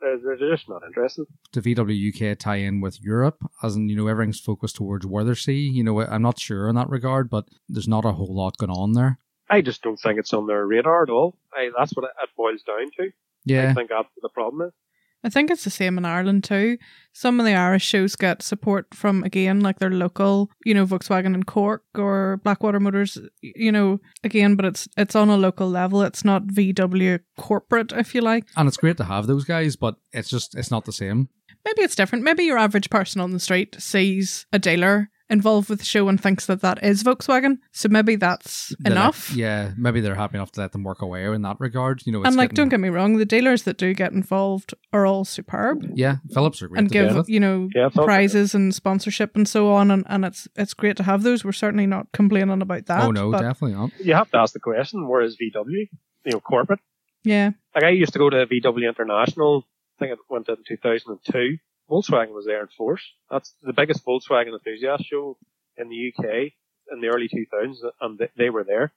[0.02, 1.26] they're, they're just not interested.
[1.54, 5.72] the VW UK tie in with Europe, as in, you know, everything's focused towards Wörthersee.
[5.72, 8.72] You know, I'm not sure in that regard, but there's not a whole lot going
[8.72, 9.20] on there.
[9.50, 11.36] I just don't think it's on their radar at all.
[11.54, 13.12] I, that's what it, it boils down to.
[13.46, 13.72] Yeah.
[13.72, 14.74] I think that's what the problem is.
[15.24, 16.78] I think it's the same in Ireland too.
[17.14, 21.36] Some of the Irish shows get support from again like their local, you know, Volkswagen
[21.36, 26.02] in Cork or Blackwater Motors, you know, again, but it's it's on a local level.
[26.04, 28.46] It's not VW corporate, if you like.
[28.56, 31.28] and it's great to have those guys, but it's just, it's not the same.
[31.66, 32.24] Maybe it's different.
[32.24, 36.20] Maybe your average person on the street sees a dealer involved with the show and
[36.22, 37.60] thinks that that is Volkswagen.
[37.72, 39.32] So maybe that's They let- enough.
[39.36, 42.02] yeah, maybe they're happy enough to let them work away in that regard.
[42.06, 44.12] You know, it's and like, getting- don't get me wrong, the dealers that do get
[44.12, 48.56] involved are all superb yeah, Phillips are great and to give you know Yeah, prizes
[48.56, 51.44] and sponsorship and so on, and, and it's it's great to have those.
[51.46, 53.04] We're certainly not complaining about that.
[53.04, 53.92] Oh no, but definitely not.
[54.04, 55.88] You have to ask the question, where is VW?
[56.26, 56.80] You know, corporate.
[57.24, 59.66] yeah, Like I used to go to VW International.
[59.98, 61.58] I think it went in 2002.
[61.90, 63.02] Volkswagen was there in force.
[63.32, 65.38] That's the biggest Volkswagen enthusiast show
[65.78, 66.52] in the UK
[66.92, 68.92] in the early 2000s, and they, were there.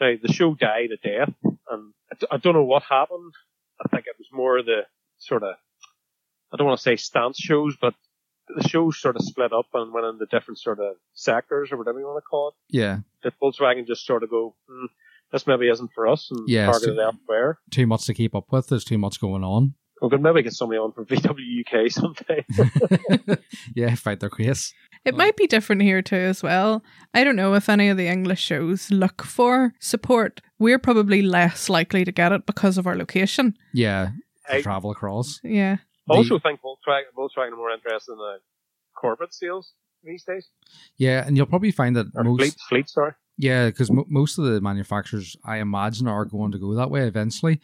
[0.00, 1.34] Now the show died a death,
[1.70, 1.92] and
[2.30, 3.32] I don't know what happened.
[3.84, 4.82] I think it was more the
[5.18, 5.54] sort of
[6.52, 7.94] I don't want to say stance shows, but
[8.48, 11.98] the shows sort of split up and went into different sort of sectors or whatever
[11.98, 12.54] you want to call it.
[12.76, 14.86] Yeah, Did Volkswagen just sort of go, hmm,
[15.32, 17.58] this maybe isn't for us and Yeah, target it elsewhere?
[17.70, 18.68] too much to keep up with.
[18.68, 19.74] There's too much going on.
[20.02, 22.44] We could maybe get somebody on from VW UK someday.
[23.74, 24.74] yeah, fight their case.
[25.04, 26.82] it might be different here too as well.
[27.14, 30.40] I don't know if any of the English shows look for support.
[30.58, 33.56] We're probably less likely to get it because of our location.
[33.72, 34.10] Yeah,
[34.48, 35.40] to I travel across.
[35.42, 35.78] Yeah,
[36.08, 38.38] also think Volkswagen, Volkswagen are more interested in the
[38.94, 39.72] corporate sales
[40.04, 40.48] these days.
[40.98, 43.12] Yeah, and you'll probably find that Or most fleet, fleet, sorry.
[43.38, 47.06] Yeah, because mo most of the manufacturers, I imagine, are going to go that way
[47.06, 47.60] eventually.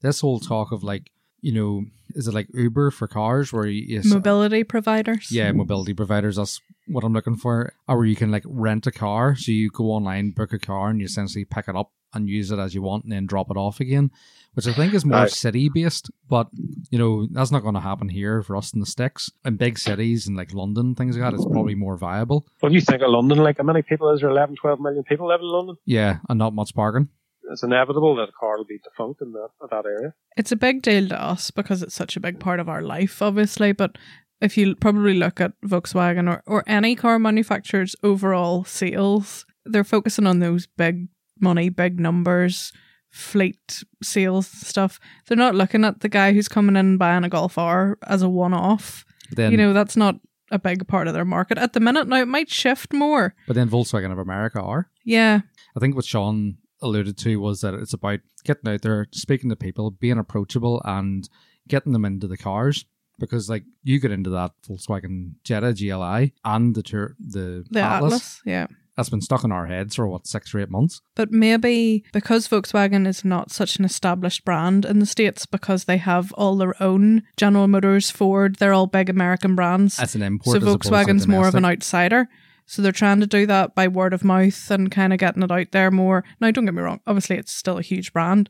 [0.00, 1.10] This whole talk of like,
[1.42, 5.28] you know, is it like Uber for cars where you, you uh, mobility providers.
[5.30, 6.36] yeah, mobility providers.
[6.36, 7.74] That's what I'm looking for.
[7.88, 10.88] Or where you can like rent a car, so you go online, book a car,
[10.88, 13.50] and you essentially pick it up and use it as you want, and then drop
[13.50, 14.10] it off again.
[14.54, 15.30] Which I think is more Right.
[15.30, 16.48] city based, but
[16.90, 19.30] you know that's not going to happen here for us in the sticks.
[19.46, 22.46] In big cities and like London, things like that, it's probably more viable.
[22.60, 24.28] When you think of London, like how many people is there?
[24.28, 25.76] 11, 12 million people live in London.
[25.86, 27.08] Yeah, and not much parking.
[27.52, 30.14] It's inevitable that a car will be defunct in that, that area.
[30.36, 33.20] it's a big deal to us because it's such a big part of our life,
[33.22, 33.72] obviously.
[33.72, 33.96] But
[34.40, 40.26] if you probably look at Volkswagen or, or any car manufacturer's overall sales, they're focusing
[40.26, 41.08] on those big
[41.40, 42.72] money, big numbers,
[43.10, 44.98] fleet sales stuff.
[45.26, 48.28] They're not looking at the guy who's coming in buying a Golf R as a
[48.28, 49.04] one off.
[49.36, 50.16] You know, that's not
[50.50, 52.08] a big part of their market at the minute.
[52.08, 53.34] Now, it might shift more.
[53.46, 54.90] but then Volkswagen of America are.
[55.04, 55.40] Yeah.
[55.76, 59.56] I think what Sean alluded to was that it's about getting out there, speaking to
[59.56, 61.28] people, being approachable, and
[61.68, 62.84] getting them into the cars.
[63.18, 68.12] Because like you get into that Volkswagen Jetta GLI and the tour, the, The Atlas,
[68.12, 68.40] Atlas.
[68.44, 68.66] Yeah.
[68.96, 71.00] That's been stuck in our heads for what six or eight months.
[71.14, 75.96] But maybe because Volkswagen is not such an established brand in the States because they
[75.96, 79.96] have all their own General Motors, Ford, they're all big American brands.
[79.96, 80.60] That's an so import.
[80.60, 82.28] to Volkswagen's more of an outsider.
[82.72, 85.50] So they're trying to do that by word of mouth and kind of getting it
[85.50, 86.24] out there more.
[86.40, 88.48] Now, don't get me wrong, obviously it's still a huge brand.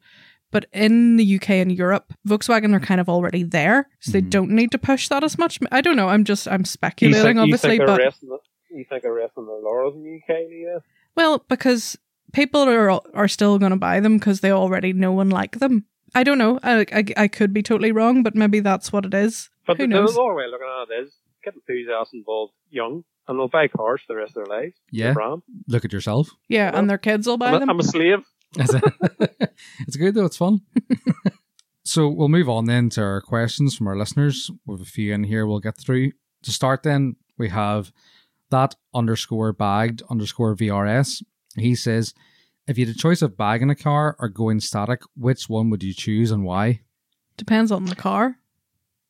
[0.52, 4.30] But in the UK and Europe, Volkswagen are kind of already there, so they Mhm.
[4.30, 5.58] don't need to push that as much.
[5.72, 6.08] I don't know.
[6.08, 8.38] I'm just I'm You speculating, think, you obviously, think but the,
[8.70, 10.78] you think they're resting their laurels in the UK, yeah?
[11.16, 11.98] Well, because
[12.32, 15.86] people are are still going to buy them because they already know and like them.
[16.14, 16.60] I don't know.
[16.62, 19.50] I, I, I could be totally wrong, but maybe that's what it is.
[19.66, 20.14] But Who the, knows?
[20.14, 23.68] the other way of looking at it is get enthusiasts involved young and they'll buy
[23.68, 24.74] cars for the rest of their lives.
[24.90, 25.12] Yeah.
[25.12, 25.42] brand.
[25.68, 26.30] Look at yourself.
[26.48, 27.70] Yeah, Well, and their kids will buy I'm, a, them.
[27.70, 28.24] I'm a slave.
[29.86, 30.24] It's good though.
[30.24, 30.62] It's fun.
[31.84, 34.50] so we'll move on then to our questions from our listeners.
[34.66, 35.46] We have a few in here.
[35.46, 36.12] We'll get through.
[36.42, 37.92] To start, then we have
[38.50, 41.22] that underscore bagged underscore VRS.
[41.56, 42.14] He says,
[42.66, 45.82] if you had a choice of bagging a car or going static, which one would
[45.82, 46.80] you choose and why?
[47.36, 48.36] Depends on the car.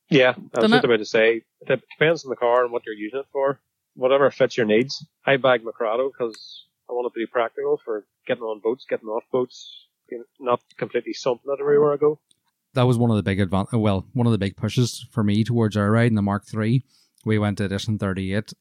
[0.09, 0.85] Yeah, I was Doesn't just it?
[0.87, 3.59] about to say, it depends on the car and what you're using it for.
[3.95, 5.05] Whatever fits your needs.
[5.25, 8.85] I bag my Corrado because I want it to be practical for getting on boats,
[8.89, 12.19] getting off boats, being- not completely sumping it everywhere I go.
[12.75, 15.23] that was one of the big advan- uh, well, one of the big pushes for
[15.23, 16.83] me towards our ride in the Mark III.
[17.23, 18.51] We went to edition 38.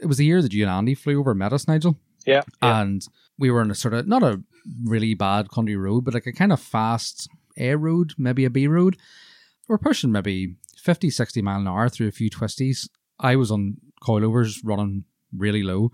[0.00, 1.98] It was the year that you and Andy flew over and met us, Nigel.
[2.26, 2.80] Yeah, yeah.
[2.82, 3.06] And
[3.38, 4.42] we were in a sort of, not a
[4.84, 8.66] really bad country road, but like a kind of fast A road, maybe a B
[8.66, 8.98] road.
[9.66, 12.88] We're pushing maybe 50, 60 mile an hour through a few twisties.
[13.18, 15.04] I was on coilovers running
[15.36, 15.90] really low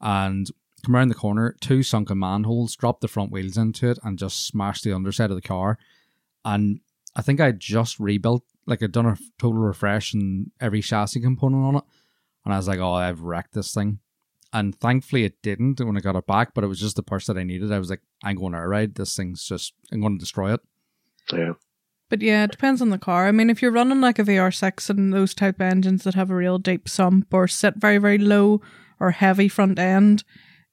[0.00, 0.50] and
[0.84, 4.46] come around the corner, two sunken manholes, dropped the front wheels into it and just
[4.46, 5.78] smashed the underside of the car.
[6.44, 6.80] And
[7.14, 11.64] I think I just rebuilt, like I'd done a total refresh and every chassis component
[11.64, 11.84] on it.
[12.44, 13.98] And I was like, oh, I've wrecked this thing.
[14.52, 17.26] And thankfully it didn't when I got it back, but it was just the parts
[17.26, 17.70] that I needed.
[17.70, 18.94] I was like, I'm going to ride.
[18.94, 20.60] This thing's just, I'm going to destroy it.
[21.32, 21.52] Yeah.
[22.10, 23.28] But yeah, it depends on the car.
[23.28, 26.34] I mean, if you're running like a VR6 and those type engines that have a
[26.34, 28.60] real deep sump or sit very, very low
[28.98, 30.24] or heavy front end,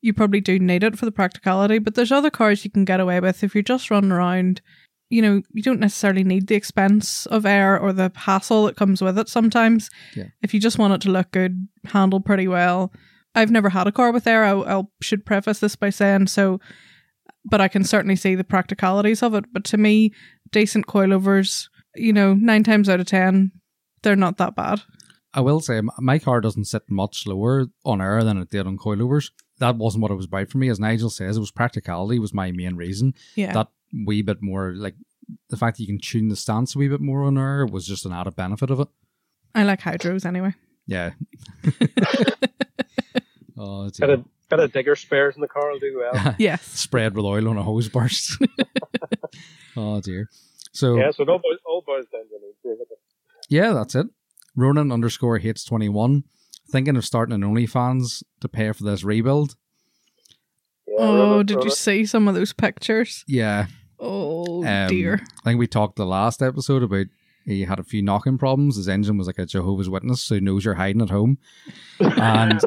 [0.02, 1.78] you probably do need it for the practicality.
[1.78, 4.62] But there's other cars you can get away with if you're just running around.
[5.10, 9.02] You know, you don't necessarily need the expense of air or the hassle that comes
[9.02, 9.90] with it sometimes.
[10.16, 10.26] Yeah.
[10.42, 12.92] If you just want it to look good, handle pretty well.
[13.36, 14.44] I've never had a car with air.
[14.44, 16.60] I, I should preface this by saying so,
[17.50, 19.46] but I can certainly see the practicalities of it.
[19.52, 20.14] But to me,
[20.52, 23.52] decent coilovers, you know, nine times out of ten,
[24.04, 24.82] they're not that bad.
[25.34, 28.78] I will say my car doesn't sit much lower on air than it did on
[28.78, 29.32] coilovers.
[29.60, 30.70] That wasn't what it was about for me.
[30.70, 33.14] As Nigel says, it was practicality was my main reason.
[33.36, 33.54] Yeah.
[33.54, 33.68] That
[34.06, 34.96] wee bit more, like
[35.50, 37.86] the fact that you can tune the stance a wee bit more on air was
[37.86, 38.88] just an added benefit of it.
[39.54, 40.54] I like hydros anyway.
[40.86, 41.12] Yeah.
[43.58, 46.36] oh, Got a, got a digger spares in the car will do well.
[46.40, 46.64] Yes.
[46.64, 48.42] Spread with oil on a hose burst.
[49.78, 50.30] oh dear.
[50.72, 52.76] So yeah, so it all boils, all boils down to
[53.50, 54.08] Yeah, that's it.
[54.56, 56.24] Ronan underscore hates 21.
[56.70, 59.56] Thinking of starting an OnlyFans to pay for this rebuild.
[60.88, 63.24] Yeah, Oh, did run you see some of those pictures?
[63.28, 63.68] Yeah.
[64.00, 65.22] Oh um, dear.
[65.44, 67.08] I think we talked the last episode about
[67.46, 68.76] he had a few knocking problems.
[68.76, 71.38] His engine was like a Jehovah's Witness, so he knows you're hiding at home.
[72.00, 72.62] And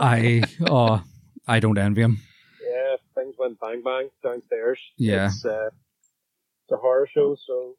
[0.00, 1.02] I, oh,
[1.46, 2.18] I don't envy him.
[2.62, 4.80] Yeah, things went bang bang downstairs.
[4.96, 5.26] Yeah.
[5.26, 5.66] It's, uh,
[6.64, 7.74] it's a horror show, so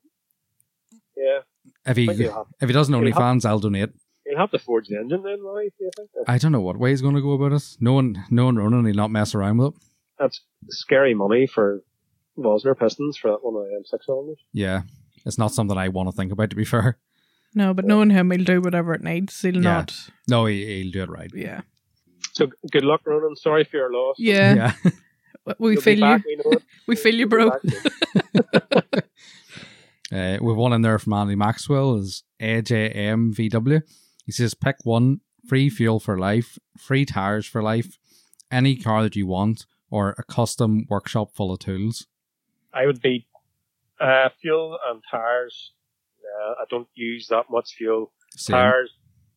[1.17, 1.39] yeah.
[1.85, 3.89] If he I think he'll have, if he doesn't he'll have- I'll donate.
[4.25, 5.71] he'll have to forge the engine then, right?
[5.77, 6.09] Do you think?
[6.27, 7.63] I don't know what way he's going to go about it.
[7.79, 9.81] No one, no one Ronan, he'll not mess around with it.
[10.19, 11.83] That's scary money for
[12.37, 14.39] Wössner Pistons for that one of the M6 cylinders.
[14.53, 14.81] Yeah,
[15.25, 16.49] it's not something I want to think about.
[16.51, 16.97] To be fair,
[17.55, 19.39] No, but knowing him, he'll do whatever it needs.
[19.41, 19.61] He'll Yeah.
[19.61, 19.95] not.
[20.27, 21.31] no, he, he'll do it right.
[21.33, 21.61] Yeah.
[22.33, 23.35] So good luck, Ronan.
[23.35, 24.15] Sorry for your loss.
[24.17, 24.73] Yeah.
[24.83, 24.91] yeah.
[25.57, 26.01] We You'll feel you.
[26.01, 26.37] back, we.
[26.87, 27.51] We feel you, bro.
[30.11, 33.81] Uh, we've one in there from Andy Maxwell is AJMVW.
[34.25, 37.97] He says pick one, free fuel for life, free tires for life,
[38.51, 42.07] any car that you want, or a custom workshop full of tools.
[42.73, 43.25] I would be
[44.01, 45.71] uh, fuel and tires.
[46.19, 48.11] Uh, I don't use that much fuel.
[48.35, 48.55] Same.
[48.55, 48.91] Tires,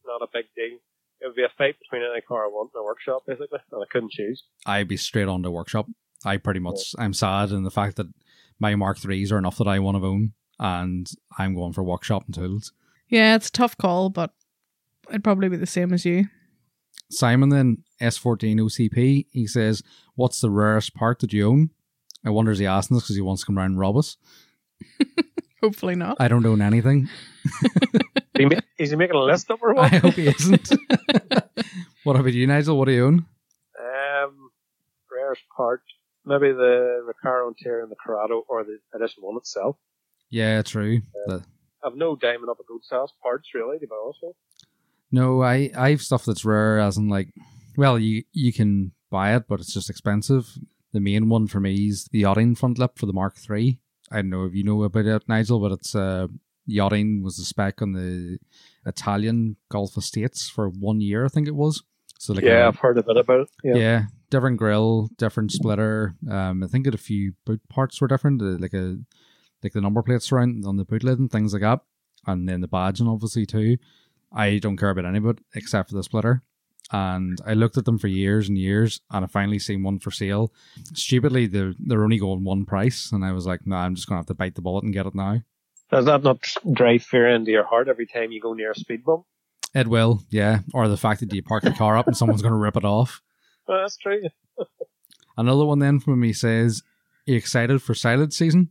[0.04, 0.78] not a big deal.
[1.24, 3.82] It would be a fight between any car I want in a workshop, basically, and
[3.82, 4.42] I couldn't choose.
[4.66, 5.86] I'd be straight on to workshop.
[6.22, 8.08] I pretty much I'm sad in the fact that
[8.60, 12.24] my Mark threes are enough that I want to own, and I'm going for workshop
[12.26, 12.72] and tools.
[13.08, 14.32] Yeah, it's a tough call, but
[15.08, 16.26] it'd probably be the same as you.
[17.10, 19.26] Simon then S14 OCP.
[19.30, 19.82] He says,
[20.16, 21.70] "What's the rarest part that you own?"
[22.22, 24.18] I wonder is he asking this because he wants to come around and rob us.
[25.62, 26.18] Hopefully not.
[26.20, 27.08] I don't own anything.
[28.34, 29.92] Is he, ma- is he making a list up or what?
[29.92, 30.70] I hope he isn't.
[32.04, 32.78] what about you, Nigel?
[32.78, 33.26] What do you own?
[35.34, 35.82] first part.
[36.26, 39.76] Maybe the Recaro Interior and the Corrado or the Edition 1 itself.
[40.30, 41.02] Yeah, true.
[41.26, 41.44] The-
[41.84, 44.34] I've no diamond up a good sales parts really, to be honest with
[45.14, 47.28] no, I I have stuff that's rare, as in like,
[47.76, 50.58] well, you you can buy it, but it's just expensive.
[50.92, 53.78] The main one for me is the yachting front lip for the Mark III.
[54.10, 56.26] I don't know if you know about it, Nigel, but it's uh,
[56.66, 58.38] yachting was the spec on the
[58.86, 61.82] Italian Gulf Estates for one year, I think it was.
[62.18, 63.48] So like yeah, a- I've heard a bit about it.
[63.62, 63.74] yeah.
[63.76, 64.02] Yeah.
[64.30, 66.14] different grill, different splitter.
[66.30, 68.98] Um, I think that a few boot parts were different, uh, like a
[69.62, 71.80] like the number plates around on the boot lid and things like that,
[72.26, 73.76] and then the badging obviously too.
[74.32, 76.42] I don't care about any of it except for the splitter.
[76.92, 80.10] And I looked at them for years and years, and I finally seen one for
[80.10, 80.52] sale.
[80.92, 84.18] Stupidly, they're they're only going one price, and I was like, "No, I'm just gonna
[84.18, 85.40] have to bite the bullet and get it now."
[85.90, 86.38] Does that not
[86.72, 89.24] drive fear into your heart every time you go near a speed bump?
[89.74, 90.60] It will, yeah.
[90.72, 93.20] Or the fact that you park your car up and someone's gonna rip it off.
[93.68, 94.22] Well, that's true.
[95.36, 96.82] Another one then from me says,
[97.26, 98.70] "Are you excited for silent season?"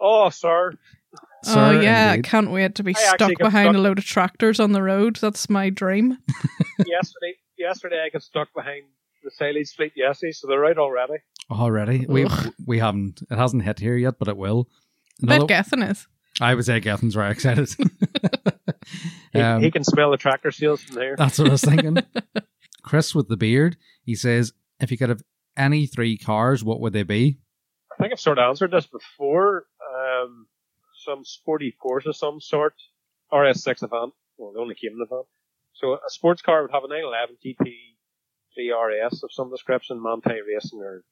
[0.00, 0.72] Oh, sir.
[1.14, 2.24] oh Sir, yeah, I indeed.
[2.28, 5.16] can't wait to be I stuck behind stuck- a load of tractors on the road.
[5.16, 6.18] That's my dream.
[6.86, 8.84] yesterday, yesterday I got stuck behind
[9.22, 11.14] the silage fleet yesterday, so they're out already.
[11.50, 12.52] Already, we Ugh.
[12.66, 13.22] we haven't.
[13.30, 14.68] It hasn't hit here yet, but it will.
[15.22, 16.08] I bet Another- Gethin is.
[16.42, 17.68] I would say Gethin's very excited.
[19.32, 21.16] He, Um, he can smell the tractor seals from there.
[21.16, 21.98] That's what I was thinking.
[22.82, 25.22] Chris with the beard, he says, if you could have
[25.56, 27.38] any three cars, what would they be?
[27.90, 29.64] I think I've sort of answered this before.
[29.94, 30.46] Um,
[31.04, 32.74] some sporty Porsche of some sort.
[33.32, 34.12] RS6 Avant.
[34.36, 35.22] Well, they only came in the van.
[35.74, 40.80] So a sports car would have a 911 GT3 RS of some description, Manthey Racing
[40.80, 41.04] or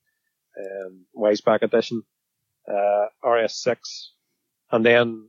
[0.59, 2.02] um, Weissach edition,
[2.69, 3.78] uh, RS6,
[4.72, 5.28] and then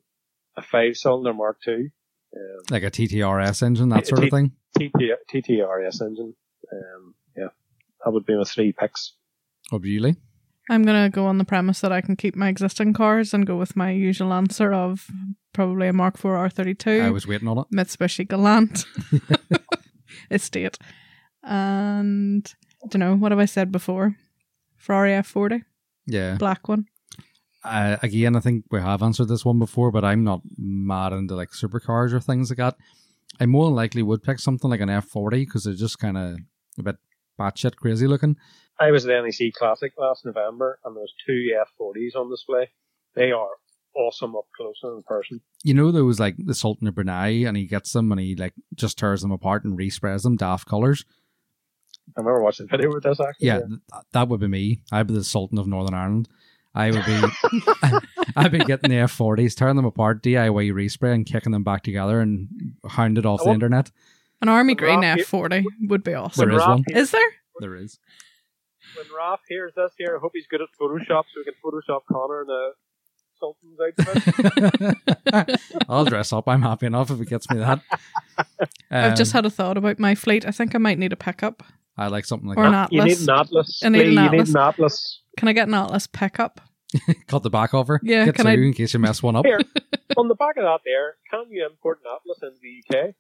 [0.58, 1.92] a five cylinder Mark II.
[2.36, 4.52] Um, Like a TTRS engine, that sort of thing?
[4.78, 6.34] TTRS engine.
[6.72, 7.48] Um, yeah,
[8.04, 9.14] that would be my three picks.
[9.70, 10.16] What would you, Lee?
[10.70, 13.58] I'm gonna go on the premise that I can keep my existing cars and go
[13.58, 15.08] with my usual answer of
[15.54, 17.02] probably a Mark IV R32.
[17.02, 17.66] I was waiting on it.
[17.74, 18.86] Mitsubishi Galant
[20.32, 20.78] estate.
[21.44, 22.54] And
[22.84, 24.16] I don't know, what have I said before?
[24.78, 25.62] Ferrari F40,
[26.06, 26.36] Yeah.
[26.38, 26.86] black one.
[27.64, 31.36] Uh, again, I think we have answered this one before, but I'm not mad into
[31.36, 32.76] like supercars or things like that.
[33.40, 36.38] I more than likely would pick something like an F40 because they're just kind of
[36.78, 36.98] a bit
[37.40, 38.36] batshit crazy looking.
[38.80, 42.70] I was at NEC Classic last November, and there was two F40s on display.
[43.16, 43.50] They are
[43.96, 45.42] awesome up close and in person.
[45.64, 48.36] You know, there was like the Sultan of Brunei, and he gets them and he
[48.36, 51.06] like just tears them apart and resprays them daft colors.
[52.18, 53.48] I remember watching a video with this actually.
[53.48, 54.82] Yeah, th- that would be me.
[54.92, 56.28] I'd be the Sultan of Northern Ireland.
[56.74, 57.22] I would be,
[58.36, 62.22] I'd be getting the F40s, tearing them apart, DIY respray, and kicking them back together
[62.22, 62.48] and
[62.88, 63.92] hounded off I the internet.
[64.42, 66.48] An army But green Rob, F40 would be awesome.
[66.48, 66.84] There is Ralph one.
[66.88, 67.32] hears- Is there?
[67.60, 68.00] There is.
[68.96, 72.02] When Ralph hears this here, I hope he's good at Photoshop so we can Photoshop
[72.12, 72.72] Connor in a
[73.40, 73.80] Sultan's
[75.36, 75.60] outfit.
[75.90, 76.48] I'll dress up.
[76.48, 77.82] I'm happy enough if it gets me that.
[78.90, 80.46] I've just Um, had a thought about my fleet.
[80.48, 81.64] I think I might need a pickup
[82.02, 82.92] I like something like or an that.
[82.92, 83.28] you need Atlas.
[83.28, 83.82] an Atlas.
[83.84, 85.22] I need Lee, an you need an Atlas.
[85.38, 86.62] Can I get an Atlas pickup?
[87.28, 88.00] Cut the back over.
[88.04, 89.46] Yeah, Get can two I- in case you mess one up.
[89.46, 89.60] Here,
[90.18, 93.16] on the back of that there, can you import an Atlas into the UK?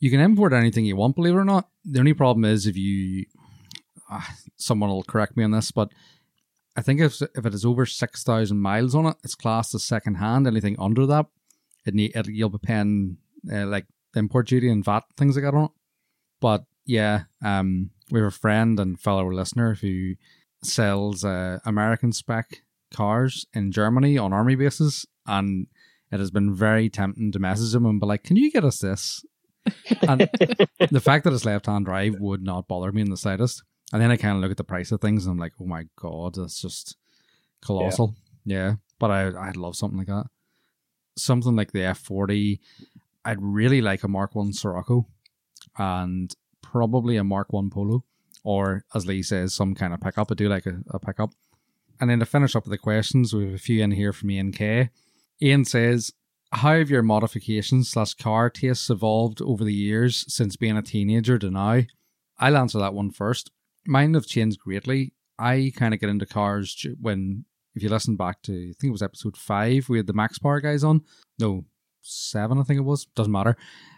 [0.00, 1.68] You can import anything you want, believe it or not.
[1.84, 3.26] The only problem is if you,
[4.10, 5.90] ah, someone will correct me on this, but
[6.76, 9.84] I think if if it is over six thousand miles on it, it's classed as
[9.84, 10.46] second hand.
[10.46, 11.26] Anything under that,
[11.86, 13.18] it need it, you'll be paying
[13.52, 13.86] uh, like
[14.16, 15.70] import duty and VAT things like that on it.
[16.40, 20.14] But yeah, um, we have a friend and fellow listener who
[20.62, 22.62] sells uh, American spec
[22.92, 25.66] cars in Germany on army bases, and
[26.10, 28.78] it has been very tempting to message him and be like, "Can you get us
[28.78, 29.24] this?"
[30.02, 30.20] and
[30.90, 33.62] the fact that it's left hand drive would not bother me in the slightest.
[33.92, 35.66] And then I kind of look at the price of things and I'm like, oh
[35.66, 36.96] my god, that's just
[37.62, 38.14] colossal.
[38.44, 40.26] Yeah, but I I'd love something like that.
[41.16, 42.58] Something like the F40.
[43.24, 45.06] I'd really like a Mark One Scirocco,
[45.78, 46.34] and
[46.74, 48.04] probably a Mark One Polo,
[48.42, 50.30] or as Lee says, some kind of pickup.
[50.30, 51.30] I do like a, a pickup.
[52.00, 54.30] And then to finish up with the questions, we have a few in here from
[54.32, 54.90] Ian K.
[55.40, 56.10] Ian says,
[56.50, 61.38] how have your modifications slash car tastes evolved over the years since being a teenager
[61.38, 61.82] to now?
[62.38, 63.50] I'll answer that one first.
[63.86, 65.12] Mine have changed greatly.
[65.38, 67.44] I kind of get into cars when,
[67.76, 70.38] if you listen back to, I think it was episode five, we had the Max
[70.38, 71.02] Power guys on.
[71.38, 71.64] No,
[72.02, 73.04] seven, I think it was.
[73.14, 73.56] Doesn't matter.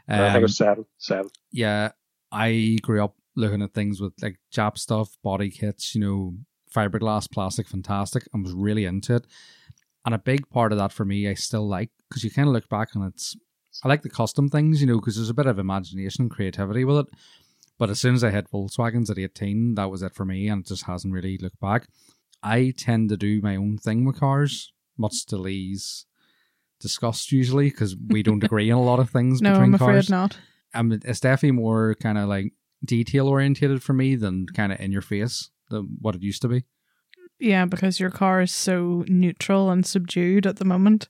[0.09, 0.85] I think it Um, was seven.
[0.99, 1.31] Seven.
[1.53, 1.91] yeah,
[2.37, 6.35] I grew up looking at things with like Jap stuff, body kits, you know,
[6.75, 9.27] fiberglass, plastic, fantastic, and was really into it.
[10.05, 12.55] And a big part of that for me, I still like because you kind of
[12.55, 13.37] look back and it's,
[13.83, 16.85] I like the custom things, you know, because there's a bit of imagination and creativity
[16.85, 17.07] with it.
[17.79, 20.63] But as soon as I hit Volkswagens at 18, that was it for me, and
[20.63, 21.89] it just hasn't really looked back.
[22.43, 26.07] I tend to do my own thing with cars, much to Lee's
[26.81, 30.39] disgust usually, because we don't agree on a lot of things No, I'm afraid not.
[30.77, 32.53] Um, it's definitely more kind of like
[32.85, 36.49] detail orientated for me than kind of in your face than what it used to
[36.49, 36.65] be.
[37.39, 41.09] Yeah, because your car is so neutral and subdued at the moment.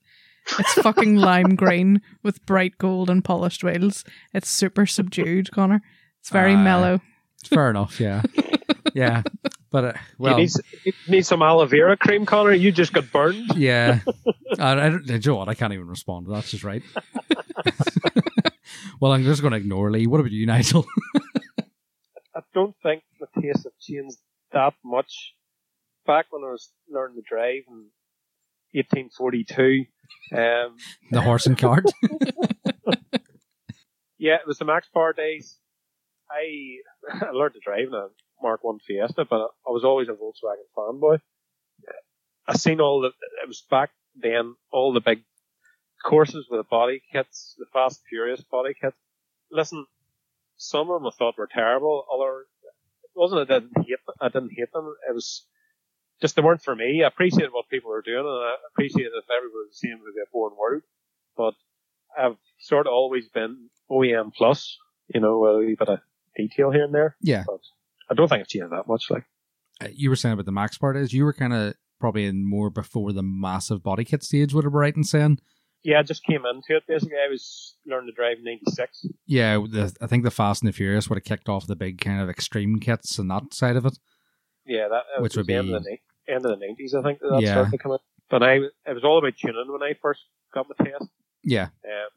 [0.59, 4.05] It's fucking lime green with bright gold and polished wheels.
[4.33, 5.83] It's super subdued, Connor.
[6.21, 6.63] It's very Aye.
[6.63, 7.01] mellow.
[7.45, 8.23] Fair enough, yeah,
[8.95, 9.23] yeah.
[9.71, 10.53] But uh, well, you, need,
[10.85, 12.53] you need some aloe vera cream, Connor.
[12.53, 13.53] You just got burned.
[13.57, 14.01] Yeah.
[14.59, 15.49] I, I don't, you know what?
[15.49, 16.27] I can't even respond.
[16.29, 16.83] That's just right.
[19.01, 20.07] Well, I'm just going to ignore Lee.
[20.07, 20.87] What about you, Nigel?
[22.35, 24.19] I don't think the taste have changed
[24.53, 25.35] that much.
[26.07, 27.91] Back when I was learning to drive in
[28.73, 29.87] 1842,
[30.37, 30.77] um,
[31.11, 31.85] the horse and cart?
[34.19, 35.59] yeah, it was the Max Power days.
[36.31, 36.77] I,
[37.27, 38.09] I learned to drive in a
[38.43, 41.19] Mark One Fiesta, but I was always a Volkswagen fanboy.
[42.47, 43.09] I seen all the.
[43.09, 45.25] It was back then all the big
[46.07, 48.97] courses with the body kits, the Fast Furious body kits.
[49.51, 49.87] Listen,
[50.57, 52.05] some of them I thought were terrible.
[52.13, 52.41] Other
[53.03, 54.95] it wasn't I didn't hate I didn't hate them.
[55.09, 55.47] It was
[56.21, 57.03] just they weren't for me.
[57.03, 60.03] I appreciated what people were doing, and I appreciated if everybody was the same, it
[60.03, 60.83] would be a boring world.
[61.37, 61.55] But
[62.19, 64.79] I've sort of always been OEM plus,
[65.09, 66.01] you know, a wee bit of
[66.37, 67.17] detail here and there.
[67.21, 67.45] Yeah.
[67.47, 67.61] But
[68.11, 69.11] I don't think it's changed that much.
[69.11, 69.25] Like,
[69.81, 72.49] Uh, you were saying about the Max part is you were kind of probably in
[72.49, 75.39] more before the massive body kit stage, be right in saying?
[75.83, 77.17] Yeah, I just came into it basically.
[77.17, 79.07] I was learning to drive in '96.
[79.27, 82.01] Yeah, the, I think the Fast and the Furious would have kicked off the big
[82.01, 83.99] kind of extreme kits and that side of it.
[84.67, 85.99] Yeah, that, that Which would the end be- of the
[86.29, 86.95] end of the nineties.
[86.95, 87.53] I think that, Yeah.
[87.53, 87.99] started to come in.
[88.29, 90.23] But I, it was all about tuning when I first
[90.53, 91.09] got my test.
[91.45, 92.09] Yeah, Um,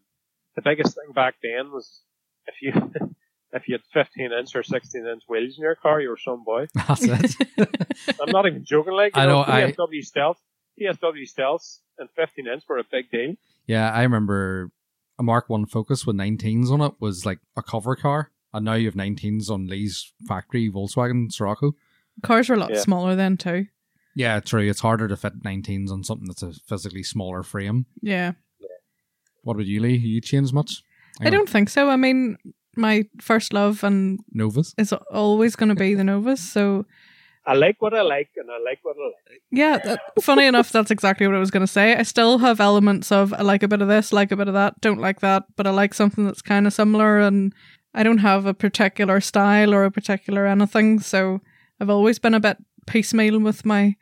[0.56, 2.02] the biggest thing back then was
[2.48, 2.72] if you
[3.54, 6.44] if you had 15 inch or 16 inch wheels in your car, you were some
[6.44, 6.66] boy.
[6.74, 7.36] that's it.
[8.22, 8.94] I'm not even joking.
[8.94, 10.40] Like I know, know, I- PSW Stealth,
[10.80, 13.36] PSW Stealths and 15 inch were a big deal.
[13.68, 14.72] yeah, I remember
[15.20, 18.32] a Mark 1 Focus with 19s on it was like a cover car.
[18.54, 21.74] And now you have 19s on Lee's factory Volkswagen Scirocco.
[22.24, 22.80] Cars were a lot Yeah.
[22.80, 23.68] smaller then too.
[24.16, 24.68] Yeah, true.
[24.68, 27.86] It's harder to fit 19s on something that's a physically smaller frame.
[28.02, 28.34] Yeah.
[29.44, 29.96] What about you, Lee?
[29.96, 30.82] You changed much?
[31.22, 31.90] I don't think so.
[31.90, 32.38] I mean,
[32.76, 34.74] my first love and Novas?
[34.78, 36.40] is always going to be the Novas.
[36.42, 36.86] So
[37.46, 39.42] I like what I like and I like what I like.
[39.52, 41.96] yeah, that, funny enough, that's exactly what I was going to say.
[41.96, 44.54] I still have elements of I like a bit of this, like a bit of
[44.54, 47.20] that, don't like that, but I like something that's kind of similar.
[47.20, 47.54] And
[47.96, 51.00] I don't have a particular style or a particular anything.
[51.00, 51.42] So
[51.80, 53.96] I've always been a bit piecemeal with my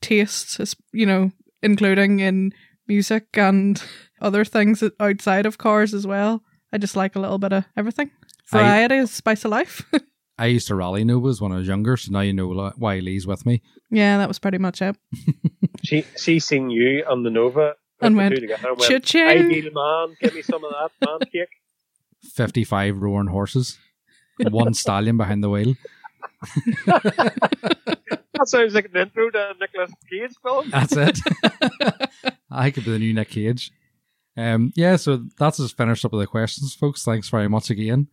[0.00, 1.32] tastes, as- you know,
[1.62, 2.52] including in
[2.86, 3.82] music and
[4.20, 6.42] other things outside of cars as well.
[6.72, 8.10] I just like a little bit of everything.
[8.52, 9.82] I- Variety is spice of life.
[10.38, 13.26] I used to rally Novas when I was younger, so now you know why Lee's
[13.26, 13.62] with me.
[13.90, 14.96] yeah, that was pretty much it.
[15.82, 19.26] She she seen you on the Nova And the went, two together and went, Cha-ching!
[19.50, 21.50] ideal man, give me some of that man cake.
[22.32, 23.78] 55 roaring horses,
[24.38, 25.74] one stallion behind the wheel.
[26.86, 30.70] That sounds like an intro to a Nicolas Cage film.
[30.70, 31.18] That's it.
[32.50, 33.70] I could be the new Nick Cage.
[34.36, 37.04] Um, yeah, so that's just finished up with the questions, folks.
[37.04, 38.08] Thanks very much again.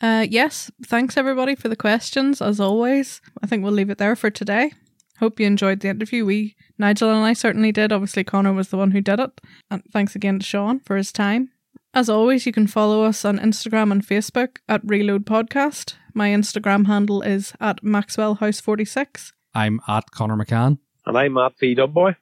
[0.00, 3.20] Uh, yes, thanks everybody for the questions, as always.
[3.42, 4.72] I think we'll leave it there for today.
[5.18, 6.24] Hope you enjoyed the interview.
[6.24, 7.92] We, Nigel and I certainly did.
[7.92, 9.40] Obviously, Connor was the one who did it.
[9.70, 11.50] And thanks again to Sean for his time.
[11.92, 15.96] As always, you can follow us on Instagram and Facebook at Reload Podcast.
[16.14, 20.78] My Instagram handle is at Maxwell House 46 I'm at Connor McCann.
[21.06, 22.16] And I'm Matt V Dubboy.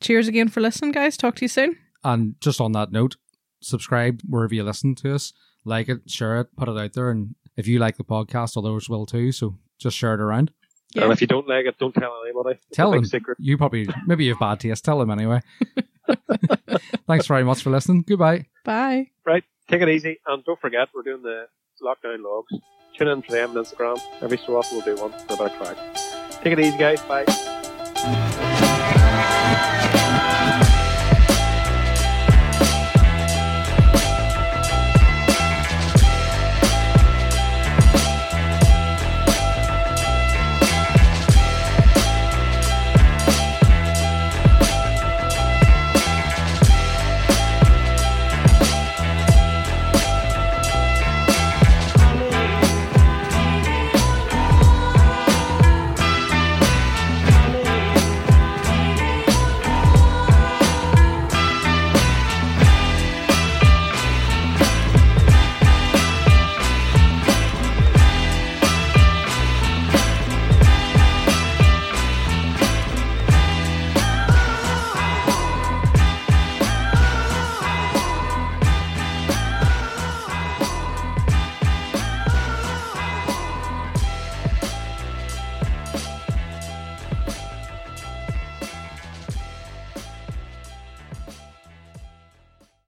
[0.00, 1.16] Cheers again for listening, guys.
[1.16, 1.76] Talk to you soon.
[2.04, 3.16] And just on that note,
[3.60, 5.32] subscribe wherever you listen to us.
[5.68, 7.10] Like it, share it, put it out there.
[7.10, 9.30] And if you like the podcast, others will too.
[9.32, 10.50] So just share it around.
[10.94, 11.04] Yeah.
[11.04, 12.58] And if you don't like it, don't tell anybody.
[12.68, 13.04] It's Tell a them.
[13.04, 13.36] secret.
[13.40, 14.84] You probably, maybe you have bad taste.
[14.84, 15.42] Tell them anyway.
[17.06, 18.04] Thanks very much for listening.
[18.06, 18.46] Goodbye.
[18.64, 19.10] Bye.
[19.26, 21.46] Right, take it easy, and don't forget we're doing the
[21.82, 22.52] lockdown logs.
[22.96, 24.00] Tune in for them on Instagram.
[24.22, 26.42] Every so often we'll do one for about a bit of crack.
[26.42, 27.02] Take it easy, guys.
[27.02, 27.24] Bye.